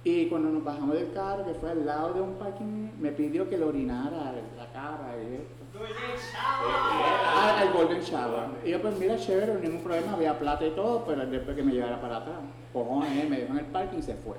Y 0.07 0.27
cuando 0.27 0.50
nos 0.50 0.62
bajamos 0.62 0.94
del 0.96 1.12
carro, 1.12 1.46
que 1.46 1.55
fue 1.55 1.70
al 1.70 1.87
lado 1.87 2.12
de 2.12 2.20
un 2.20 2.35
parking, 2.35 2.90
me 3.00 3.11
pidió 3.11 3.48
que 3.48 3.57
le 3.57 3.64
orinara 3.64 4.35
la 4.57 4.72
cara 4.72 5.14
y 5.16 5.35
esto. 5.37 5.64
Al, 7.59 7.68
al 7.68 7.72
Golden 7.72 8.00
Shower. 8.03 8.48
Y 8.64 8.70
yo, 8.70 8.83
pues 8.83 8.98
mira, 8.98 9.16
chévere, 9.16 9.55
ningún 9.61 9.81
problema, 9.81 10.12
había 10.12 10.38
plata 10.38 10.66
y 10.66 10.70
todo, 10.72 11.05
pero 11.07 11.24
después 11.24 11.57
que 11.57 11.62
me 11.62 11.72
llevara 11.72 12.00
para 12.00 12.18
atrás. 12.18 12.37
Cojones, 12.72 13.31
me 13.31 13.40
dejó 13.40 13.53
en 13.55 13.59
el 13.61 13.64
parking 13.66 13.98
y 13.98 14.03
se 14.03 14.14
fue. 14.14 14.37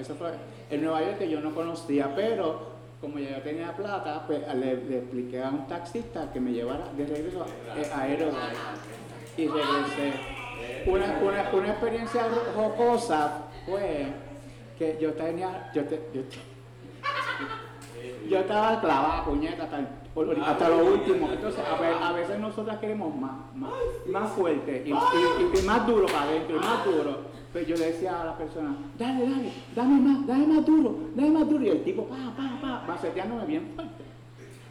Eso 0.00 0.14
fue 0.14 0.30
en 0.70 0.82
Nueva 0.82 1.02
York 1.02 1.18
que 1.18 1.28
yo 1.28 1.40
no 1.40 1.54
conocía, 1.54 2.14
pero 2.14 2.74
como 3.00 3.18
ya 3.18 3.36
yo 3.36 3.42
tenía 3.42 3.76
plata, 3.76 4.24
pues 4.26 4.40
le, 4.54 4.82
le 4.82 4.98
expliqué 4.98 5.42
a 5.42 5.50
un 5.50 5.66
taxista 5.66 6.32
que 6.32 6.40
me 6.40 6.52
llevara 6.52 6.86
de 6.96 7.06
regreso 7.06 7.44
eh, 7.76 7.90
a 7.94 8.00
Aerobike. 8.00 8.56
Y 9.36 9.46
regresé. 9.48 10.35
Una, 10.86 11.18
una, 11.22 11.50
una 11.52 11.68
experiencia 11.70 12.26
jocosa 12.54 13.42
fue 13.66 14.06
que 14.78 14.98
yo 15.00 15.12
tenía, 15.14 15.70
yo, 15.74 15.84
te- 15.84 16.08
yo 16.14 16.22
te- 16.24 16.36
yo 18.28 18.38
estaba 18.38 18.80
clavada, 18.80 19.24
puñeta, 19.24 19.64
hasta, 19.64 19.80
hasta 20.46 20.68
lo 20.68 20.84
último. 20.86 21.28
Entonces, 21.32 21.60
a, 21.64 21.80
ve- 21.80 21.94
a 22.02 22.12
veces 22.12 22.38
nosotras 22.38 22.78
queremos 22.78 23.14
más, 23.16 23.32
más, 23.54 23.72
más 24.06 24.30
fuerte 24.32 24.82
y, 24.86 24.90
y- 24.90 24.92
y- 24.92 25.58
y 25.58 25.62
más 25.62 25.86
duro 25.86 26.06
para 26.06 26.22
adentro, 26.22 26.56
y 26.56 26.60
más 26.60 26.84
duro. 26.84 27.36
Pues 27.52 27.66
yo 27.66 27.74
le 27.76 27.86
decía 27.86 28.20
a 28.20 28.24
la 28.26 28.36
persona, 28.36 28.76
dale, 28.98 29.22
dale, 29.28 29.52
dame 29.74 30.00
más, 30.00 30.26
dame 30.26 30.46
más 30.46 30.66
duro, 30.66 30.94
dame 31.14 31.30
más 31.30 31.48
duro. 31.48 31.64
Y 31.64 31.68
el 31.70 31.82
tipo, 31.84 32.04
pa, 32.06 32.16
pa, 32.36 32.58
pa, 32.60 32.84
maceteándome 32.86 33.46
bien 33.46 33.72
fuerte. 33.74 34.04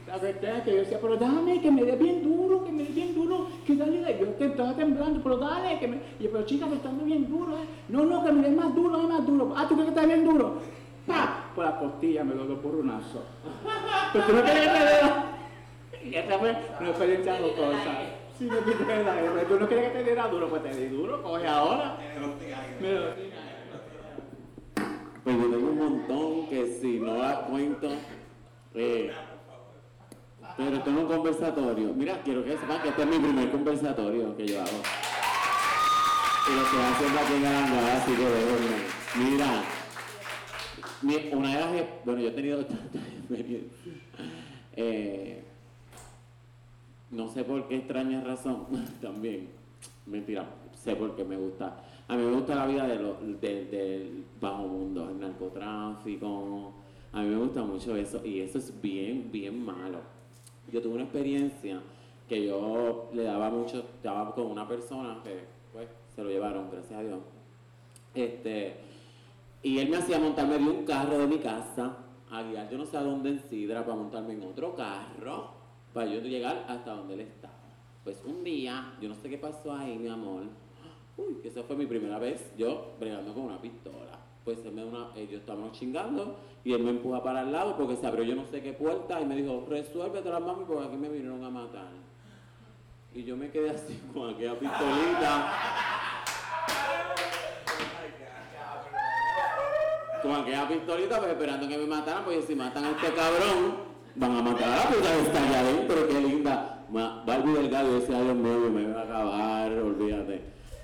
La 0.08 0.18
verdad 0.18 0.58
es 0.58 0.64
que 0.64 0.72
yo 0.72 0.78
decía, 0.78 1.00
pero 1.02 1.18
dame, 1.18 1.60
que 1.62 1.72
me 1.72 1.84
dé 1.84 1.96
bien 1.96 2.22
duro, 2.24 2.64
que 2.64 2.72
me 2.72 2.84
dé 2.84 2.90
bien 2.90 3.16
duro, 3.16 3.48
que 3.66 3.76
dale, 3.76 4.18
yo 4.20 4.28
te 4.28 4.46
estaba 4.46 4.74
temblando, 4.76 5.20
pero 5.24 5.38
dale, 5.38 5.80
que 5.80 5.88
me... 5.88 5.98
Y 6.20 6.24
yo, 6.24 6.32
pero 6.32 6.46
chica, 6.46 6.68
te 6.68 6.76
está 6.76 6.90
dando 6.90 7.06
bien 7.06 7.28
duro, 7.28 7.58
¿eh? 7.58 7.66
No, 7.90 8.06
no, 8.06 8.24
que 8.24 8.32
me 8.32 8.48
dé 8.48 8.56
más 8.56 8.74
duro, 8.76 8.98
dame 8.98 9.10
más 9.10 9.26
duro. 9.26 9.54
Ah, 9.58 9.66
¿tú 9.68 9.74
crees 9.74 9.90
que 9.90 9.96
está 9.96 10.06
bien 10.06 10.24
duro? 10.24 10.62
¡Pa! 11.08 11.46
Por 11.56 11.66
la 11.66 11.80
costilla 11.80 12.24
me 12.24 12.36
lo 12.36 12.46
dio 12.46 12.62
por 12.62 12.76
un 12.76 12.90
aso. 12.92 13.24
Pero 14.14 14.26
tú 14.26 14.34
no 14.34 14.44
quieres 14.44 14.68
que 14.68 14.70
te 14.70 14.86
dé... 14.86 16.10
Y 16.10 16.16
esa 16.16 16.38
fue 16.38 16.56
una 16.80 16.90
experiencia 16.90 17.38
jocosa. 17.38 17.92
Sí, 18.38 18.46
me 18.46 18.58
quité 18.60 19.04
la 19.04 19.20
R. 19.20 19.46
Tú 19.48 19.60
no 19.60 19.68
quieres 19.68 19.92
que 19.92 19.98
te 19.98 20.04
diera 20.04 20.28
duro, 20.28 20.50
pues 20.50 20.62
te 20.62 20.76
di 20.76 20.88
duro, 20.88 21.24
coge 21.24 21.48
ahora. 21.48 21.98
Me 22.80 22.94
lo 22.94 23.08
Pues 25.24 25.36
yo 25.38 25.50
tengo 25.50 25.70
un 25.72 25.78
montón 25.78 26.48
que 26.48 26.68
si 26.80 27.00
no 27.00 27.18
las 27.18 27.38
cuento. 27.40 27.88
eh, 28.76 29.12
pero 30.58 30.76
esto 30.78 30.90
es 30.90 30.96
un 30.98 31.06
conversatorio. 31.08 31.94
Mira, 31.94 32.22
quiero 32.24 32.44
que 32.44 32.52
sepan 32.58 32.82
que 32.82 32.90
este 32.90 33.02
es 33.02 33.08
mi 33.08 33.20
primer 33.20 33.52
conversatorio 33.52 34.36
que 34.38 34.48
yo 34.48 34.62
hago. 34.62 34.82
Y 36.48 36.56
lo 36.56 36.62
que 36.62 36.78
hacen 36.78 37.18
aquí 37.18 37.34
en 37.36 37.46
Arangada, 37.46 37.98
así 37.98 38.12
que 38.12 38.26
déjenme. 38.26 39.32
Mira, 39.32 39.64
mi- 41.02 41.34
una 41.38 41.50
de 41.56 41.60
las. 41.62 41.74
ex- 41.76 42.06
Bueno, 42.06 42.22
yo 42.22 42.28
he 42.28 42.32
tenido 42.32 42.66
tantas 42.66 43.02
experiencias. 43.20 43.96
Eh, 44.78 45.44
no 47.12 47.28
sé 47.30 47.44
por 47.44 47.68
qué 47.68 47.78
extraña 47.78 48.22
razón, 48.24 48.66
también. 49.02 49.50
Mentira, 50.06 50.46
sé 50.84 50.96
por 50.96 51.16
qué 51.16 51.24
me 51.24 51.36
gusta. 51.38 51.82
A 52.08 52.16
mí 52.16 52.24
me 52.24 52.32
gusta 52.34 52.54
la 52.56 52.68
vida 52.68 52.86
de 52.88 52.96
lo- 52.98 53.18
de- 53.42 53.66
del 53.66 54.24
bajo 54.40 54.64
mundo, 54.68 55.10
el 55.10 55.20
narcotráfico. 55.20 56.74
A 57.12 57.22
mí 57.22 57.30
me 57.30 57.38
gusta 57.38 57.64
mucho 57.64 57.96
eso 57.96 58.22
y 58.26 58.42
eso 58.42 58.58
es 58.60 58.80
bien, 58.82 59.30
bien 59.32 59.66
malo. 59.66 60.00
Yo 60.76 60.82
tuve 60.82 60.96
una 60.96 61.04
experiencia 61.04 61.82
que 62.28 62.48
yo 62.48 63.10
le 63.14 63.24
daba 63.24 63.50
mucho, 63.50 63.78
estaba 63.78 64.36
con 64.36 64.48
una 64.48 64.68
persona 64.68 65.22
que 65.24 65.46
pues 65.72 65.88
se 66.14 66.22
lo 66.22 66.30
llevaron, 66.30 66.70
gracias 66.70 67.00
a 67.00 67.02
Dios. 67.02 67.20
Este, 68.14 68.76
y 69.64 69.80
él 69.80 69.88
me 69.88 69.96
hacía 69.96 70.20
montarme 70.20 70.58
de 70.58 70.70
un 70.70 70.84
carro 70.84 71.18
de 71.18 71.28
mi 71.28 71.38
casa 71.38 71.96
a 72.30 72.44
guiar 72.44 72.70
yo 72.70 72.78
no 72.78 72.86
sé 72.86 72.98
a 72.98 73.04
dónde 73.04 73.30
en 73.30 73.40
Sidra 73.50 73.86
para 73.86 73.96
montarme 73.96 74.34
en 74.34 74.44
otro 74.44 74.76
carro 74.76 75.52
para 75.94 76.08
yo 76.08 76.20
llegar 76.20 76.66
hasta 76.68 76.92
donde 76.92 77.14
él 77.14 77.20
estaba. 77.22 77.54
Pues 78.04 78.22
un 78.26 78.44
día, 78.44 78.96
yo 79.00 79.08
no 79.08 79.16
sé 79.16 79.30
qué 79.30 79.38
pasó 79.38 79.74
ahí, 79.74 79.98
mi 79.98 80.10
amor. 80.10 80.44
Uy, 81.16 81.36
que 81.42 81.48
esa 81.48 81.64
fue 81.64 81.78
mi 81.78 81.86
primera 81.86 82.20
vez 82.20 82.52
yo 82.58 82.98
bregando 83.00 83.34
con 83.34 83.44
una 83.44 83.62
pistola. 83.62 84.25
Pues 84.46 84.64
él 84.64 84.74
me 84.74 84.86
una, 84.86 85.08
ellos 85.16 85.40
estábamos 85.40 85.72
chingando 85.72 86.36
y 86.64 86.74
él 86.74 86.84
me 86.84 86.92
empuja 86.92 87.24
para 87.24 87.42
el 87.42 87.52
lado 87.52 87.76
porque 87.76 87.96
se 87.96 88.06
abrió 88.06 88.24
yo 88.24 88.36
no 88.36 88.46
sé 88.46 88.62
qué 88.62 88.74
puerta 88.74 89.20
y 89.20 89.26
me 89.26 89.36
dijo, 89.36 89.66
resuélvete 89.68 90.30
las 90.30 90.40
mami 90.40 90.66
porque 90.68 90.86
aquí 90.86 90.98
me 90.98 91.10
vinieron 91.10 91.44
a 91.44 91.50
matar. 91.50 91.88
Y 93.16 93.24
yo 93.24 93.36
me 93.36 93.50
quedé 93.50 93.72
así 93.72 94.00
con 94.14 94.30
aquella 94.36 94.54
pistolita. 94.60 95.52
con 100.22 100.34
aquella 100.34 100.68
pistolita 100.68 101.18
pues 101.20 101.32
esperando 101.32 101.68
que 101.68 101.78
me 101.78 101.88
mataran, 101.88 102.24
porque 102.24 102.42
si 102.44 102.56
matan 102.56 102.86
a 102.86 102.90
este 102.92 103.14
cabrón, 103.14 103.78
van 104.16 104.38
a 104.38 104.42
matar 104.44 104.64
a 104.64 104.76
la 104.76 104.84
puta 104.90 105.12
que 105.12 105.22
está 105.22 105.44
allá 105.44 105.60
adentro, 105.60 106.08
qué 106.08 106.22
linda. 106.22 106.86
Barbie 106.90 107.52
Delgado 107.52 108.00
decía, 108.00 108.22
Dios 108.22 108.36
mío, 108.36 108.70
me 108.72 108.88
va 108.92 109.02
a 109.02 109.04
acabar, 109.04 109.72
olvídate. 109.72 110.42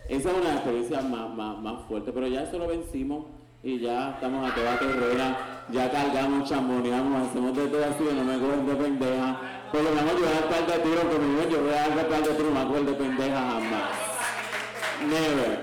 Esa 0.10 0.30
es 0.32 0.36
una 0.36 0.40
de 0.40 0.46
las 0.46 0.56
experiencias 0.56 1.10
más, 1.10 1.30
más, 1.34 1.60
más 1.60 1.86
fuertes, 1.88 2.12
pero 2.14 2.28
ya 2.28 2.44
eso 2.44 2.58
lo 2.58 2.68
vencimos 2.68 3.26
y 3.64 3.80
ya 3.80 4.12
estamos 4.12 4.52
a 4.52 4.56
toda 4.56 4.80
carrera, 4.80 5.66
ya 5.70 5.92
cargamos, 5.92 6.50
chamoneamos, 6.50 7.28
hacemos 7.28 7.56
de 7.56 7.68
todo 7.68 7.84
así, 7.84 8.04
no 8.04 8.24
me 8.24 8.40
cogen 8.40 8.66
de 8.66 8.76
pendeja. 8.76 9.42
Por 9.72 9.84
lo 9.84 9.92
menos 9.92 10.14
yo 10.14 10.26
voy 10.26 10.38
a 10.38 10.50
par 10.50 10.66
de 10.66 10.80
tiro 10.84 11.02
conmigo, 11.02 11.50
yo 11.50 11.62
voy 11.62 11.74
a 11.74 11.88
dar 11.88 12.24
de 12.24 12.34
tiro, 12.34 12.50
no 12.50 12.56
me 12.56 12.60
acuerdo 12.60 12.92
de 12.92 12.98
pendeja 12.98 13.38
jamás. 13.38 14.12
Never. 15.08 15.62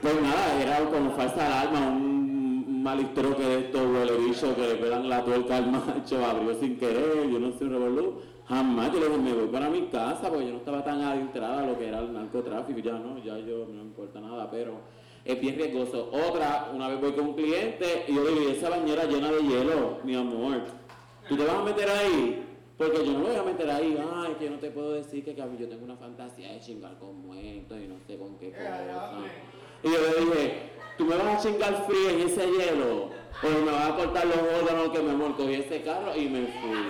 Pues 0.00 0.22
nada, 0.22 0.62
era 0.62 0.78
como 0.90 1.10
falsa 1.12 1.46
alarma, 1.46 1.88
un, 1.88 2.82
malistro 2.82 3.34
que 3.34 3.42
de 3.42 3.58
estos 3.60 3.80
huelerillos 3.80 4.54
que 4.54 4.68
le 4.68 4.74
pegan 4.74 5.08
la 5.08 5.24
tuerca 5.24 5.56
al 5.56 5.70
macho, 5.70 6.24
abrió 6.24 6.54
sin 6.54 6.76
querer, 6.76 7.28
yo 7.30 7.38
no 7.40 7.52
sé, 7.52 7.64
revolú. 7.64 8.20
Jamás 8.46 8.92
yo 8.92 9.00
le 9.00 9.08
dije, 9.08 9.18
me 9.18 9.32
voy 9.32 9.48
para 9.48 9.70
mi 9.70 9.86
casa 9.86 10.28
porque 10.28 10.46
yo 10.46 10.52
no 10.52 10.58
estaba 10.58 10.84
tan 10.84 11.00
adentrada 11.00 11.62
a 11.62 11.66
lo 11.66 11.78
que 11.78 11.88
era 11.88 12.00
el 12.00 12.12
narcotráfico, 12.12 12.78
ya 12.78 12.92
no, 12.92 13.16
ya 13.24 13.38
yo 13.38 13.66
no 13.66 13.72
me 13.72 13.82
importa 13.82 14.20
nada, 14.20 14.50
pero 14.50 14.82
es 15.24 15.40
bien 15.40 15.56
riesgoso. 15.56 16.10
Otra, 16.12 16.70
una 16.74 16.88
vez 16.88 17.00
voy 17.00 17.12
con 17.12 17.28
un 17.28 17.34
cliente 17.34 18.04
y 18.08 18.14
yo 18.14 18.24
le 18.24 18.30
digo, 18.32 18.50
esa 18.50 18.68
bañera 18.68 19.04
llena 19.04 19.30
de 19.30 19.42
hielo, 19.42 19.98
mi 20.04 20.14
amor, 20.14 20.62
¿tú 21.28 21.36
te 21.36 21.44
vas 21.44 21.56
a 21.56 21.62
meter 21.62 21.88
ahí? 21.88 22.46
Porque 22.76 23.06
yo 23.06 23.12
no 23.12 23.20
me 23.20 23.28
voy 23.28 23.36
a 23.36 23.42
meter 23.42 23.70
ahí, 23.70 23.96
ay, 24.14 24.36
que 24.38 24.50
no 24.50 24.58
te 24.58 24.70
puedo 24.70 24.92
decir 24.92 25.24
que, 25.24 25.34
que 25.34 25.42
a 25.42 25.46
mí 25.46 25.56
yo 25.58 25.68
tengo 25.68 25.84
una 25.84 25.96
fantasía 25.96 26.52
de 26.52 26.60
chingar 26.60 26.98
con 26.98 27.26
muertos 27.26 27.78
y 27.82 27.86
no 27.86 27.94
sé 28.06 28.18
con 28.18 28.36
qué 28.38 28.50
cosa. 28.50 29.12
Y 29.82 29.88
yo 29.88 29.98
le 30.00 30.24
dije, 30.24 30.70
¿tú 30.98 31.04
me 31.04 31.16
vas 31.16 31.26
a 31.26 31.38
chingar 31.38 31.86
frío 31.86 32.10
en 32.10 32.20
ese 32.20 32.46
hielo? 32.46 33.10
O 33.42 33.64
me 33.64 33.70
vas 33.70 33.90
a 33.90 33.96
cortar 33.96 34.26
los 34.26 34.36
órganos 34.36 34.90
que 34.90 35.02
me 35.02 35.10
amor, 35.12 35.36
cogí 35.36 35.54
ese 35.54 35.82
carro 35.82 36.16
y 36.16 36.28
me 36.28 36.46
fui. 36.46 36.88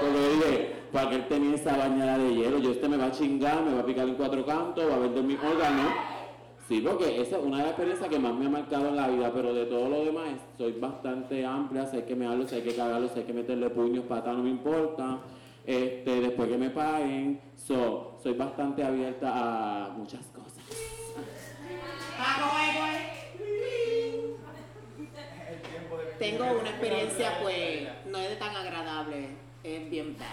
Porque 0.00 0.28
dije, 0.28 0.76
¿para 0.92 1.10
qué 1.10 1.16
él 1.16 1.28
tenía 1.28 1.56
esa 1.56 1.76
bañera 1.76 2.18
de 2.18 2.34
hielo? 2.34 2.58
Yo 2.58 2.70
este 2.70 2.88
me 2.88 2.96
va 2.96 3.06
a 3.06 3.10
chingar, 3.10 3.62
me 3.62 3.74
va 3.74 3.80
a 3.80 3.86
picar 3.86 4.08
en 4.08 4.14
cuatro 4.14 4.46
cantos, 4.46 4.88
va 4.88 4.94
a 4.94 4.98
vender 4.98 5.24
mis 5.24 5.38
órganos. 5.42 5.92
Sí, 6.68 6.80
porque 6.80 7.20
esa 7.20 7.38
es 7.38 7.44
una 7.44 7.58
de 7.58 7.62
las 7.62 7.70
experiencias 7.72 8.08
que 8.08 8.18
más 8.18 8.34
me 8.34 8.46
ha 8.46 8.48
marcado 8.48 8.88
en 8.88 8.96
la 8.96 9.06
vida, 9.06 9.30
pero 9.32 9.54
de 9.54 9.66
todo 9.66 9.88
lo 9.88 10.04
demás 10.04 10.30
soy 10.58 10.72
bastante 10.72 11.46
amplia, 11.46 11.86
sé 11.86 12.04
que 12.04 12.16
me 12.16 12.26
hablo, 12.26 12.48
sé 12.48 12.60
que 12.64 12.74
cagarlo, 12.74 13.08
sé 13.08 13.24
que 13.24 13.32
meterle 13.32 13.70
puños, 13.70 14.04
patas, 14.06 14.36
no 14.36 14.42
me 14.42 14.50
importa. 14.50 15.20
Este, 15.64 16.20
después 16.20 16.48
que 16.48 16.58
me 16.58 16.70
paguen, 16.70 17.40
so, 17.56 18.18
soy 18.20 18.32
bastante 18.34 18.82
abierta 18.82 19.30
a 19.32 19.88
muchas 19.90 20.26
cosas. 20.26 20.64
Tengo 26.18 26.44
una 26.60 26.70
experiencia, 26.70 27.38
pues, 27.42 27.88
no 28.06 28.18
es 28.18 28.30
de 28.30 28.36
tan 28.36 28.56
agradable, 28.56 29.28
es 29.62 29.90
bien 29.90 30.16
bad. 30.18 30.26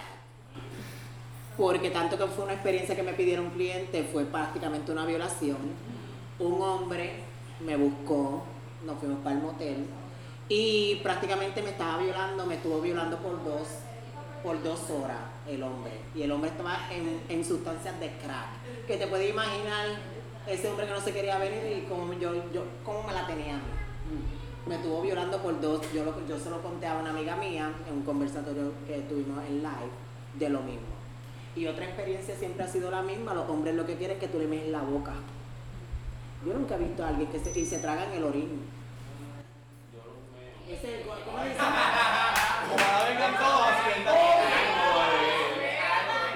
Porque 1.56 1.90
tanto 1.90 2.18
que 2.18 2.26
fue 2.26 2.44
una 2.44 2.54
experiencia 2.54 2.96
que 2.96 3.04
me 3.04 3.12
pidieron 3.12 3.46
un 3.46 3.52
cliente, 3.52 4.02
fue 4.02 4.24
prácticamente 4.24 4.90
una 4.90 5.06
violación. 5.06 5.93
Un 6.38 6.60
hombre 6.60 7.12
me 7.64 7.76
buscó, 7.76 8.44
nos 8.84 8.98
fuimos 8.98 9.18
para 9.18 9.36
el 9.36 9.42
motel 9.42 9.86
y 10.48 10.96
prácticamente 10.96 11.62
me 11.62 11.70
estaba 11.70 11.98
violando, 11.98 12.44
me 12.46 12.54
estuvo 12.54 12.80
violando 12.80 13.18
por 13.18 13.42
dos, 13.44 13.68
por 14.42 14.62
dos 14.62 14.90
horas 14.90 15.18
el 15.48 15.62
hombre. 15.62 15.92
Y 16.14 16.22
el 16.22 16.32
hombre 16.32 16.50
estaba 16.50 16.78
en, 16.90 17.20
en 17.28 17.44
sustancias 17.44 17.98
de 18.00 18.08
crack. 18.18 18.86
Que 18.86 18.96
te 18.96 19.06
puedes 19.06 19.30
imaginar 19.30 19.86
ese 20.46 20.68
hombre 20.68 20.86
que 20.86 20.92
no 20.92 21.00
se 21.00 21.12
quería 21.12 21.38
venir 21.38 21.78
y 21.78 21.86
cómo, 21.88 22.12
yo, 22.14 22.34
yo, 22.52 22.64
cómo 22.84 23.02
me 23.02 23.12
la 23.12 23.26
tenía 23.26 23.54
mí 23.54 23.62
me 24.66 24.76
estuvo 24.76 25.02
violando 25.02 25.42
por 25.42 25.60
dos, 25.60 25.80
yo, 25.92 26.04
lo, 26.04 26.26
yo 26.26 26.38
se 26.38 26.48
lo 26.48 26.62
conté 26.62 26.86
a 26.86 26.96
una 26.96 27.10
amiga 27.10 27.36
mía 27.36 27.70
en 27.86 27.94
un 27.94 28.02
conversatorio 28.02 28.72
que 28.86 29.00
tuvimos 29.00 29.44
en 29.46 29.58
live 29.58 29.92
de 30.38 30.48
lo 30.48 30.60
mismo. 30.60 30.94
Y 31.54 31.66
otra 31.66 31.84
experiencia 31.84 32.34
siempre 32.34 32.64
ha 32.64 32.68
sido 32.68 32.90
la 32.90 33.02
misma, 33.02 33.34
los 33.34 33.48
hombres 33.48 33.74
lo 33.74 33.86
que 33.86 33.96
quieren 33.96 34.16
es 34.16 34.20
que 34.20 34.28
tú 34.28 34.38
le 34.38 34.46
metes 34.46 34.70
la 34.70 34.80
boca. 34.80 35.12
Yo 36.44 36.52
nunca 36.52 36.74
he 36.74 36.78
visto 36.78 37.02
a 37.02 37.08
alguien 37.08 37.30
que 37.30 37.40
se, 37.40 37.58
y 37.58 37.64
se 37.64 37.78
tragan 37.78 38.12
el 38.12 38.22
orín. 38.22 38.68
Ese, 40.68 41.02
¿cómo 41.06 41.42
dice? 41.42 41.56
Ojalá 41.56 43.08
vengan 43.08 43.38
todos 43.38 43.62
así, 43.68 44.04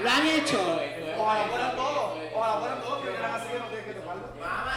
¿Lo 0.02 0.10
han 0.10 0.26
hecho? 0.26 0.80
Ojalá 1.18 1.44
fueran 1.44 1.76
todos. 1.76 2.12
Ojalá 2.34 2.60
fueran 2.60 2.80
todos 2.80 3.02
que 3.02 3.10
vengan 3.10 3.34
así 3.34 3.48
que 3.48 3.58
no 3.58 3.66
tienes 3.66 3.84
que 3.84 3.92
tocarlo. 3.94 4.22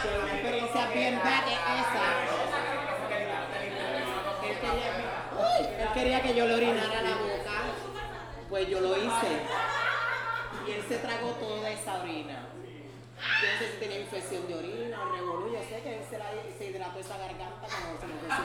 Pero 0.02 0.22
una 0.22 0.32
experiencia 0.34 0.86
bien 0.90 1.18
bad 1.18 1.48
es 1.48 1.60
esa. 1.80 2.06
Él 5.82 5.88
quería 5.94 6.22
que 6.22 6.34
yo 6.34 6.46
le 6.46 6.54
orinara 6.54 7.02
la 7.02 7.16
boca, 7.16 7.52
pues 8.50 8.68
yo 8.68 8.80
lo 8.80 8.96
hice. 8.98 9.30
Y 10.66 10.70
él 10.72 10.84
se 10.86 10.98
tragó 10.98 11.30
toda 11.32 11.70
esa 11.70 12.02
orina. 12.02 12.41
Yo 13.22 13.52
no 13.52 13.58
sé 13.58 13.72
si 13.72 13.78
tenía 13.78 14.00
infección 14.00 14.46
de 14.48 14.54
orina 14.54 15.02
o 15.02 15.12
revolú, 15.12 15.52
yo 15.52 15.60
sé 15.62 15.80
que 15.82 15.96
él 15.98 16.04
se, 16.08 16.18
la, 16.18 16.26
se 16.58 16.64
hidrató 16.66 16.98
esa 16.98 17.16
garganta 17.18 17.66
cuando 17.66 18.00
se 18.00 18.06
metió 18.06 18.28
su 18.28 18.42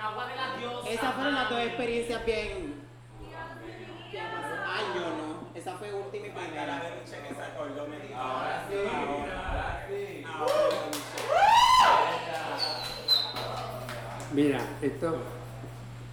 Agua 0.00 0.26
de 0.28 0.36
la 0.36 0.56
diosa. 0.56 0.88
Esas 0.88 1.14
fueron 1.14 1.34
las 1.34 1.50
dos 1.50 1.60
experiencias 1.60 2.24
bien. 2.24 2.74
bien 4.10 4.24
pasadas. 4.32 4.68
Ay, 4.70 4.84
yo 4.94 5.00
no. 5.00 5.48
Esa 5.54 5.76
fue 5.76 5.92
última 5.92 6.26
y 6.26 6.30
primera. 6.30 6.82
Mira, 14.32 14.60
esto, 14.82 15.16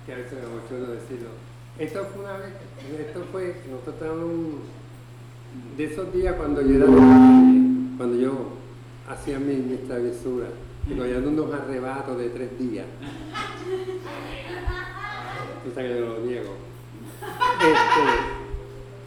que 0.05 0.13
a 0.13 0.17
veces 0.17 0.33
me 0.33 0.45
emociono 0.45 0.87
decirlo, 0.93 1.29
esto 1.77 2.05
fue 2.13 2.23
una 2.23 2.37
vez, 2.37 2.53
esto 2.99 3.25
fue, 3.31 3.61
nosotros 3.69 3.95
estábamos 3.95 4.23
un- 4.23 4.69
de 5.77 5.83
esos 5.83 6.13
días 6.13 6.35
cuando 6.35 6.61
yo 6.61 6.75
era 6.75 6.85
cuando 7.97 8.17
yo 8.17 8.49
hacía 9.07 9.39
mi, 9.39 9.55
mis 9.55 9.85
travesuras, 9.87 10.49
y 10.89 10.95
cogía 10.95 11.17
unos 11.17 11.53
arrebatos 11.53 12.17
de 12.17 12.29
tres 12.29 12.59
días. 12.59 12.85
Tú 15.63 15.71
sabes 15.73 15.91
que 15.91 15.99
yo 15.99 16.05
lo 16.05 16.19
niego. 16.19 16.53
Este, 17.21 18.01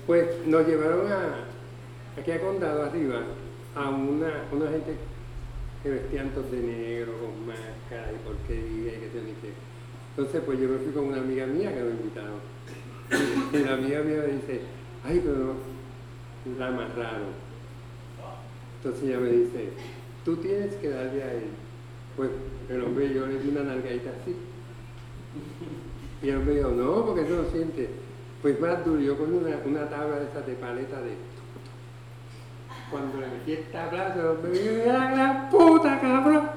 pues 0.06 0.46
nos 0.46 0.66
llevaron 0.66 1.12
a, 1.12 2.20
aquí 2.20 2.30
a 2.32 2.40
Condado 2.40 2.84
arriba, 2.84 3.22
a 3.76 3.90
una, 3.90 4.44
una 4.50 4.70
gente 4.70 4.96
que 5.82 5.90
vestían 5.90 6.30
todos 6.30 6.50
de 6.50 6.60
negro, 6.60 7.12
con 7.20 7.46
máscara 7.46 8.10
y 8.12 8.26
porquería 8.26 8.94
y 8.94 9.00
que 9.00 9.20
ni 9.20 9.32
qué. 9.40 9.52
Entonces, 10.16 10.42
pues 10.44 10.58
yo 10.58 10.68
me 10.68 10.78
fui 10.78 10.92
con 10.92 11.04
una 11.04 11.18
amiga 11.18 11.46
mía 11.46 11.72
que 11.72 11.80
nos 11.80 11.92
invitaron. 11.92 12.40
Y 13.52 13.58
la 13.58 13.74
amiga 13.74 14.00
mía 14.02 14.24
me 14.26 14.32
dice, 14.34 14.62
ay, 15.04 15.22
pero 15.24 15.54
la 16.58 16.68
amarraron. 16.68 17.48
Entonces 18.78 19.08
ella 19.08 19.20
me 19.20 19.30
dice, 19.30 19.70
tú 20.24 20.36
tienes 20.36 20.74
que 20.74 20.88
darle 20.88 21.22
a 21.22 21.32
él. 21.32 21.46
Pues 22.16 22.30
el 22.68 22.82
hombre 22.82 23.12
yo 23.12 23.26
le 23.26 23.40
di 23.40 23.48
una 23.48 23.64
nalgadita 23.64 24.10
así. 24.20 24.36
Y 26.22 26.28
el 26.28 26.36
hombre 26.36 26.56
dijo, 26.56 26.70
no, 26.70 27.06
porque 27.06 27.22
eso 27.22 27.42
lo 27.42 27.50
siente. 27.50 27.88
Pues 28.42 28.60
más 28.60 28.84
duro, 28.84 29.00
yo 29.00 29.18
con 29.18 29.34
una, 29.34 29.56
una 29.64 29.88
tabla 29.88 30.20
de 30.20 30.26
esas 30.26 30.46
de 30.46 30.54
paleta 30.54 31.00
de 31.00 31.12
cuando 32.90 33.20
le 33.20 33.26
metí 33.26 33.52
el 33.52 33.64
tablazo, 33.64 34.38
me 34.42 34.50
dijo, 34.50 34.86
¡la 34.86 35.48
puta, 35.50 36.00
cabrón! 36.00 36.48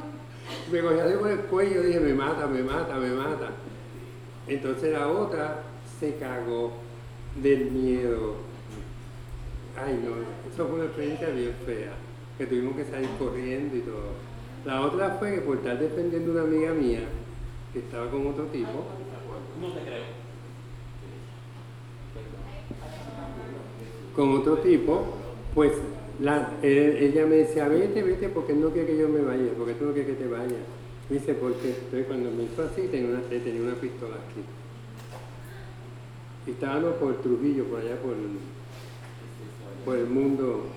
Me 0.72 0.82
cogía 0.82 1.06
de 1.06 1.18
por 1.18 1.30
el 1.30 1.40
cuello 1.42 1.84
y 1.84 1.88
dije, 1.88 2.00
me 2.00 2.14
mata, 2.14 2.48
me 2.48 2.64
mata, 2.64 2.96
me 2.96 3.10
mata. 3.10 3.50
Entonces 4.48 4.94
la 4.94 5.08
otra 5.08 5.64
se 6.00 6.16
cagó 6.16 6.72
del 7.42 7.72
miedo. 7.72 8.36
Ay, 9.78 10.00
no, 10.04 10.12
eso 10.54 10.68
fue 10.68 10.76
una 10.76 10.86
experiencia 10.86 11.30
bien 11.30 11.54
fea, 11.66 11.94
que 12.38 12.46
tuvimos 12.46 12.76
que 12.76 12.86
salir 12.86 13.10
corriendo 13.18 13.76
y 13.76 13.80
todo. 13.82 14.12
La 14.66 14.82
otra 14.82 15.16
fue 15.20 15.36
que 15.36 15.42
por 15.42 15.58
estar 15.58 15.80
defendiendo 15.80 16.32
una 16.34 16.42
amiga 16.42 16.74
mía, 16.74 17.02
que 17.74 17.80
estaba 17.80 18.10
con 18.12 18.28
otro 18.28 18.46
tipo, 18.46 18.68
No 19.60 19.68
te 19.74 19.82
creo. 19.82 20.22
con 24.16 24.34
otro 24.38 24.58
tipo, 24.58 25.06
pues 25.56 25.72
la- 26.20 26.52
él- 26.62 26.98
ella 27.00 27.26
me 27.26 27.36
decía, 27.38 27.68
vete, 27.68 28.04
vete, 28.04 28.30
porque 28.30 28.52
él 28.52 28.62
no 28.62 28.70
quiere 28.70 28.88
que 28.88 28.98
yo 28.98 29.08
me 29.10 29.22
vaya, 29.22 29.52
porque 29.58 29.74
tú 29.74 29.86
no 29.86 29.94
quieres 29.94 30.16
que 30.18 30.24
te 30.24 30.30
vayas. 30.30 30.52
Me 31.10 31.18
dice, 31.18 31.34
porque 31.34 31.70
entonces 31.70 32.06
cuando 32.08 32.30
me 32.32 32.44
hizo 32.44 32.62
así, 32.64 32.88
tenía 32.92 33.10
una, 33.10 33.22
tenía 33.22 33.62
una 33.62 33.74
pistola 33.76 34.16
aquí. 34.16 34.42
Y 36.48 36.52
estábamos 36.52 36.94
por 36.96 37.16
Trujillo, 37.22 37.66
por 37.66 37.80
allá 37.80 37.96
por, 38.02 38.14
por 39.86 39.98
el 39.98 40.08
mundo. 40.08 40.68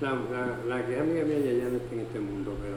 La, 0.00 0.10
la, 0.10 0.58
la 0.68 0.86
que 0.86 0.94
es 0.94 1.00
amiga 1.00 1.24
mía 1.24 1.38
ya, 1.38 1.52
ya 1.52 1.68
no 1.70 1.76
está 1.76 1.94
en 1.94 2.00
este 2.00 2.20
mundo, 2.20 2.54
pero. 2.60 2.76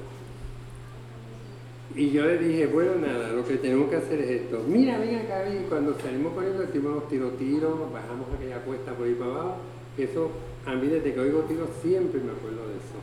Y 1.95 2.11
yo 2.11 2.25
le 2.25 2.37
dije, 2.37 2.67
bueno, 2.67 2.95
nada, 2.95 3.31
lo 3.31 3.45
que 3.45 3.57
tenemos 3.57 3.89
que 3.89 3.95
hacer 3.97 4.19
es 4.21 4.41
esto. 4.41 4.63
Mira, 4.67 4.99
ven 4.99 5.15
acá, 5.15 5.43
y 5.49 5.65
cuando 5.67 5.99
salimos 5.99 6.33
corriendo, 6.33 6.63
hicimos 6.63 6.93
los 6.93 7.09
tiro 7.09 7.29
tiros, 7.31 7.91
bajamos 7.91 8.27
aquella 8.37 8.57
cuesta 8.59 8.93
por 8.93 9.07
ahí 9.07 9.15
para 9.15 9.31
abajo. 9.31 9.57
Eso, 9.97 10.31
a 10.65 10.75
mí 10.75 10.87
desde 10.87 11.13
que 11.13 11.19
oigo 11.19 11.41
tiros 11.41 11.69
siempre 11.81 12.21
me 12.21 12.31
acuerdo 12.31 12.67
de 12.67 12.75
eso. 12.77 12.99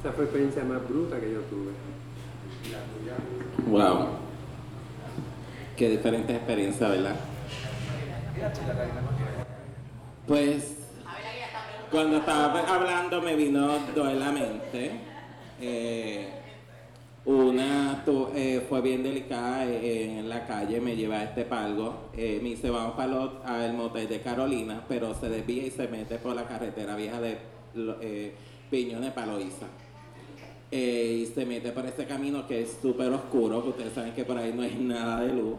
Esa 0.00 0.12
fue 0.12 0.24
la 0.24 0.30
experiencia 0.30 0.64
más 0.64 0.88
bruta 0.88 1.20
que 1.20 1.30
yo 1.30 1.40
tuve. 1.42 1.70
Wow. 3.70 4.08
Qué 5.76 5.90
diferentes 5.90 6.34
experiencias, 6.34 6.90
¿verdad? 6.90 7.16
Pues 10.26 10.81
cuando 11.92 12.16
estaba 12.16 12.60
hablando 12.74 13.20
me 13.22 13.36
vino 13.36 13.66
dos 13.68 13.80
la 14.18 14.32
mente. 14.32 14.90
Eh, 15.60 16.28
una 17.24 18.02
tu- 18.04 18.30
eh, 18.34 18.64
fue 18.68 18.80
bien 18.80 19.02
delicada 19.04 19.64
eh, 19.66 20.18
en 20.18 20.28
la 20.28 20.44
calle, 20.46 20.80
me 20.80 20.96
lleva 20.96 21.20
a 21.20 21.24
este 21.24 21.44
palgo. 21.44 22.08
Eh, 22.16 22.40
me 22.42 22.48
dice, 22.50 22.70
vamos 22.70 22.94
para 22.94 23.30
al 23.44 23.74
motel 23.74 24.08
de 24.08 24.20
Carolina, 24.20 24.82
pero 24.88 25.14
se 25.14 25.28
desvía 25.28 25.66
y 25.66 25.70
se 25.70 25.86
mete 25.86 26.16
por 26.16 26.34
la 26.34 26.44
carretera 26.48 26.96
vieja 26.96 27.20
de 27.20 27.38
eh, 28.00 28.34
para 29.14 29.26
Loíza. 29.34 29.66
eh, 30.72 31.18
y 31.22 31.26
se 31.26 31.44
mete 31.46 31.70
por 31.72 31.84
ese 31.86 32.06
camino 32.06 32.46
que 32.48 32.62
es 32.62 32.78
súper 32.80 33.12
oscuro, 33.12 33.62
que 33.62 33.68
ustedes 33.68 33.92
saben 33.92 34.14
que 34.14 34.24
por 34.24 34.38
ahí 34.38 34.52
no 34.54 34.62
hay 34.62 34.74
nada 34.80 35.20
de 35.20 35.32
luz. 35.34 35.56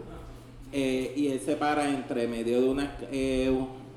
Eh, 0.73 1.13
y 1.15 1.27
él 1.27 1.39
se 1.39 1.55
para 1.55 1.87
entre 1.87 2.27
medio 2.27 2.59
de 2.59 2.67
unas, 2.67 2.89
eh, 3.11 3.55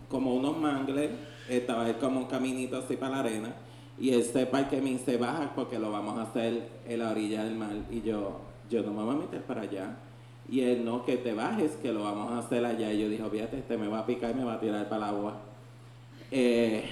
como 0.09 0.35
unos 0.37 0.57
mangles, 0.59 1.11
estaba 1.49 1.89
él 1.89 1.97
como 1.97 2.21
un 2.21 2.27
caminito 2.27 2.79
así 2.79 2.97
para 2.97 3.17
la 3.17 3.21
arena, 3.21 3.55
y 3.99 4.11
él 4.11 4.23
sepa 4.23 4.69
que 4.69 4.81
me 4.81 4.99
se 4.99 5.17
baja 5.17 5.53
porque 5.55 5.79
lo 5.79 5.91
vamos 5.91 6.19
a 6.19 6.23
hacer 6.23 6.69
en 6.87 6.99
la 6.99 7.11
orilla 7.11 7.45
del 7.45 7.55
mar. 7.55 7.71
Y 7.91 8.03
yo, 8.03 8.41
yo 8.69 8.83
no 8.83 8.93
me 8.93 9.03
voy 9.03 9.15
a 9.15 9.19
meter 9.19 9.43
para 9.43 9.63
allá. 9.63 9.97
Y 10.49 10.61
él, 10.61 10.85
no, 10.85 11.05
que 11.05 11.17
te 11.17 11.33
bajes, 11.33 11.73
que 11.83 11.93
lo 11.93 12.05
vamos 12.05 12.31
a 12.33 12.39
hacer 12.39 12.65
allá. 12.65 12.93
Y 12.93 13.01
yo 13.01 13.09
dije, 13.09 13.25
fíjate, 13.31 13.59
este 13.59 13.77
me 13.79 13.89
va 13.89 14.01
a 14.01 14.07
picar 14.07 14.33
y 14.33 14.35
me 14.35 14.45
va 14.45 14.55
a 14.55 14.61
tirar 14.61 14.89
para 14.89 15.09
el 15.09 15.15
agua. 15.15 15.37
Eh, 16.31 16.85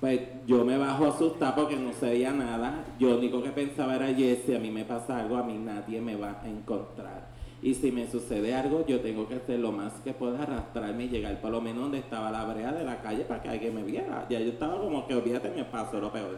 pues 0.00 0.20
yo 0.46 0.64
me 0.64 0.76
bajo 0.76 1.06
asustado 1.06 1.54
porque 1.54 1.76
no 1.76 1.92
se 1.94 2.10
veía 2.10 2.32
nada. 2.32 2.84
Yo 2.98 3.16
único 3.16 3.42
que 3.42 3.50
pensaba 3.50 3.96
era, 3.96 4.12
Jesse, 4.14 4.56
a 4.56 4.58
mí 4.58 4.70
me 4.70 4.84
pasa 4.84 5.20
algo, 5.20 5.38
a 5.38 5.42
mí 5.42 5.56
nadie 5.56 6.00
me 6.00 6.16
va 6.16 6.40
a 6.42 6.48
encontrar. 6.48 7.33
Y 7.64 7.74
si 7.74 7.90
me 7.90 8.06
sucede 8.06 8.54
algo, 8.54 8.84
yo 8.86 9.00
tengo 9.00 9.26
que 9.26 9.36
hacer 9.36 9.58
lo 9.58 9.72
más 9.72 9.94
que 10.04 10.12
pueda 10.12 10.42
arrastrarme 10.42 11.04
y 11.04 11.08
llegar 11.08 11.40
por 11.40 11.50
lo 11.50 11.62
menos 11.62 11.84
donde 11.84 11.96
estaba 11.96 12.30
la 12.30 12.44
brea 12.44 12.72
de 12.72 12.84
la 12.84 13.00
calle 13.00 13.24
para 13.24 13.42
que 13.42 13.48
alguien 13.48 13.74
me 13.74 13.82
viera. 13.82 14.26
Ya 14.28 14.38
yo 14.38 14.50
estaba 14.50 14.78
como 14.78 15.06
que, 15.06 15.14
olvídate, 15.14 15.48
me 15.48 15.64
pasó 15.64 15.98
lo 15.98 16.12
peor. 16.12 16.36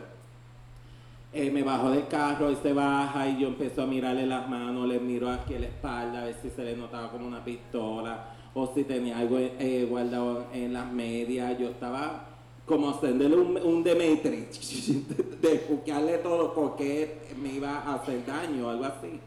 Eh, 1.33 1.51
me 1.51 1.64
bajo 1.64 1.91
del 1.91 2.07
carro, 2.07 2.49
él 2.49 2.57
se 2.62 2.72
baja 2.72 3.29
y 3.29 3.41
yo 3.41 3.49
empiezo 3.49 3.83
a 3.83 3.87
mirarle 3.87 4.24
las 4.24 4.49
manos, 4.49 4.87
le 4.87 5.01
miro 5.01 5.29
aquí 5.29 5.55
en 5.55 5.62
la 5.62 5.66
espalda 5.66 6.22
a 6.22 6.24
ver 6.27 6.37
si 6.41 6.49
se 6.49 6.62
le 6.62 6.77
notaba 6.77 7.11
como 7.11 7.27
una 7.27 7.45
pistola 7.45 8.27
o 8.55 8.72
si 8.72 8.85
tenía 8.85 9.18
algo 9.18 9.37
eh, 9.41 9.85
guardado 9.91 10.47
en 10.53 10.72
las 10.72 10.93
medias. 10.93 11.59
Yo 11.59 11.70
estaba 11.70 12.24
como 12.64 12.91
haciéndole 12.91 13.35
un, 13.35 13.57
un 13.57 13.83
Demetri, 13.83 14.47
de 15.43 16.18
todo 16.22 16.55
porque 16.55 17.18
me 17.43 17.55
iba 17.55 17.81
a 17.81 17.95
hacer 17.97 18.24
daño 18.24 18.68
o 18.68 18.70
algo 18.70 18.85
así. 18.85 19.18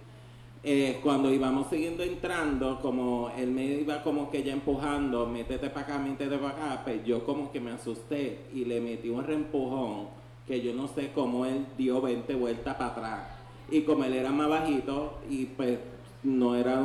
Eh, 0.61 0.99
cuando 1.01 1.33
íbamos 1.33 1.69
siguiendo 1.69 2.03
entrando, 2.03 2.79
como 2.81 3.31
él 3.37 3.49
me 3.51 3.63
iba 3.65 4.03
como 4.03 4.29
que 4.29 4.43
ya 4.43 4.51
empujando, 4.51 5.25
métete 5.25 5.69
para 5.69 5.85
acá, 5.85 5.97
métete 5.99 6.37
para 6.37 6.49
acá, 6.49 6.81
pues 6.83 7.05
yo 7.05 7.23
como 7.25 7.49
que 7.49 7.61
me 7.61 7.71
asusté 7.71 8.39
y 8.53 8.65
le 8.65 8.81
metí 8.81 9.09
un 9.09 9.23
reempujón 9.23 10.07
que 10.45 10.61
yo 10.61 10.73
no 10.73 10.87
sé 10.89 11.11
cómo 11.13 11.45
él 11.45 11.65
dio 11.77 12.01
20 12.01 12.35
vueltas 12.35 12.75
para 12.75 12.91
atrás. 12.91 13.27
Y 13.71 13.81
como 13.83 14.03
él 14.03 14.13
era 14.13 14.31
más 14.31 14.49
bajito 14.49 15.19
y 15.29 15.45
pues 15.45 15.79
no 16.23 16.55
era 16.55 16.83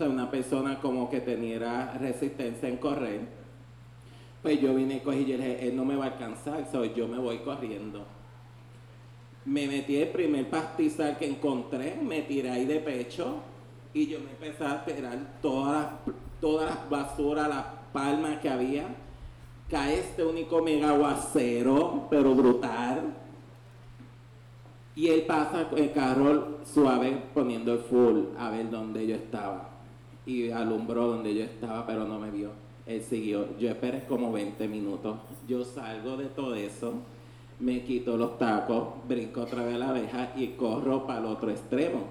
una 0.00 0.30
persona 0.30 0.78
como 0.80 1.10
que 1.10 1.20
tenía 1.20 1.92
resistencia 1.98 2.68
en 2.68 2.78
correr, 2.78 3.20
pues 4.40 4.58
yo 4.60 4.74
vine 4.74 4.96
y 4.96 5.00
cogí 5.00 5.18
y 5.18 5.24
dije, 5.24 5.68
él 5.68 5.76
no 5.76 5.84
me 5.84 5.96
va 5.96 6.06
a 6.06 6.08
alcanzar, 6.12 6.66
so 6.70 6.84
yo 6.84 7.08
me 7.08 7.18
voy 7.18 7.38
corriendo. 7.38 8.06
Me 9.46 9.66
metí 9.66 9.96
el 9.96 10.08
primer 10.08 10.50
pastizal 10.50 11.16
que 11.16 11.26
encontré, 11.26 11.98
me 12.02 12.22
tiré 12.22 12.50
ahí 12.50 12.66
de 12.66 12.80
pecho 12.80 13.36
y 13.94 14.08
yo 14.08 14.18
me 14.20 14.30
empecé 14.32 14.64
a 14.64 14.84
tirar 14.84 15.38
todas 15.40 15.72
las, 15.72 16.16
todas 16.40 16.68
las 16.68 16.90
basuras, 16.90 17.48
las 17.48 17.64
palmas 17.92 18.40
que 18.40 18.50
había. 18.50 18.84
Cae 19.70 20.00
este 20.00 20.24
único 20.24 20.62
mega 20.62 20.90
aguacero, 20.90 22.06
pero 22.10 22.34
brutal. 22.34 23.14
Y 24.94 25.08
él 25.08 25.22
pasa 25.22 25.68
el 25.76 25.92
carro 25.92 26.58
suave 26.64 27.22
poniendo 27.32 27.72
el 27.72 27.78
full 27.78 28.36
a 28.38 28.50
ver 28.50 28.70
dónde 28.70 29.06
yo 29.06 29.14
estaba. 29.14 29.70
Y 30.26 30.50
alumbró 30.50 31.06
donde 31.06 31.34
yo 31.34 31.44
estaba, 31.44 31.86
pero 31.86 32.04
no 32.04 32.18
me 32.18 32.30
vio. 32.30 32.50
Él 32.84 33.02
siguió. 33.02 33.56
Yo 33.58 33.68
esperé 33.68 34.04
como 34.06 34.32
20 34.32 34.68
minutos. 34.68 35.16
Yo 35.48 35.64
salgo 35.64 36.16
de 36.16 36.26
todo 36.26 36.54
eso, 36.54 36.94
me 37.60 37.82
quito 37.82 38.16
los 38.16 38.38
tacos, 38.38 38.88
brinco 39.08 39.42
otra 39.42 39.64
vez 39.64 39.78
la 39.78 39.90
abeja 39.90 40.32
y 40.36 40.48
corro 40.48 41.06
para 41.06 41.20
el 41.20 41.26
otro 41.26 41.50
extremo. 41.50 42.04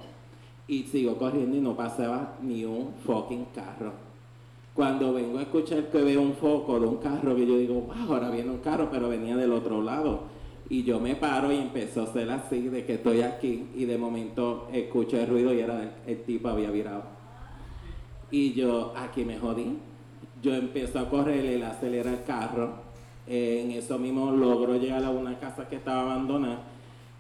Y 0.67 0.83
sigo 0.83 1.17
corriendo 1.17 1.55
y 1.55 1.61
no 1.61 1.75
pasaba 1.75 2.37
ni 2.41 2.65
un 2.65 2.93
fucking 3.05 3.45
carro. 3.53 3.93
Cuando 4.73 5.13
vengo 5.13 5.37
a 5.37 5.43
escuchar 5.43 5.89
que 5.89 6.01
veo 6.01 6.21
un 6.21 6.33
foco 6.33 6.79
de 6.79 6.87
un 6.87 6.97
carro, 6.97 7.35
que 7.35 7.45
yo 7.45 7.57
digo, 7.57 7.75
wow, 7.75 8.13
ahora 8.15 8.29
viene 8.29 8.49
un 8.49 8.57
carro, 8.57 8.89
pero 8.91 9.07
venía 9.07 9.37
del 9.37 9.53
otro 9.53 9.81
lado. 9.81 10.23
Y 10.67 10.83
yo 10.83 10.99
me 10.99 11.15
paro 11.15 11.51
y 11.51 11.57
empezó 11.57 12.01
a 12.01 12.07
ser 12.11 12.29
así, 12.31 12.67
de 12.67 12.83
que 12.83 12.95
estoy 12.95 13.21
aquí. 13.21 13.67
Y 13.75 13.85
de 13.85 13.97
momento 13.97 14.67
escucho 14.73 15.17
el 15.17 15.27
ruido 15.27 15.53
y 15.53 15.59
era 15.59 15.81
el, 15.81 15.91
el 16.07 16.23
tipo 16.23 16.49
había 16.49 16.71
virado. 16.71 17.03
Y 18.31 18.53
yo, 18.53 18.93
aquí 18.97 19.23
me 19.23 19.37
jodí. 19.37 19.77
Yo 20.41 20.55
empiezo 20.55 20.99
a 20.99 21.09
correr, 21.09 21.45
él 21.45 21.63
acelera 21.63 22.11
el 22.11 22.23
carro. 22.23 22.84
Eh, 23.27 23.63
en 23.63 23.71
eso 23.71 23.97
mismo 23.97 24.31
logro 24.31 24.77
llegar 24.77 25.03
a 25.03 25.09
una 25.09 25.39
casa 25.39 25.67
que 25.67 25.77
estaba 25.77 26.01
abandonada. 26.01 26.59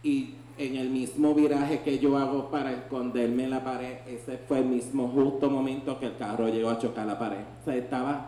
Y 0.03 0.35
en 0.57 0.75
el 0.77 0.89
mismo 0.89 1.33
viraje 1.33 1.81
que 1.81 1.99
yo 1.99 2.17
hago 2.17 2.49
para 2.49 2.71
esconderme 2.71 3.45
en 3.45 3.49
la 3.49 3.63
pared, 3.63 3.97
ese 4.07 4.37
fue 4.37 4.59
el 4.59 4.65
mismo 4.65 5.07
justo 5.09 5.49
momento 5.49 5.99
que 5.99 6.07
el 6.07 6.17
carro 6.17 6.47
llegó 6.47 6.69
a 6.69 6.79
chocar 6.79 7.05
la 7.05 7.19
pared. 7.19 7.41
O 7.61 7.65
sea, 7.65 7.75
estaba 7.75 8.27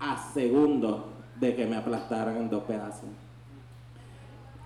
a 0.00 0.32
segundos 0.32 1.02
de 1.38 1.54
que 1.54 1.66
me 1.66 1.76
aplastaran 1.76 2.36
en 2.36 2.50
dos 2.50 2.64
pedazos. 2.64 3.08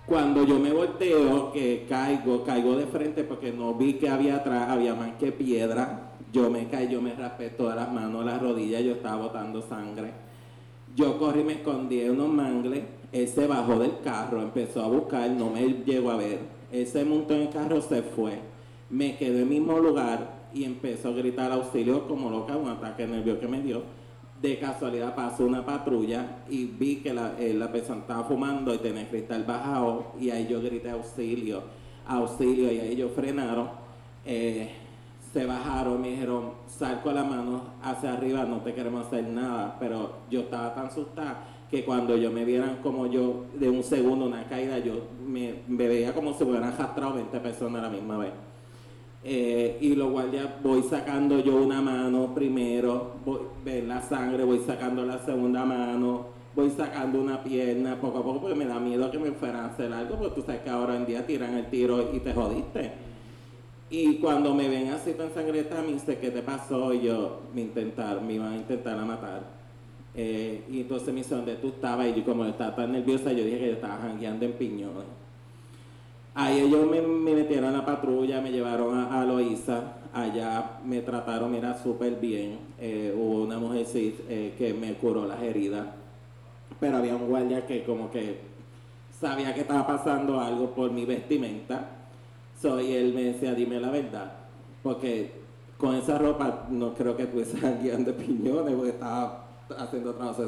Cuando 0.05 0.43
yo 0.45 0.59
me 0.59 0.71
volteo, 0.71 1.51
que 1.53 1.85
caigo, 1.87 2.43
caigo 2.43 2.75
de 2.75 2.87
frente 2.87 3.23
porque 3.23 3.53
no 3.53 3.73
vi 3.73 3.93
que 3.93 4.09
había 4.09 4.37
atrás, 4.37 4.69
había 4.69 4.95
más 4.95 5.11
que 5.13 5.31
piedra. 5.31 6.11
Yo 6.31 6.49
me 6.49 6.67
caí, 6.67 6.89
yo 6.89 7.01
me 7.01 7.13
raspé 7.13 7.51
todas 7.51 7.75
las 7.75 7.91
manos, 7.91 8.25
las 8.25 8.41
rodillas, 8.41 8.83
yo 8.83 8.93
estaba 8.93 9.27
botando 9.27 9.61
sangre. 9.61 10.11
Yo 10.95 11.17
corrí 11.17 11.43
me 11.43 11.53
escondí 11.53 12.01
en 12.01 12.11
unos 12.11 12.29
mangles. 12.29 12.83
Él 13.11 13.27
se 13.27 13.47
bajó 13.47 13.79
del 13.79 13.99
carro, 14.03 14.41
empezó 14.41 14.83
a 14.83 14.87
buscar, 14.87 15.29
no 15.29 15.49
me 15.49 15.61
llegó 15.85 16.11
a 16.11 16.17
ver. 16.17 16.39
Él 16.71 16.85
se 16.87 17.03
montó 17.03 17.33
en 17.35 17.41
el 17.41 17.49
carro, 17.49 17.81
se 17.81 18.01
fue. 18.01 18.39
Me 18.89 19.15
quedé 19.17 19.35
en 19.35 19.39
el 19.41 19.45
mismo 19.45 19.79
lugar 19.79 20.43
y 20.53 20.63
empezó 20.63 21.09
a 21.09 21.11
gritar 21.13 21.51
auxilio 21.51 22.07
como 22.07 22.29
loca, 22.29 22.57
un 22.57 22.69
ataque 22.69 23.07
nervioso 23.07 23.39
que 23.39 23.47
me 23.47 23.61
dio. 23.61 23.83
De 24.41 24.59
casualidad 24.59 25.15
pasó 25.15 25.45
una 25.45 25.65
patrulla 25.65 26.43
y 26.49 26.65
vi 26.65 26.97
que 26.97 27.13
la, 27.13 27.33
eh, 27.39 27.53
la 27.53 27.71
persona 27.71 28.01
estaba 28.01 28.23
fumando 28.25 28.73
y 28.73 28.79
tenía 28.79 29.01
el 29.01 29.07
cristal 29.07 29.45
bajado 29.45 30.13
y 30.19 30.29
ahí 30.29 30.47
yo 30.49 30.61
grité 30.61 30.89
auxilio, 30.89 31.63
auxilio 32.05 32.71
y 32.71 32.79
ahí 32.79 32.91
ellos 32.93 33.11
frenaron. 33.15 33.69
Eh, 34.25 34.69
se 35.33 35.47
bajaron, 35.47 35.99
me 35.99 36.11
dijeron, 36.11 36.51
sal 36.67 37.01
con 37.01 37.15
la 37.15 37.23
mano 37.23 37.63
hacia 37.81 38.13
arriba, 38.13 38.45
no 38.45 38.57
te 38.57 38.75
queremos 38.75 39.07
hacer 39.07 39.23
nada, 39.23 39.77
pero 39.79 40.17
yo 40.29 40.41
estaba 40.41 40.75
tan 40.75 40.85
asustada 40.85 41.43
que 41.71 41.83
cuando 41.83 42.15
yo 42.15 42.29
me 42.29 42.45
vieran 42.45 42.77
como 42.83 43.07
yo, 43.07 43.45
de 43.55 43.67
un 43.67 43.83
segundo, 43.83 44.27
una 44.27 44.43
caída, 44.43 44.77
yo 44.77 45.07
me, 45.25 45.55
veía 45.67 46.13
como 46.13 46.35
si 46.35 46.43
hubieran 46.43 46.65
arrastrado 46.65 47.15
20 47.15 47.39
personas 47.39 47.79
a 47.79 47.87
la 47.87 47.89
misma 47.89 48.17
vez. 48.19 48.31
Eh, 49.23 49.79
y 49.81 49.95
los 49.95 50.11
guardias 50.11 50.49
voy 50.61 50.83
sacando 50.83 51.39
yo 51.39 51.55
una 51.55 51.81
mano 51.81 52.31
primero, 52.35 53.13
voy, 53.25 53.39
ven 53.65 53.87
la 53.87 54.01
sangre, 54.01 54.43
voy 54.43 54.59
sacando 54.59 55.03
la 55.03 55.17
segunda 55.17 55.65
mano, 55.65 56.27
voy 56.55 56.69
sacando 56.69 57.19
una 57.19 57.41
pierna 57.41 57.99
poco 57.99 58.19
a 58.19 58.23
poco 58.23 58.41
porque 58.41 58.55
me 58.55 58.65
da 58.65 58.79
miedo 58.79 59.09
que 59.09 59.17
me 59.17 59.31
fueran 59.31 59.61
a 59.61 59.65
hacer 59.67 59.91
algo, 59.91 60.17
porque 60.17 60.35
tú 60.35 60.41
sabes 60.45 60.61
que 60.61 60.69
ahora 60.69 60.95
en 60.95 61.07
día 61.07 61.25
tiran 61.25 61.55
el 61.55 61.65
tiro 61.71 62.11
y 62.13 62.19
te 62.19 62.33
jodiste. 62.33 63.12
Y 63.93 64.15
cuando 64.15 64.55
me 64.55 64.67
ven 64.69 64.89
así 64.89 65.13
tan 65.13 65.31
sangrienta, 65.35 65.79
me 65.83 65.93
dice, 65.93 66.17
¿qué 66.17 66.31
te 66.31 66.41
pasó? 66.41 66.91
Y 66.95 67.01
yo, 67.01 67.41
me 67.53 67.61
intentaron, 67.61 68.25
me 68.25 68.33
iban 68.33 68.53
a 68.53 68.55
intentar 68.55 68.97
a 68.97 69.05
matar. 69.05 69.43
Eh, 70.15 70.63
y 70.71 70.81
entonces 70.81 71.09
me 71.09 71.21
dice, 71.21 71.35
¿dónde 71.35 71.53
tú 71.57 71.67
estabas? 71.67 72.07
Y 72.07 72.15
yo 72.15 72.25
como 72.25 72.43
estaba 72.43 72.75
tan 72.75 72.91
nerviosa, 72.91 73.31
yo 73.33 73.43
dije 73.43 73.59
que 73.59 73.67
yo 73.67 73.73
estaba 73.73 73.97
jangueando 73.97 74.45
en 74.45 74.53
Piñones. 74.53 75.05
Ahí 76.33 76.61
ellos 76.61 76.89
me, 76.89 77.03
me 77.03 77.35
metieron 77.35 77.65
a 77.65 77.71
la 77.71 77.85
patrulla, 77.85 78.41
me 78.41 78.51
llevaron 78.51 78.97
a, 78.97 79.21
a 79.21 80.21
allá 80.23 80.79
me 80.83 81.01
trataron, 81.01 81.51
mira, 81.51 81.75
súper 81.75 82.15
bien. 82.15 82.57
Eh, 82.79 83.13
hubo 83.15 83.43
una 83.43 83.59
mujer 83.59 83.85
eh, 83.95 84.55
que 84.57 84.73
me 84.73 84.95
curó 84.95 85.27
las 85.27 85.39
heridas, 85.43 85.85
pero 86.79 86.97
había 86.97 87.15
un 87.15 87.27
guardia 87.27 87.67
que 87.67 87.83
como 87.83 88.09
que 88.09 88.39
sabía 89.21 89.53
que 89.53 89.61
estaba 89.61 89.85
pasando 89.85 90.39
algo 90.39 90.71
por 90.71 90.89
mi 90.89 91.05
vestimenta. 91.05 91.99
So, 92.63 92.79
y 92.79 92.93
él 92.93 93.13
me 93.13 93.23
decía, 93.23 93.53
dime 93.53 93.77
la 93.77 93.89
verdad, 93.89 94.31
porque 94.81 95.33
con 95.77 95.95
esa 95.95 96.17
ropa 96.17 96.65
no 96.69 96.93
creo 96.93 97.17
que 97.17 97.23
estuviese 97.23 97.57
guiando 97.83 98.15
piñones, 98.15 98.73
porque 98.73 98.91
estaba 98.91 99.47
haciendo 99.77 100.13
trabajo. 100.13 100.45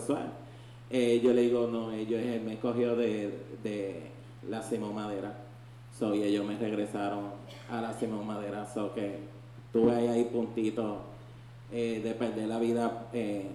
Eh, 0.89 1.19
yo 1.21 1.33
le 1.33 1.41
digo, 1.41 1.67
no, 1.67 1.91
ellos 1.91 2.21
él 2.21 2.39
me 2.43 2.57
cogió 2.57 2.95
de, 2.95 3.37
de 3.61 4.03
la 4.49 4.63
Simón 4.63 4.95
Madera. 4.95 5.35
So, 5.99 6.15
y 6.15 6.23
ellos 6.23 6.45
me 6.45 6.57
regresaron 6.57 7.31
a 7.69 7.81
la 7.81 7.91
Simón 7.91 8.25
Madera. 8.25 8.65
So 8.65 8.93
que 8.93 9.19
tuve 9.73 9.93
ahí, 9.93 10.07
ahí 10.07 10.23
puntito 10.31 10.99
eh, 11.69 11.99
de 12.01 12.13
perder 12.13 12.47
la 12.47 12.59
vida, 12.59 13.09
eh, 13.11 13.45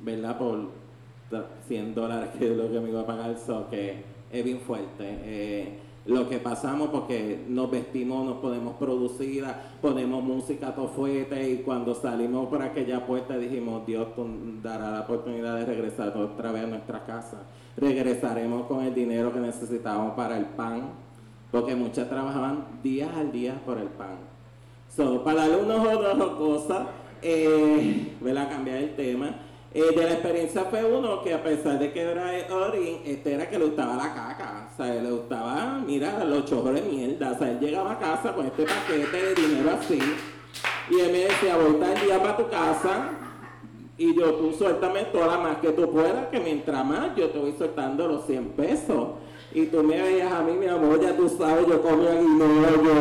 ¿verdad? 0.00 0.36
Por 0.36 0.70
100 1.68 1.94
dólares 1.94 2.30
que 2.36 2.50
es 2.50 2.56
lo 2.56 2.68
que 2.68 2.80
me 2.80 2.88
iba 2.88 3.02
a 3.02 3.06
pagar. 3.06 3.38
So 3.38 3.70
que 3.70 4.02
es 4.32 4.44
bien 4.44 4.58
fuerte. 4.58 5.86
Lo 6.08 6.26
que 6.26 6.38
pasamos 6.38 6.88
porque 6.88 7.44
nos 7.48 7.70
vestimos, 7.70 8.24
nos 8.24 8.38
podemos 8.38 8.76
producir, 8.76 9.44
ponemos 9.82 10.24
música 10.24 10.74
todo 10.74 10.88
fuerte 10.88 11.50
y 11.50 11.56
cuando 11.58 11.94
salimos 11.94 12.48
por 12.48 12.62
aquella 12.62 13.04
puerta 13.06 13.36
dijimos 13.36 13.84
Dios 13.84 14.08
dará 14.62 14.90
la 14.90 15.00
oportunidad 15.02 15.58
de 15.58 15.66
regresar 15.66 16.16
otra 16.16 16.50
vez 16.50 16.64
a 16.64 16.66
nuestra 16.66 17.04
casa. 17.04 17.42
Regresaremos 17.76 18.64
con 18.68 18.86
el 18.86 18.94
dinero 18.94 19.34
que 19.34 19.40
necesitamos 19.40 20.14
para 20.14 20.38
el 20.38 20.46
pan, 20.46 20.92
porque 21.50 21.76
muchas 21.76 22.08
trabajaban 22.08 22.64
días 22.82 23.14
al 23.14 23.30
día 23.30 23.60
por 23.66 23.76
el 23.76 23.88
pan. 23.88 24.16
So, 24.88 25.22
para 25.22 25.40
darle 25.40 25.56
unos 25.58 25.86
otros 25.86 26.30
cosas, 26.36 26.86
eh, 27.20 28.16
¿verdad? 28.22 28.48
Cambiar 28.48 28.78
el 28.78 28.96
tema. 28.96 29.34
Eh, 29.78 29.94
de 29.94 30.02
la 30.02 30.14
experiencia 30.14 30.64
fue 30.64 30.84
uno 30.84 31.22
que 31.22 31.32
a 31.32 31.40
pesar 31.40 31.78
de 31.78 31.92
que 31.92 32.00
era 32.00 32.32
Orin, 32.50 33.00
este 33.04 33.34
era 33.34 33.48
que 33.48 33.60
le 33.60 33.66
gustaba 33.66 33.94
la 33.94 34.12
caca. 34.12 34.70
O 34.72 34.76
sea, 34.76 34.92
le 34.92 35.08
gustaba, 35.08 35.80
mira, 35.86 36.24
los 36.24 36.46
chojos 36.46 36.74
de 36.74 36.82
mierda. 36.82 37.30
O 37.30 37.38
sea, 37.38 37.52
él 37.52 37.60
llegaba 37.60 37.92
a 37.92 37.98
casa 38.00 38.34
con 38.34 38.46
este 38.46 38.64
paquete 38.64 39.16
de 39.16 39.34
dinero 39.36 39.70
así. 39.78 40.00
Y 40.90 41.00
él 41.00 41.12
me 41.12 41.18
decía, 41.18 41.56
voy 41.56 41.74
tal 41.74 41.94
día 42.04 42.20
para 42.20 42.36
tu 42.36 42.48
casa. 42.48 43.10
Y 43.96 44.16
yo, 44.18 44.34
tú 44.34 44.52
suéltame 44.52 45.04
toda 45.12 45.28
la 45.28 45.38
más 45.38 45.58
que 45.58 45.68
tú 45.70 45.88
puedas, 45.92 46.26
que 46.26 46.40
mientras 46.40 46.84
más 46.84 47.14
yo 47.14 47.30
te 47.30 47.38
voy 47.38 47.54
soltando 47.56 48.08
los 48.08 48.26
100 48.26 48.48
pesos. 48.50 49.10
Y 49.50 49.64
tú 49.66 49.82
me 49.82 50.00
veías 50.00 50.30
a 50.30 50.42
mí, 50.42 50.52
mi 50.52 50.66
amor, 50.66 51.00
ya 51.00 51.16
tú 51.16 51.26
sabes, 51.26 51.66
yo 51.66 51.80
comía 51.80 52.12
guineo, 52.20 52.46
yo, 52.46 52.84
yo, 52.84 52.92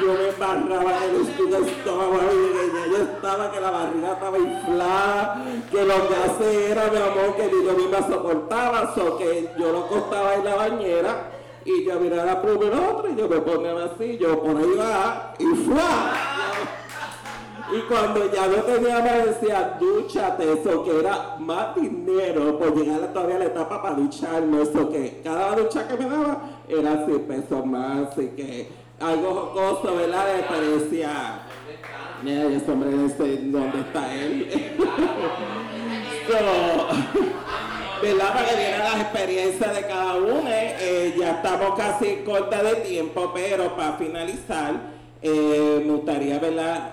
yo 0.00 0.12
me 0.14 0.28
embarraba 0.30 1.04
en 1.04 1.14
el 1.14 1.64
estómago, 1.64 2.18
y 2.32 2.90
yo 2.90 2.96
estaba 2.96 3.52
que 3.52 3.60
la 3.60 3.70
barriga 3.70 4.12
estaba 4.14 4.38
inflada, 4.38 5.44
que 5.70 5.84
lo 5.84 6.08
que 6.08 6.14
hace 6.16 6.70
era, 6.72 6.90
mi 6.90 6.96
amor, 6.96 7.36
que 7.36 7.44
ni 7.44 7.64
yo 7.64 7.72
misma 7.72 8.08
soportaba, 8.08 8.92
so 8.96 9.16
que 9.16 9.48
yo 9.56 9.72
lo 9.72 9.86
costaba 9.86 10.34
en 10.34 10.44
la 10.44 10.56
bañera, 10.56 11.30
y 11.64 11.84
yo 11.84 12.00
miraba 12.00 12.42
por 12.42 12.50
el 12.64 12.72
otro, 12.72 13.08
y 13.08 13.14
yo 13.14 13.28
me 13.28 13.36
ponía 13.36 13.74
así, 13.84 14.18
yo 14.18 14.42
por 14.42 14.56
ahí 14.56 14.74
va, 14.76 15.34
y 15.38 15.46
¡fua! 15.46 16.31
Y 17.74 17.80
cuando 17.82 18.30
ya 18.30 18.46
no 18.48 18.56
tenía 18.64 18.98
más, 18.98 19.24
decía, 19.24 19.78
dúchate, 19.80 20.52
eso 20.52 20.84
que 20.84 21.00
era 21.00 21.36
más 21.38 21.74
dinero 21.74 22.58
por 22.58 22.76
llegar 22.76 23.12
todavía 23.14 23.36
a 23.36 23.38
la 23.38 23.44
etapa 23.46 23.80
para 23.80 23.94
ducharme, 23.94 24.60
eso 24.62 24.90
que 24.90 25.22
cada 25.24 25.56
ducha 25.56 25.88
que 25.88 25.96
me 25.96 26.04
daba 26.04 26.42
era 26.68 27.06
100 27.06 27.20
pesos 27.20 27.64
más, 27.64 28.08
así 28.08 28.28
que 28.36 28.68
algo 29.00 29.34
jocoso, 29.34 29.96
¿verdad? 29.96 30.36
Le 30.36 30.42
parecía, 30.42 31.46
mira, 32.22 32.44
ese 32.44 32.70
hombre, 32.70 32.90
¿dónde 32.90 33.80
está 33.80 34.14
él? 34.14 34.48
so, 36.28 38.02
¿verdad? 38.02 38.32
Para 38.34 38.48
que 38.48 38.56
vieran 38.56 38.80
las 38.80 39.00
experiencias 39.00 39.74
de 39.74 39.86
cada 39.86 40.16
uno, 40.16 40.42
eh, 40.46 41.14
ya 41.18 41.30
estamos 41.30 41.78
casi 41.78 42.16
corta 42.16 42.62
de 42.62 42.74
tiempo, 42.76 43.30
pero 43.34 43.74
para 43.76 43.94
finalizar, 43.94 45.01
eh, 45.22 45.82
me 45.84 45.92
gustaría. 45.92 46.40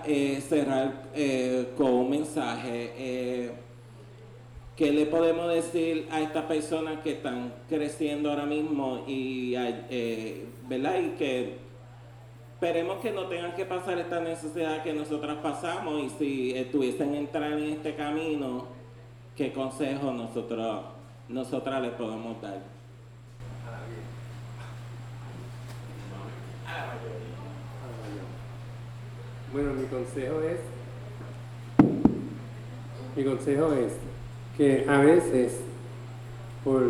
Eh, 0.06 0.42
cerrar 0.48 1.04
eh, 1.14 1.74
con 1.76 1.92
un 1.92 2.10
mensaje. 2.10 3.52
¿Qué 4.76 4.92
le 4.92 5.06
podemos 5.08 5.52
decir 5.52 6.08
a 6.10 6.22
estas 6.22 6.46
personas 6.46 7.02
que 7.02 7.14
están 7.14 7.54
creciendo 7.68 8.30
ahora 8.30 8.46
mismo 8.46 9.04
y, 9.08 9.54
¿verdad? 10.68 11.00
y 11.00 11.10
que 11.18 11.58
esperemos 12.54 13.00
que 13.00 13.12
no 13.12 13.26
tengan 13.26 13.56
que 13.56 13.66
pasar 13.66 13.98
esta 14.00 14.22
necesidad 14.22 14.84
que 14.84 14.94
nosotras 14.94 15.38
pasamos 15.44 16.02
y 16.04 16.10
si 16.12 16.58
estuviesen 16.58 17.16
entrar 17.16 17.52
en 17.54 17.74
este 17.74 17.96
camino, 17.96 18.68
qué 19.36 19.52
consejo 19.52 20.12
nosotros, 20.14 20.82
nosotras 21.28 21.82
les 21.82 21.92
podemos 21.92 22.42
dar? 22.42 22.60
Bueno, 29.54 29.72
mi 29.74 29.86
consejo 29.88 30.42
es, 30.42 30.60
mi 33.16 33.24
consejo 33.24 33.74
es 33.74 33.94
que 34.58 34.86
a 34.88 35.00
veces 35.00 35.54
por, 36.64 36.84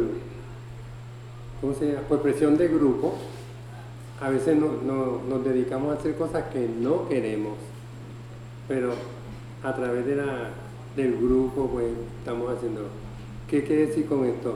¿cómo 1.62 1.74
se 1.74 1.88
llama? 1.93 2.01
por 2.07 2.22
presión 2.22 2.57
de 2.57 2.68
grupo, 2.68 3.16
a 4.22 4.30
veces 4.30 4.57
no, 4.57 4.74
no- 4.86 5.22
nos 5.30 5.45
dedicamos 5.45 5.95
a 5.95 5.99
hacer 5.99 6.16
cosas 6.16 6.45
que 6.51 6.68
no 6.68 7.07
queremos, 7.07 7.53
pero 8.68 8.91
a 9.64 9.74
través 9.76 10.05
de 10.05 10.16
la, 10.18 10.49
del 10.97 11.16
grupo 11.18 11.68
pues 11.68 11.88
estamos 12.20 12.51
haciendo. 12.51 12.82
¿Qué 13.49 13.64
quiere 13.64 13.88
decir 13.88 14.05
con 14.05 14.26
esto? 14.26 14.55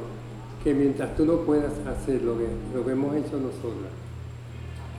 Que 0.64 0.74
mientras 0.74 1.16
tú 1.16 1.26
no 1.26 1.38
puedas 1.38 1.72
hacer 1.88 2.22
lo 2.22 2.38
que, 2.38 2.48
lo 2.76 2.86
que 2.86 2.92
hemos 2.92 3.16
hecho 3.16 3.38
nosotros, 3.38 3.90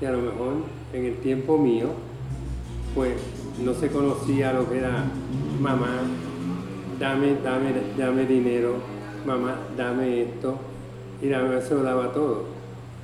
que 0.01 0.07
a 0.07 0.13
lo 0.13 0.19
mejor 0.23 0.55
en 0.93 1.05
el 1.05 1.17
tiempo 1.19 1.59
mío, 1.59 1.89
pues 2.95 3.15
no 3.63 3.75
se 3.75 3.89
conocía 3.89 4.53
lo 4.53 4.69
que 4.71 4.79
era 4.79 5.05
mamá, 5.61 6.03
dame, 6.99 7.37
dame, 7.43 7.73
dame 7.97 8.25
dinero, 8.27 8.75
mamá, 9.27 9.57
dame 9.77 10.23
esto, 10.23 10.57
y 11.21 11.29
la 11.29 11.41
mamá 11.41 11.61
se 11.61 11.75
lo 11.75 11.83
daba 11.83 12.13
todo, 12.13 12.45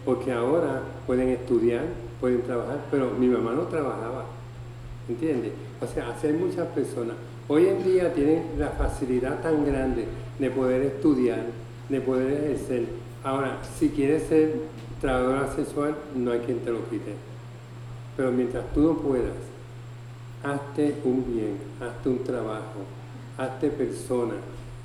porque 0.04 0.32
ahora 0.32 0.82
pueden 1.06 1.28
estudiar, 1.30 1.84
pueden 2.20 2.42
trabajar, 2.42 2.78
pero 2.90 3.10
mi 3.18 3.26
mamá 3.26 3.52
no 3.52 3.62
trabajaba, 3.62 4.26
¿entiendes? 5.08 5.52
O 5.80 5.86
sea, 5.86 6.10
hacer 6.10 6.34
muchas 6.34 6.68
personas. 6.68 7.16
Hoy 7.48 7.66
en 7.66 7.82
día 7.82 8.12
tienen 8.12 8.44
la 8.58 8.68
facilidad 8.68 9.42
tan 9.42 9.64
grande 9.64 10.04
de 10.38 10.50
poder 10.50 10.82
estudiar, 10.82 11.46
de 11.88 12.00
poder 12.00 12.32
ejercer. 12.32 12.84
Ahora, 13.24 13.58
si 13.78 13.88
quieres 13.88 14.24
ser 14.28 14.54
trabajadora 15.00 15.52
sexual, 15.54 15.96
no 16.14 16.30
hay 16.30 16.40
quien 16.40 16.60
te 16.60 16.70
lo 16.70 16.88
quite. 16.88 17.14
Pero 18.16 18.30
mientras 18.30 18.64
tú 18.72 18.82
no 18.82 18.94
puedas, 18.98 19.49
hazte 20.42 21.00
un 21.04 21.24
bien, 21.26 21.58
hazte 21.80 22.08
un 22.08 22.24
trabajo, 22.24 22.80
hazte 23.36 23.70
persona. 23.70 24.34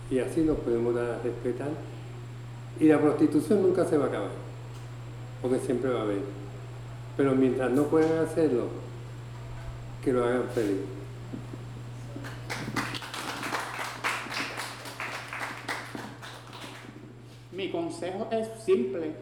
Y 0.10 0.20
así 0.20 0.42
nos 0.42 0.58
podemos 0.60 0.94
dar 0.94 1.12
a 1.12 1.20
respetar. 1.22 1.70
Y 2.80 2.86
la 2.86 3.00
prostitución 3.00 3.62
nunca 3.62 3.86
se 3.86 3.98
va 3.98 4.06
a 4.06 4.08
acabar, 4.10 4.32
porque 5.42 5.60
siempre 5.60 5.90
va 5.90 6.02
a 6.02 6.04
haber. 6.04 6.22
Pero 7.18 7.34
mientras 7.36 7.72
no 7.72 7.84
puedan 7.84 8.20
hacerlo, 8.20 8.68
que 10.04 10.14
lo 10.14 10.24
hagan 10.24 10.44
feliz. 10.54 10.82
Mi 17.52 17.72
consejo 17.72 18.28
es 18.32 18.50
simple. 18.64 19.16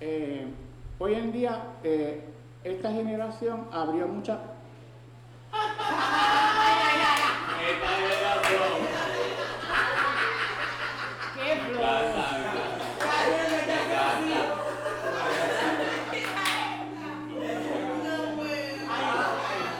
Eh, 0.00 0.44
hoy 0.98 1.14
en 1.14 1.32
día, 1.32 1.62
eh, 1.84 2.20
esta 2.64 2.90
generación 2.90 3.68
abrió 3.70 4.08
muchas... 4.08 4.38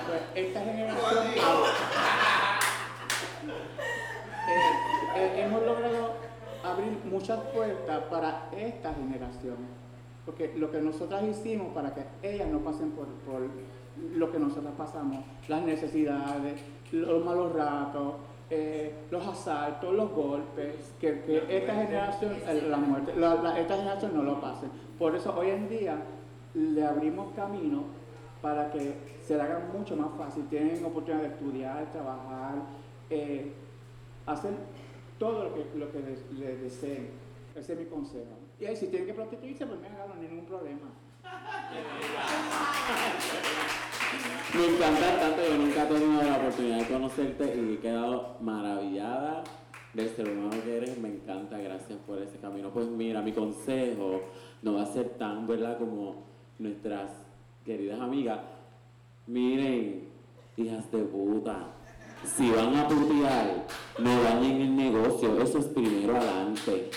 Pues 0.07 0.23
esta 0.35 0.61
generación 0.61 1.27
eh, 1.27 1.41
eh, 5.17 5.33
hemos 5.39 5.63
logrado 5.63 6.15
abrir 6.65 6.99
muchas 7.05 7.41
puertas 7.55 8.05
para 8.05 8.49
esta 8.77 8.95
generación. 8.95 9.57
Porque 10.25 10.55
lo 10.57 10.71
que 10.71 10.81
nosotras 10.81 11.23
hicimos 11.25 11.73
para 11.75 11.95
que 11.95 12.03
ellas 12.23 12.49
no 12.49 12.59
pasen 12.61 12.91
por, 12.93 13.07
por 13.07 13.43
lo 14.15 14.31
que 14.33 14.39
nosotras 14.39 14.75
pasamos, 14.77 15.25
las 15.49 15.63
necesidades, 15.65 16.61
los 16.93 17.25
malos 17.25 17.53
ratos, 17.53 18.15
eh, 18.51 18.93
los 19.11 19.27
asaltos, 19.27 19.95
los 19.95 20.11
golpes, 20.13 20.93
que, 21.01 21.21
que 21.23 21.37
esta 21.57 21.75
generación, 21.75 22.33
eh, 22.47 22.67
la 22.69 22.77
muerte, 22.77 23.15
la- 23.17 23.35
la- 23.37 23.59
esta 23.59 23.77
generación 23.77 24.13
no 24.15 24.23
lo 24.23 24.41
pase. 24.41 24.67
Por 24.99 25.15
eso 25.17 25.35
hoy 25.37 25.51
en 25.51 25.69
día 25.69 25.97
le 26.55 26.85
abrimos 26.85 27.33
camino 27.35 27.85
para 28.43 28.71
que 28.71 28.95
se 29.25 29.35
le 29.37 29.43
haga 29.43 29.69
mucho 29.77 29.97
más 29.97 30.09
fácil. 30.17 30.45
Tienen 30.49 30.85
oportunidad 30.85 31.23
de 31.23 31.29
estudiar, 31.29 31.91
trabajar, 31.91 32.55
eh, 33.11 33.53
hacer 34.27 34.53
todo 35.19 35.45
lo 35.45 35.55
que, 35.55 35.67
lo 35.79 35.91
que 35.91 36.01
les, 36.01 36.33
les 36.39 36.61
deseen. 36.63 37.11
Ese 37.55 37.73
es 37.73 37.79
mi 37.79 37.87
consejo. 37.87 38.37
Y 38.59 38.65
ahí, 38.65 38.77
si 38.77 38.87
tienen 38.87 39.07
que 39.07 39.15
prostituirse, 39.15 39.67
pues 39.67 39.81
me 39.81 39.89
hagan 39.89 40.21
ningún 40.21 40.47
problema. 40.47 40.89
Me 44.55 44.67
encanta 44.67 45.21
tanto, 45.21 45.43
yo 45.47 45.59
nunca 45.59 45.83
he 45.83 45.87
tenido 45.87 46.23
la 46.23 46.37
oportunidad 46.37 46.79
de 46.79 46.87
conocerte 46.87 47.55
y 47.57 47.75
he 47.75 47.79
quedado 47.79 48.37
maravillada 48.41 49.45
del 49.93 50.09
ser 50.11 50.31
humano 50.31 50.63
que 50.63 50.77
eres, 50.77 50.99
me 50.99 51.09
encanta, 51.09 51.59
gracias 51.59 51.99
por 52.07 52.23
ese 52.23 52.39
camino. 52.39 52.71
Pues 52.71 52.87
mira, 52.87 53.21
mi 53.23 53.33
consejo 53.33 54.23
no 54.63 54.75
va 54.75 54.83
a 54.83 54.87
ser 54.87 55.11
tan, 55.19 55.47
¿verdad?, 55.47 55.79
como 55.79 56.25
nuestras 56.59 57.11
queridas 57.65 58.01
amigas. 58.01 58.41
Miren, 59.27 60.09
hijas 60.57 60.91
de 60.93 61.03
puta, 61.03 61.73
si 62.25 62.51
van 62.51 62.77
a 62.77 62.89
putear, 62.89 63.67
no 63.99 64.23
dañen 64.23 64.61
el 64.61 64.77
negocio, 64.77 65.43
eso 65.43 65.59
es 65.59 65.67
primero 65.67 66.17
adelante. 66.17 66.91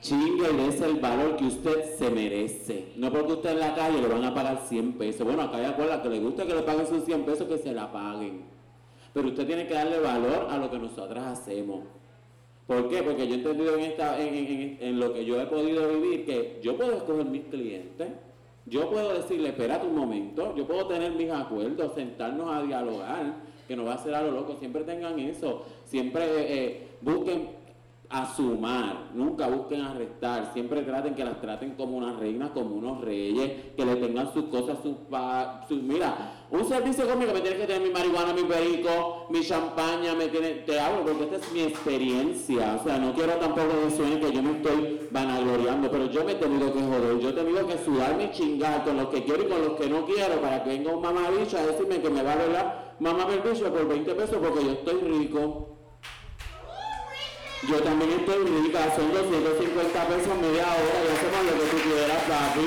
Chingue 0.00 0.48
dese 0.52 0.84
el 0.86 0.96
valor 0.96 1.36
que 1.36 1.44
usted 1.44 1.96
se 1.96 2.10
merece. 2.10 2.92
No 2.96 3.10
porque 3.12 3.32
usted 3.34 3.50
en 3.50 3.60
la 3.60 3.74
calle 3.74 4.00
le 4.00 4.08
van 4.08 4.24
a 4.24 4.32
pagar 4.34 4.62
100 4.68 4.92
pesos. 4.94 5.26
Bueno, 5.26 5.42
acá 5.42 5.56
hay 5.58 5.64
acuerda 5.66 6.02
que 6.02 6.08
le 6.08 6.20
gusta 6.20 6.46
que 6.46 6.54
le 6.54 6.62
paguen 6.62 6.86
sus 6.86 7.04
100 7.04 7.24
pesos, 7.24 7.48
que 7.48 7.58
se 7.58 7.72
la 7.72 7.90
paguen. 7.90 8.42
Pero 9.12 9.28
usted 9.28 9.46
tiene 9.46 9.66
que 9.66 9.74
darle 9.74 9.98
valor 9.98 10.46
a 10.50 10.56
lo 10.58 10.70
que 10.70 10.78
nosotras 10.78 11.24
hacemos. 11.38 11.80
¿Por 12.66 12.88
qué? 12.88 13.02
Porque 13.02 13.26
yo 13.26 13.34
he 13.34 13.38
entendido 13.38 13.74
en, 13.76 13.80
esta, 13.80 14.20
en, 14.20 14.34
en- 14.34 14.78
en- 14.80 15.00
lo 15.00 15.12
que 15.14 15.24
yo 15.24 15.40
he 15.40 15.46
podido 15.46 15.88
vivir 15.88 16.26
que 16.26 16.60
yo 16.62 16.76
puedo 16.76 16.92
escoger 16.96 17.24
mis 17.26 17.44
clientes. 17.44 18.08
Yo 18.66 18.90
puedo 18.90 19.14
decirle, 19.14 19.48
espérate 19.48 19.86
un 19.86 19.96
momento, 19.96 20.54
yo 20.54 20.66
puedo 20.66 20.86
tener 20.86 21.12
mis 21.12 21.30
acuerdos, 21.30 21.94
sentarnos 21.94 22.54
a 22.54 22.62
dialogar, 22.62 23.36
que 23.66 23.74
no 23.74 23.84
va 23.84 23.94
a 23.94 23.98
ser 23.98 24.14
a 24.14 24.20
lo 24.22 24.30
loco, 24.32 24.56
siempre 24.58 24.82
tengan 24.84 25.18
eso, 25.18 25.64
siempre 25.86 26.22
eh, 26.36 26.88
busquen 27.00 27.48
a 28.10 28.34
sumar, 28.34 29.10
nunca 29.12 29.48
busquen 29.48 29.82
arrestar, 29.82 30.50
siempre 30.54 30.82
traten 30.82 31.14
que 31.14 31.24
las 31.24 31.40
traten 31.42 31.74
como 31.74 31.98
unas 31.98 32.18
reinas, 32.18 32.50
como 32.50 32.74
unos 32.76 33.02
reyes, 33.02 33.74
que 33.76 33.84
le 33.84 33.96
tengan 33.96 34.32
sus 34.32 34.44
cosas, 34.44 34.78
sus, 34.82 34.96
sus 35.68 35.82
mira, 35.82 36.46
un 36.50 36.64
servicio 36.66 37.06
conmigo 37.06 37.34
me 37.34 37.40
tiene 37.40 37.58
que 37.58 37.66
tener 37.66 37.82
mi 37.82 37.90
marihuana, 37.90 38.32
mi 38.32 38.44
perico, 38.44 39.26
mi 39.28 39.40
champaña, 39.42 40.14
me 40.14 40.28
tiene, 40.28 40.50
te 40.66 40.80
hablo 40.80 41.04
porque 41.04 41.24
esta 41.24 41.36
es 41.36 41.52
mi 41.52 41.60
experiencia, 41.60 42.78
o 42.80 42.84
sea, 42.84 42.98
no 42.98 43.12
quiero 43.12 43.34
tampoco 43.34 43.68
que 43.68 44.20
que 44.20 44.32
yo 44.32 44.42
me 44.42 44.52
estoy 44.52 45.08
vanagloriando, 45.10 45.90
pero 45.90 46.06
yo 46.06 46.24
me 46.24 46.32
he 46.32 46.36
tenido 46.36 46.72
que 46.72 46.80
joder, 46.80 47.18
yo 47.18 47.28
he 47.28 47.32
tenido 47.32 47.66
que 47.66 47.78
sudar 47.78 48.16
mi 48.16 48.30
chingar 48.30 48.84
con 48.84 48.96
los 48.96 49.08
que 49.08 49.22
quiero 49.24 49.42
y 49.42 49.48
con 49.48 49.62
los 49.62 49.72
que 49.74 49.88
no 49.88 50.06
quiero 50.06 50.40
para 50.40 50.64
que 50.64 50.70
venga 50.70 50.94
un 50.94 51.02
mamabicho 51.02 51.58
a 51.58 51.62
decirme 51.66 52.00
que 52.00 52.08
me 52.08 52.22
va 52.22 52.32
a 52.32 52.36
velar 52.36 52.88
mamá 53.00 53.26
bicho 53.26 53.72
por 53.72 53.88
20 53.88 54.14
pesos 54.14 54.38
porque 54.38 54.64
yo 54.64 54.72
estoy 54.72 55.00
rico. 55.00 55.77
Yo 57.66 57.82
también 57.82 58.10
estoy 58.12 58.44
rica, 58.62 58.94
son 58.94 59.12
250 59.12 60.06
pesos 60.06 60.38
media 60.40 60.62
hora 60.62 60.98
y 61.02 61.08
hacemos 61.10 61.42
lo 61.42 61.52
que 61.58 61.66
tú 61.70 61.76
quieras, 61.88 62.22
papi. 62.28 62.66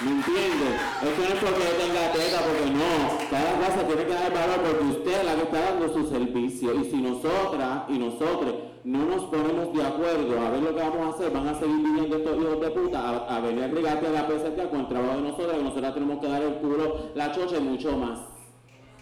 ¿Me 0.00 0.10
entiendes? 0.10 0.80
Esto 1.02 1.20
no 1.20 1.28
es 1.28 1.40
porque 1.44 1.60
yo 1.60 1.76
tenga 1.84 2.12
teta, 2.12 2.40
porque 2.40 2.70
no. 2.72 3.28
Cada 3.30 3.60
casa 3.60 3.86
tiene 3.86 4.06
que 4.06 4.14
dar 4.14 4.32
valor 4.32 4.60
porque 4.64 4.84
usted 4.96 5.12
es 5.12 5.24
la 5.26 5.34
que 5.34 5.42
está 5.42 5.60
dando 5.60 5.92
su 5.92 6.08
servicio. 6.08 6.74
Y 6.74 6.84
si 6.90 6.96
nosotras 6.96 7.82
y 7.88 7.98
nosotros 7.98 8.54
no 8.84 9.04
nos 9.04 9.24
ponemos 9.24 9.72
de 9.74 9.84
acuerdo 9.84 10.40
a 10.40 10.50
ver 10.50 10.62
lo 10.62 10.74
que 10.74 10.80
vamos 10.80 11.06
a 11.06 11.10
hacer, 11.10 11.30
van 11.32 11.48
a 11.48 11.58
seguir 11.58 11.76
viniendo 11.76 12.16
estos 12.16 12.36
hijos 12.38 12.60
de 12.60 12.70
puta 12.70 12.98
a, 12.98 13.36
a 13.36 13.40
venir 13.40 13.62
a 13.62 13.92
a 13.92 14.10
la 14.10 14.26
PST 14.26 14.70
con 14.70 14.80
el 14.80 14.88
trabajo 14.88 15.16
de 15.16 15.22
nosotros, 15.22 15.52
que 15.52 15.62
nosotras 15.62 15.94
tenemos 15.94 16.18
que 16.18 16.28
dar 16.28 16.42
el 16.42 16.54
culo, 16.54 17.10
la 17.14 17.30
chocha 17.30 17.58
y 17.58 17.60
mucho 17.60 17.92
más. 17.98 18.20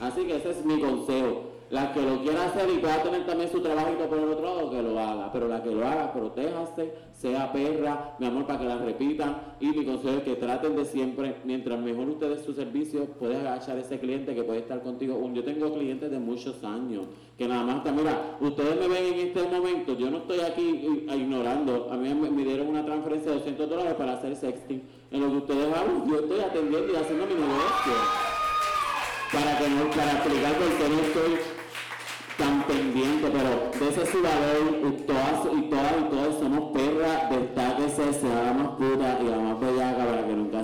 Así 0.00 0.24
que 0.24 0.36
ese 0.36 0.50
es 0.50 0.64
mi 0.64 0.80
consejo. 0.80 1.51
La 1.72 1.90
que 1.90 2.02
lo 2.02 2.20
quiera 2.20 2.44
hacer 2.44 2.68
y 2.68 2.80
pueda 2.80 3.02
tener 3.02 3.24
también 3.24 3.50
su 3.50 3.62
trabajito 3.62 4.06
por 4.06 4.18
el 4.18 4.28
otro 4.28 4.44
lado, 4.44 4.70
que 4.70 4.82
lo 4.82 5.00
haga. 5.00 5.32
Pero 5.32 5.48
la 5.48 5.62
que 5.62 5.70
lo 5.70 5.86
haga, 5.86 6.12
protéjase, 6.12 6.92
sea 7.14 7.50
perra, 7.50 8.14
mi 8.18 8.26
amor, 8.26 8.46
para 8.46 8.58
que 8.58 8.64
la 8.66 8.76
repitan. 8.76 9.54
Y 9.58 9.68
mi 9.68 9.86
consejo 9.86 10.18
es 10.18 10.22
que 10.22 10.34
traten 10.34 10.76
de 10.76 10.84
siempre, 10.84 11.36
mientras 11.44 11.80
mejor 11.80 12.10
ustedes 12.10 12.44
su 12.44 12.52
servicio, 12.52 13.06
puedes 13.18 13.38
agachar 13.38 13.78
ese 13.78 13.98
cliente 13.98 14.34
que 14.34 14.42
puede 14.42 14.58
estar 14.58 14.82
contigo. 14.82 15.18
Yo 15.32 15.42
tengo 15.44 15.72
clientes 15.72 16.10
de 16.10 16.18
muchos 16.18 16.62
años, 16.62 17.06
que 17.38 17.48
nada 17.48 17.64
más 17.64 17.76
están, 17.78 17.96
mira, 17.96 18.36
ustedes 18.38 18.78
me 18.78 18.88
ven 18.88 19.14
en 19.14 19.28
este 19.28 19.42
momento, 19.42 19.96
yo 19.96 20.10
no 20.10 20.18
estoy 20.18 20.40
aquí 20.40 21.06
eh, 21.08 21.16
ignorando. 21.16 21.88
A 21.90 21.96
mí 21.96 22.12
me 22.12 22.44
dieron 22.44 22.66
una 22.66 22.84
transferencia 22.84 23.30
de 23.30 23.38
200 23.38 23.70
dólares 23.70 23.94
para 23.94 24.12
hacer 24.12 24.36
sexting. 24.36 24.82
En 25.10 25.20
lo 25.22 25.28
que 25.30 25.36
ustedes 25.38 25.74
hablan, 25.74 26.06
yo 26.06 26.16
estoy 26.16 26.40
atendiendo 26.40 26.92
y 26.92 26.96
haciendo 26.96 27.24
mi 27.24 27.34
negocio 27.34 27.92
para 29.32 29.58
que 29.58 29.68
no, 29.70 29.90
para 29.90 30.12
explicar 30.12 30.52
por 30.56 30.68
qué 30.68 30.88
no 30.90 31.00
estoy 31.00 31.51
tan 32.42 32.64
pendiente, 32.64 33.30
pero 33.30 33.70
de 33.78 34.02
ese 34.02 34.20
valor, 34.20 34.74
y 34.84 34.90
todas 35.02 35.46
y 35.52 35.62
todas 35.70 35.92
y 36.00 36.04
todos 36.10 36.38
somos 36.40 36.72
perras, 36.72 37.30
destáquese, 37.30 38.12
sea 38.14 38.42
la 38.42 38.52
más 38.52 38.68
pura 38.76 39.18
y 39.20 39.24
la 39.24 39.38
más 39.38 39.60
bellaca 39.60 40.04
para 40.04 40.26
que 40.26 40.32
nunca 40.32 40.60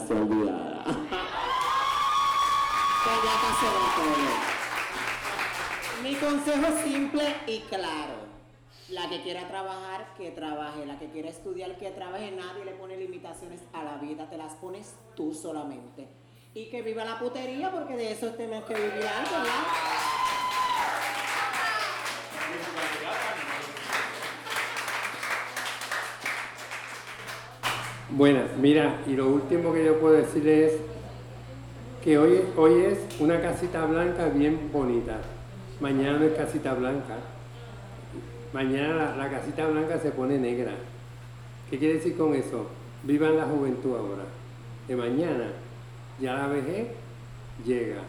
ya 3.24 3.35
que 3.41 3.47
hacemos 3.53 3.89
todo. 3.97 4.29
Mi 6.03 6.14
consejo 6.14 6.66
simple 6.85 7.24
y 7.47 7.61
claro. 7.61 8.29
La 8.91 9.09
que 9.09 9.22
quiera 9.22 9.47
trabajar, 9.47 10.14
que 10.16 10.31
trabaje. 10.31 10.85
La 10.87 10.99
que 10.99 11.09
quiera 11.11 11.29
estudiar, 11.29 11.76
que 11.79 11.91
trabaje. 11.91 12.31
Nadie 12.33 12.64
le 12.64 12.72
pone 12.72 12.97
limitaciones 12.97 13.61
a 13.72 13.85
la 13.85 13.99
vida, 13.99 14.29
te 14.29 14.37
las 14.37 14.55
pones 14.55 14.95
tú 15.14 15.35
solamente. 15.35 16.09
Y 16.55 16.70
que 16.70 16.83
viva 16.83 17.05
la 17.05 17.18
putería, 17.18 17.70
porque 17.70 17.97
de 17.97 18.12
eso 18.12 18.31
tenemos 18.31 18.64
que 18.64 18.74
vivir 18.74 19.07
algo, 19.07 19.31
¿verdad? 19.31 20.48
Bueno, 28.11 28.41
mira, 28.59 29.03
y 29.07 29.13
lo 29.13 29.29
último 29.29 29.71
que 29.75 29.85
yo 29.85 30.01
puedo 30.01 30.15
decir 30.15 30.49
es 30.49 30.73
que 32.03 32.17
hoy, 32.17 32.41
hoy 32.57 32.85
es 32.85 32.99
una 33.21 33.39
casita 33.39 33.85
blanca 33.85 34.31
bien 34.31 34.71
bonita. 34.73 35.19
Mañana 35.79 36.19
no 36.19 36.25
es 36.25 36.33
casita 36.33 36.73
blanca. 36.73 37.19
Mañana 38.55 39.15
la, 39.15 39.31
casita 39.31 39.67
blanca 39.67 39.99
se 39.99 40.11
pone 40.11 40.39
negra. 40.39 40.73
¿Qué 41.69 41.79
quiere 41.79 41.95
decir 41.95 42.17
con 42.17 42.35
eso? 42.35 42.69
Vivan 43.03 43.37
la 43.37 43.45
juventud 43.45 43.95
ahora. 43.95 44.25
De 44.89 44.97
mañana 44.97 45.49
ya 46.19 46.33
la 46.33 46.49
vejez 46.49 46.89
llega. 47.63 48.01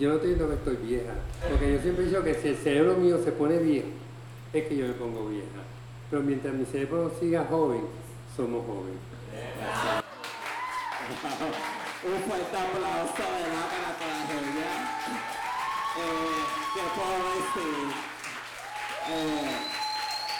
Yo 0.00 0.08
no 0.08 0.14
estoy 0.16 0.30
diciendo 0.30 0.52
que 0.52 0.70
estoy 0.70 0.86
vieja, 0.88 1.12
porque 1.48 1.74
yo 1.74 1.80
siempre 1.80 2.02
he 2.02 2.08
dicho 2.08 2.24
que 2.24 2.34
si 2.34 2.48
el 2.48 2.56
cerebro 2.56 2.96
mío 2.96 3.20
se 3.22 3.30
pone 3.30 3.58
viejo, 3.58 3.86
es 4.52 4.64
que 4.64 4.76
yo 4.76 4.88
me 4.88 4.94
pongo 4.94 5.28
vieja. 5.28 5.62
Pero 6.10 6.22
mientras 6.24 6.52
mi 6.52 6.64
cerebro 6.64 7.12
siga 7.20 7.46
joven, 7.48 7.82
somos 8.36 8.66
jóvenes. 8.66 9.13
Un 12.04 12.18
fuerte 12.22 12.56
aplauso 12.56 13.14
¿verdad? 13.18 13.66
para 13.72 13.90
tragedia. 13.98 14.72
Eh, 15.96 16.42
¿Qué 16.74 16.82
puedo 16.94 17.24
decir? 17.34 17.86
Eh, 19.10 19.52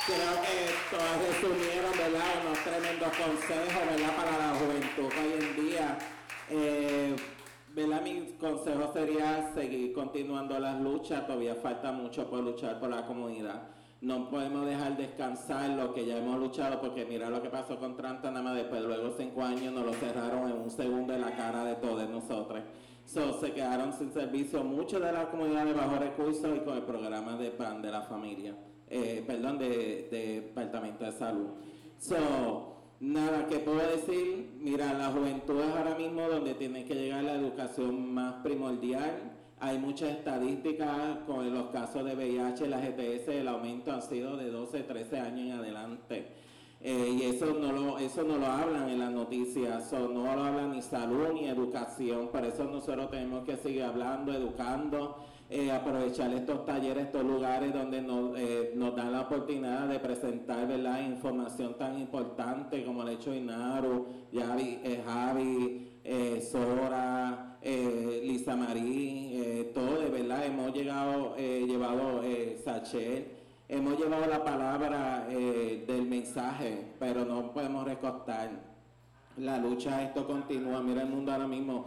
creo 0.06 0.34
que 0.42 0.56
todas 0.90 1.16
resumieron 1.26 1.92
¿verdad? 1.96 2.30
unos 2.44 2.58
tremendos 2.58 3.12
consejos 3.16 3.82
¿verdad? 3.90 4.12
para 4.16 4.32
la 4.38 4.50
juventud 4.58 5.10
hoy 5.18 5.32
en 5.40 5.48
día. 5.56 5.98
Eh. 6.50 7.16
Mi 7.76 8.36
consejo 8.38 8.92
sería 8.92 9.52
seguir 9.52 9.92
continuando 9.92 10.58
las 10.60 10.80
luchas. 10.80 11.26
Todavía 11.26 11.56
falta 11.56 11.90
mucho 11.90 12.30
por 12.30 12.38
luchar 12.38 12.78
por 12.78 12.88
la 12.88 13.04
comunidad. 13.04 13.62
No 14.04 14.28
podemos 14.28 14.66
dejar 14.66 14.98
descansar 14.98 15.70
lo 15.70 15.94
que 15.94 16.04
ya 16.04 16.18
hemos 16.18 16.38
luchado, 16.38 16.78
porque 16.78 17.06
mira 17.06 17.30
lo 17.30 17.40
que 17.40 17.48
pasó 17.48 17.78
con 17.78 17.96
Trantanama, 17.96 18.52
después 18.52 18.82
luego 18.82 19.14
cinco 19.16 19.42
años 19.42 19.72
nos 19.72 19.86
lo 19.86 19.94
cerraron 19.94 20.50
en 20.50 20.58
un 20.58 20.70
segundo 20.70 21.14
en 21.14 21.22
la 21.22 21.34
cara 21.34 21.64
de 21.64 21.76
todos 21.76 22.06
nosotros. 22.10 22.62
So, 23.06 23.40
se 23.40 23.52
quedaron 23.52 23.94
sin 23.94 24.12
servicio 24.12 24.62
muchos 24.62 25.00
de 25.00 25.10
la 25.10 25.30
comunidad 25.30 25.64
de 25.64 25.72
bajos 25.72 25.98
recursos 26.00 26.54
y 26.54 26.60
con 26.60 26.76
el 26.76 26.82
programa 26.82 27.38
de 27.38 27.50
PAN 27.52 27.80
de 27.80 27.90
la 27.90 28.02
familia, 28.02 28.54
eh, 28.90 29.24
perdón, 29.26 29.56
de, 29.58 30.08
de 30.10 30.40
Departamento 30.42 31.02
de 31.06 31.12
Salud. 31.12 31.48
So, 31.96 32.76
nada 33.00 33.46
que 33.46 33.58
puedo 33.60 33.88
decir, 33.88 34.58
mira, 34.60 34.92
la 34.92 35.12
juventud 35.12 35.58
es 35.60 35.74
ahora 35.74 35.94
mismo 35.94 36.28
donde 36.28 36.52
tiene 36.52 36.84
que 36.84 36.94
llegar 36.94 37.24
la 37.24 37.36
educación 37.36 38.12
más 38.12 38.34
primordial. 38.42 39.33
Hay 39.64 39.78
muchas 39.78 40.10
estadísticas 40.10 41.20
con 41.26 41.50
los 41.54 41.68
casos 41.68 42.04
de 42.04 42.14
VIH, 42.14 42.68
la 42.68 42.80
GTS, 42.80 43.28
el 43.28 43.48
aumento 43.48 43.92
han 43.92 44.02
sido 44.02 44.36
de 44.36 44.50
12, 44.50 44.80
13 44.80 45.18
años 45.18 45.46
en 45.46 45.52
adelante. 45.52 46.26
Eh, 46.82 47.16
y 47.18 47.22
eso 47.22 47.46
no, 47.46 47.72
lo, 47.72 47.98
eso 47.98 48.24
no 48.24 48.36
lo 48.36 48.44
hablan 48.44 48.90
en 48.90 48.98
las 48.98 49.10
noticias, 49.10 49.90
no 49.90 50.36
lo 50.36 50.44
hablan 50.44 50.72
ni 50.72 50.82
salud 50.82 51.28
ni 51.32 51.46
educación, 51.46 52.28
por 52.28 52.44
eso 52.44 52.64
nosotros 52.64 53.10
tenemos 53.10 53.46
que 53.46 53.56
seguir 53.56 53.84
hablando, 53.84 54.34
educando, 54.34 55.24
eh, 55.48 55.72
aprovechar 55.72 56.30
estos 56.34 56.66
talleres, 56.66 57.06
estos 57.06 57.24
lugares 57.24 57.72
donde 57.72 58.02
nos, 58.02 58.38
eh, 58.38 58.72
nos 58.76 58.94
dan 58.94 59.12
la 59.12 59.22
oportunidad 59.22 59.88
de 59.88 59.98
presentar 59.98 60.68
¿verdad? 60.68 61.08
información 61.08 61.78
tan 61.78 61.98
importante 61.98 62.84
como 62.84 63.02
el 63.02 63.14
hecho 63.14 63.30
de 63.30 63.38
Inaru, 63.38 64.06
Javi, 64.30 64.78
Javi 65.06 65.93
eh, 66.04 66.40
Sora, 66.40 67.56
eh, 67.62 68.20
Lisa 68.24 68.54
Marí, 68.54 69.30
eh, 69.34 69.70
todo 69.74 70.00
de 70.00 70.10
verdad, 70.10 70.44
hemos 70.44 70.72
llegado, 70.72 71.34
eh, 71.36 71.64
llevado 71.66 72.22
eh, 72.22 72.60
Sachel, 72.62 73.26
hemos 73.68 73.98
llevado 73.98 74.26
la 74.26 74.44
palabra 74.44 75.26
del 75.26 76.06
mensaje, 76.06 76.92
pero 76.98 77.24
no 77.24 77.52
podemos 77.52 77.84
recostar. 77.84 78.50
La 79.38 79.58
lucha, 79.58 80.02
esto 80.02 80.26
continúa, 80.26 80.80
mira 80.82 81.02
el 81.02 81.08
mundo 81.08 81.32
ahora 81.32 81.48
mismo. 81.48 81.86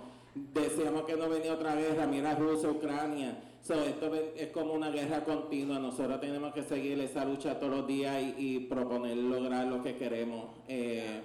Decíamos 0.54 1.04
que 1.04 1.16
no 1.16 1.30
venía 1.30 1.54
otra 1.54 1.76
guerra, 1.76 2.06
mira 2.06 2.36
Rusia, 2.36 2.70
Ucrania. 2.70 3.38
So, 3.62 3.74
esto 3.84 4.14
es 4.36 4.48
como 4.52 4.74
una 4.74 4.90
guerra 4.90 5.24
continua. 5.24 5.80
Nosotros 5.80 6.20
tenemos 6.20 6.54
que 6.54 6.64
seguir 6.64 7.00
esa 7.00 7.26
lucha 7.26 7.60
todos 7.60 7.78
los 7.80 7.88
días 7.88 8.22
y, 8.22 8.36
y 8.38 8.60
proponer 8.62 9.18
lograr 9.18 9.66
lo 9.68 9.82
que 9.82 9.96
queremos. 9.98 10.46
Eh, 10.68 11.22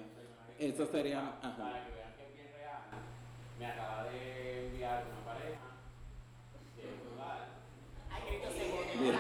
eso 0.59 0.87
sería. 0.87 1.37
Ajá. 1.43 1.57
Para 1.57 1.85
que 1.85 1.93
vean 1.93 2.15
que 2.17 2.25
es 2.25 2.35
bien 2.35 2.47
real, 2.57 2.83
me 3.59 3.67
acaba 3.67 4.05
de 4.05 4.67
enviar 4.67 5.05
una 5.11 5.25
pareja 5.25 5.67
de 6.77 6.83
un 6.87 6.99
lugar. 7.15 7.41
Bien. 9.01 9.17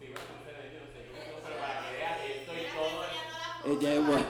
Sí, 0.00 0.06
bueno, 0.12 0.24
no 0.32 0.38
sé, 0.44 0.50
yo 0.72 0.80
no 0.80 0.86
sé, 0.92 0.98
yo 1.06 1.12
pero 1.44 1.56
para 1.60 1.74
que 1.80 1.88
vean 1.96 2.14
que 2.20 2.28
estoy 2.40 2.62
todo. 2.74 2.98
Ella 3.72 3.90
es 3.94 4.02
buena. 4.06 4.26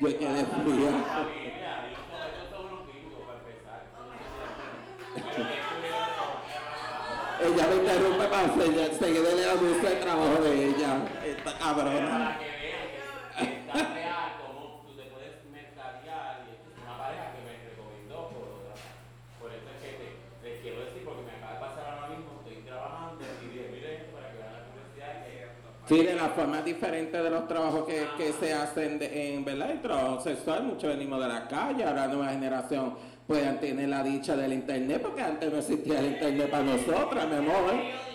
Yo 0.00 0.08
quedé 0.18 0.44
fría. 0.44 0.92
Familia, 1.04 1.72
estos 1.86 2.20
estos 2.26 2.46
son 2.50 2.62
unos 2.66 2.82
gringos 2.88 3.20
para 3.26 3.38
empezar. 3.40 3.80
Bueno, 3.94 4.14
que 7.38 7.46
Ella 7.46 7.64
me 7.68 7.74
interrumpe 7.76 8.26
para 8.28 8.48
seguir- 8.54 8.94
seguirle 8.98 9.46
la 9.46 9.54
música 9.54 9.88
de 9.90 9.96
trabajo 9.96 10.36
de 10.42 10.50
ella. 10.68 10.90
Esta 11.24 11.58
cabrona. 11.58 12.08
para 12.10 12.38
que 12.38 12.44
vean 12.44 12.86
que 13.36 13.44
es 13.44 13.66
tan 13.66 13.94
real 13.94 14.28
como 14.40 14.82
tú 14.86 14.90
te 14.96 15.04
Sí, 25.86 26.02
de 26.02 26.14
las 26.14 26.32
formas 26.32 26.64
diferentes 26.64 27.22
de 27.22 27.28
los 27.30 27.46
trabajos 27.46 27.84
que, 27.86 28.06
que 28.16 28.32
se 28.32 28.54
hacen 28.54 28.98
de- 28.98 29.34
en 29.34 29.44
verdad 29.44 29.70
el 29.70 29.82
trabajo 29.82 30.18
sexual, 30.20 30.62
muchos 30.64 30.88
venimos 30.96 31.20
de 31.20 31.28
la 31.28 31.46
calle, 31.46 31.84
ahora 31.84 32.06
la 32.06 32.12
nueva 32.14 32.28
generación 32.32 32.94
puedan 33.26 33.60
tener 33.60 33.88
la 33.90 34.02
dicha 34.02 34.34
del 34.34 34.54
internet, 34.54 35.02
porque 35.02 35.20
antes 35.22 35.52
no 35.52 35.58
existía 35.58 35.98
el 36.00 36.06
internet 36.06 36.50
para 36.50 36.62
nosotras, 36.64 37.26
mi 37.28 37.36
amor. 37.36 37.72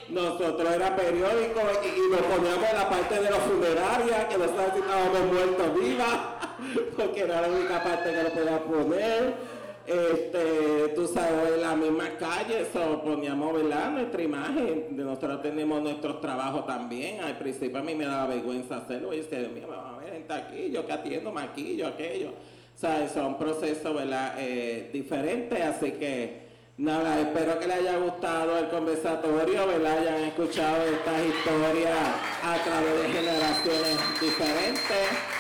Nosotros 0.10 0.68
era 0.74 0.96
periódico 0.96 1.60
y, 1.84 1.88
y 1.88 2.12
nos 2.12 2.22
poníamos 2.22 2.70
en 2.72 2.76
la 2.78 2.90
parte 2.90 3.16
de 3.22 3.30
los 3.30 3.40
funerarias, 3.40 4.26
que 4.26 4.38
no 4.40 4.46
sabíamos 4.46 4.74
si 4.74 4.80
estábamos 4.80 5.22
muertos 5.32 5.80
vivas, 5.80 6.20
porque 6.98 7.20
era 7.22 7.42
la 7.42 7.48
única 7.50 7.84
parte 7.84 8.12
que 8.12 8.24
lo 8.24 8.30
podíamos 8.30 8.62
poner. 8.62 9.59
Este, 9.90 10.90
tú 10.94 11.08
sabes, 11.08 11.54
en 11.56 11.62
la 11.62 11.76
misma 11.76 12.10
calle, 12.20 12.62
eso 12.62 13.02
poníamos, 13.02 13.56
¿verdad? 13.56 13.90
Nuestra 13.90 14.22
imagen, 14.22 14.86
nosotros 14.92 15.42
tenemos 15.42 15.82
nuestros 15.82 16.22
trabajos 16.22 16.68
también. 16.68 17.22
Al 17.22 17.40
principio 17.40 17.80
a 17.80 17.82
mí 17.82 17.96
me 17.96 18.06
daba 18.06 18.28
vergüenza 18.28 18.78
hacerlo, 18.78 19.12
y 19.16 19.22
decía, 19.22 19.50
van 19.68 19.96
a 19.96 19.98
ver 19.98 20.14
gente 20.14 20.32
aquí, 20.32 20.70
yo 20.70 20.86
que 20.86 20.94
atiendo, 20.94 21.32
maquillo, 21.32 21.88
aquello. 21.88 22.30
O 22.30 22.80
sea, 22.80 23.10
son 23.10 23.40
procesos, 23.40 23.96
¿verdad? 23.96 24.36
Eh, 24.38 24.92
diferentes, 24.94 25.60
así 25.60 25.94
que 25.94 26.44
nada, 26.78 27.20
espero 27.20 27.58
que 27.58 27.66
les 27.66 27.78
haya 27.78 27.98
gustado 27.98 28.60
el 28.60 28.70
conversatorio, 28.70 29.66
¿verdad? 29.66 29.98
Hayan 29.98 30.24
escuchado 30.26 30.84
estas 30.86 31.26
historias 31.26 31.98
a 32.44 32.58
través 32.64 33.02
de 33.02 33.10
generaciones 33.10 33.98
diferentes. 34.22 35.39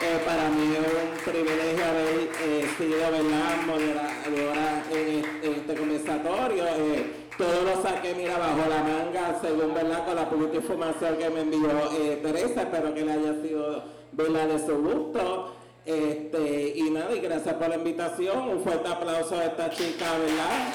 Eh, 0.00 0.20
para 0.24 0.48
mí 0.50 0.74
es 0.74 0.78
un 0.78 1.10
privilegio 1.32 1.84
haber 1.84 2.30
eh, 2.40 2.68
sido 2.78 2.98
¿verdad? 2.98 3.56
moderadora 3.66 4.84
en, 4.92 5.08
es- 5.18 5.26
en 5.44 5.52
este 5.54 5.74
conversatorio. 5.74 6.64
Eh, 6.66 7.26
todo 7.36 7.62
lo 7.62 7.82
saqué, 7.82 8.14
mira, 8.14 8.38
bajo 8.38 8.68
la 8.68 8.82
manga, 8.82 9.38
según 9.40 9.74
verdad, 9.74 10.04
con 10.06 10.14
la 10.16 10.28
política 10.30 10.56
información 10.58 11.16
que 11.16 11.30
me 11.30 11.40
envió 11.40 11.70
eh, 11.98 12.20
Teresa. 12.22 12.62
Espero 12.62 12.94
que 12.94 13.04
le 13.04 13.12
haya 13.12 13.42
sido 13.42 13.84
¿verdad? 14.12 14.46
de 14.48 14.58
su 14.66 14.76
gusto. 14.76 15.54
Este, 15.84 16.72
y 16.76 16.90
nada, 16.90 17.12
y 17.14 17.20
gracias 17.20 17.54
por 17.56 17.68
la 17.68 17.76
invitación. 17.76 18.38
Un 18.48 18.62
fuerte 18.62 18.88
aplauso 18.88 19.36
a 19.36 19.44
esta 19.46 19.70
chica, 19.70 20.04
¿verdad? 20.18 20.68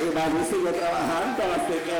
Y 0.00 0.14
Barbie 0.14 0.44
sigue 0.44 0.72
trabajando, 0.72 1.42
así 1.56 1.74
que 1.84 1.98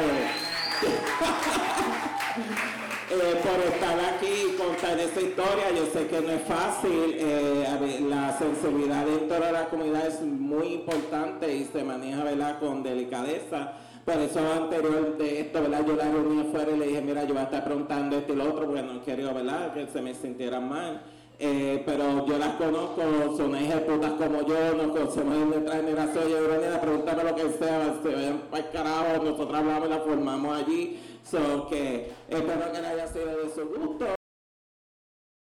eh, 3.12 3.40
por 3.42 3.60
estar 3.74 3.98
aquí 4.14 4.52
y 4.52 4.56
contar 4.56 4.98
esa 4.98 5.20
historia. 5.20 5.70
Yo 5.76 5.86
sé 5.92 6.06
que 6.06 6.20
no 6.20 6.32
es 6.32 6.42
fácil, 6.42 7.16
eh, 7.18 8.00
la 8.08 8.36
sensibilidad 8.38 9.04
dentro 9.04 9.38
de 9.38 9.52
la 9.52 9.66
comunidad 9.66 10.06
es 10.06 10.22
muy 10.22 10.68
importante 10.74 11.54
y 11.54 11.64
se 11.64 11.84
maneja 11.84 12.24
¿verdad? 12.24 12.58
con 12.58 12.82
delicadeza. 12.82 13.72
Por 14.04 14.16
eso 14.16 14.40
anterior 14.52 15.16
de 15.16 15.40
esto, 15.40 15.60
¿verdad? 15.62 15.86
yo 15.86 15.94
la 15.94 16.10
reuní 16.10 16.40
afuera 16.40 16.72
y 16.72 16.78
le 16.78 16.86
dije, 16.88 17.02
mira, 17.02 17.22
yo 17.22 17.34
voy 17.34 17.42
a 17.42 17.44
estar 17.44 17.64
preguntando 17.64 18.16
esto 18.16 18.32
y 18.32 18.36
lo 18.36 18.44
otro, 18.50 18.66
porque 18.66 18.82
no 18.82 19.02
quería 19.02 19.32
¿verdad? 19.32 19.74
que 19.74 19.86
se 19.86 20.00
me 20.00 20.14
sintieran 20.14 20.68
mal. 20.68 21.02
Eh, 21.38 21.82
pero 21.84 22.24
yo 22.26 22.38
las 22.38 22.54
conozco, 22.54 23.02
son 23.36 23.56
hijas 23.56 23.80
de 23.80 23.80
putas 23.80 24.12
como 24.12 24.46
yo, 24.46 24.74
nos 24.76 24.96
conocemos 24.96 25.34
en 25.34 25.50
nuestra 25.50 25.74
generación, 25.76 26.28
yo 26.28 26.48
venía 26.48 26.76
a 26.76 26.80
preguntarme 26.80 27.24
lo 27.24 27.34
que 27.34 27.48
sea, 27.58 27.94
se 28.00 28.14
vayan 28.14 28.42
para 28.48 28.64
el 28.64 28.70
carajo, 28.70 29.24
nosotros 29.24 29.54
hablamos 29.54 29.88
y 29.88 29.90
la 29.90 29.98
formamos 29.98 30.56
allí, 30.56 31.00
so 31.24 31.66
que 31.68 32.12
espero 32.28 32.72
que 32.72 32.80
le 32.80 32.86
haya 32.86 33.06
sido 33.06 33.44
de 33.44 33.54
su 33.54 33.66
gusto. 33.66 34.21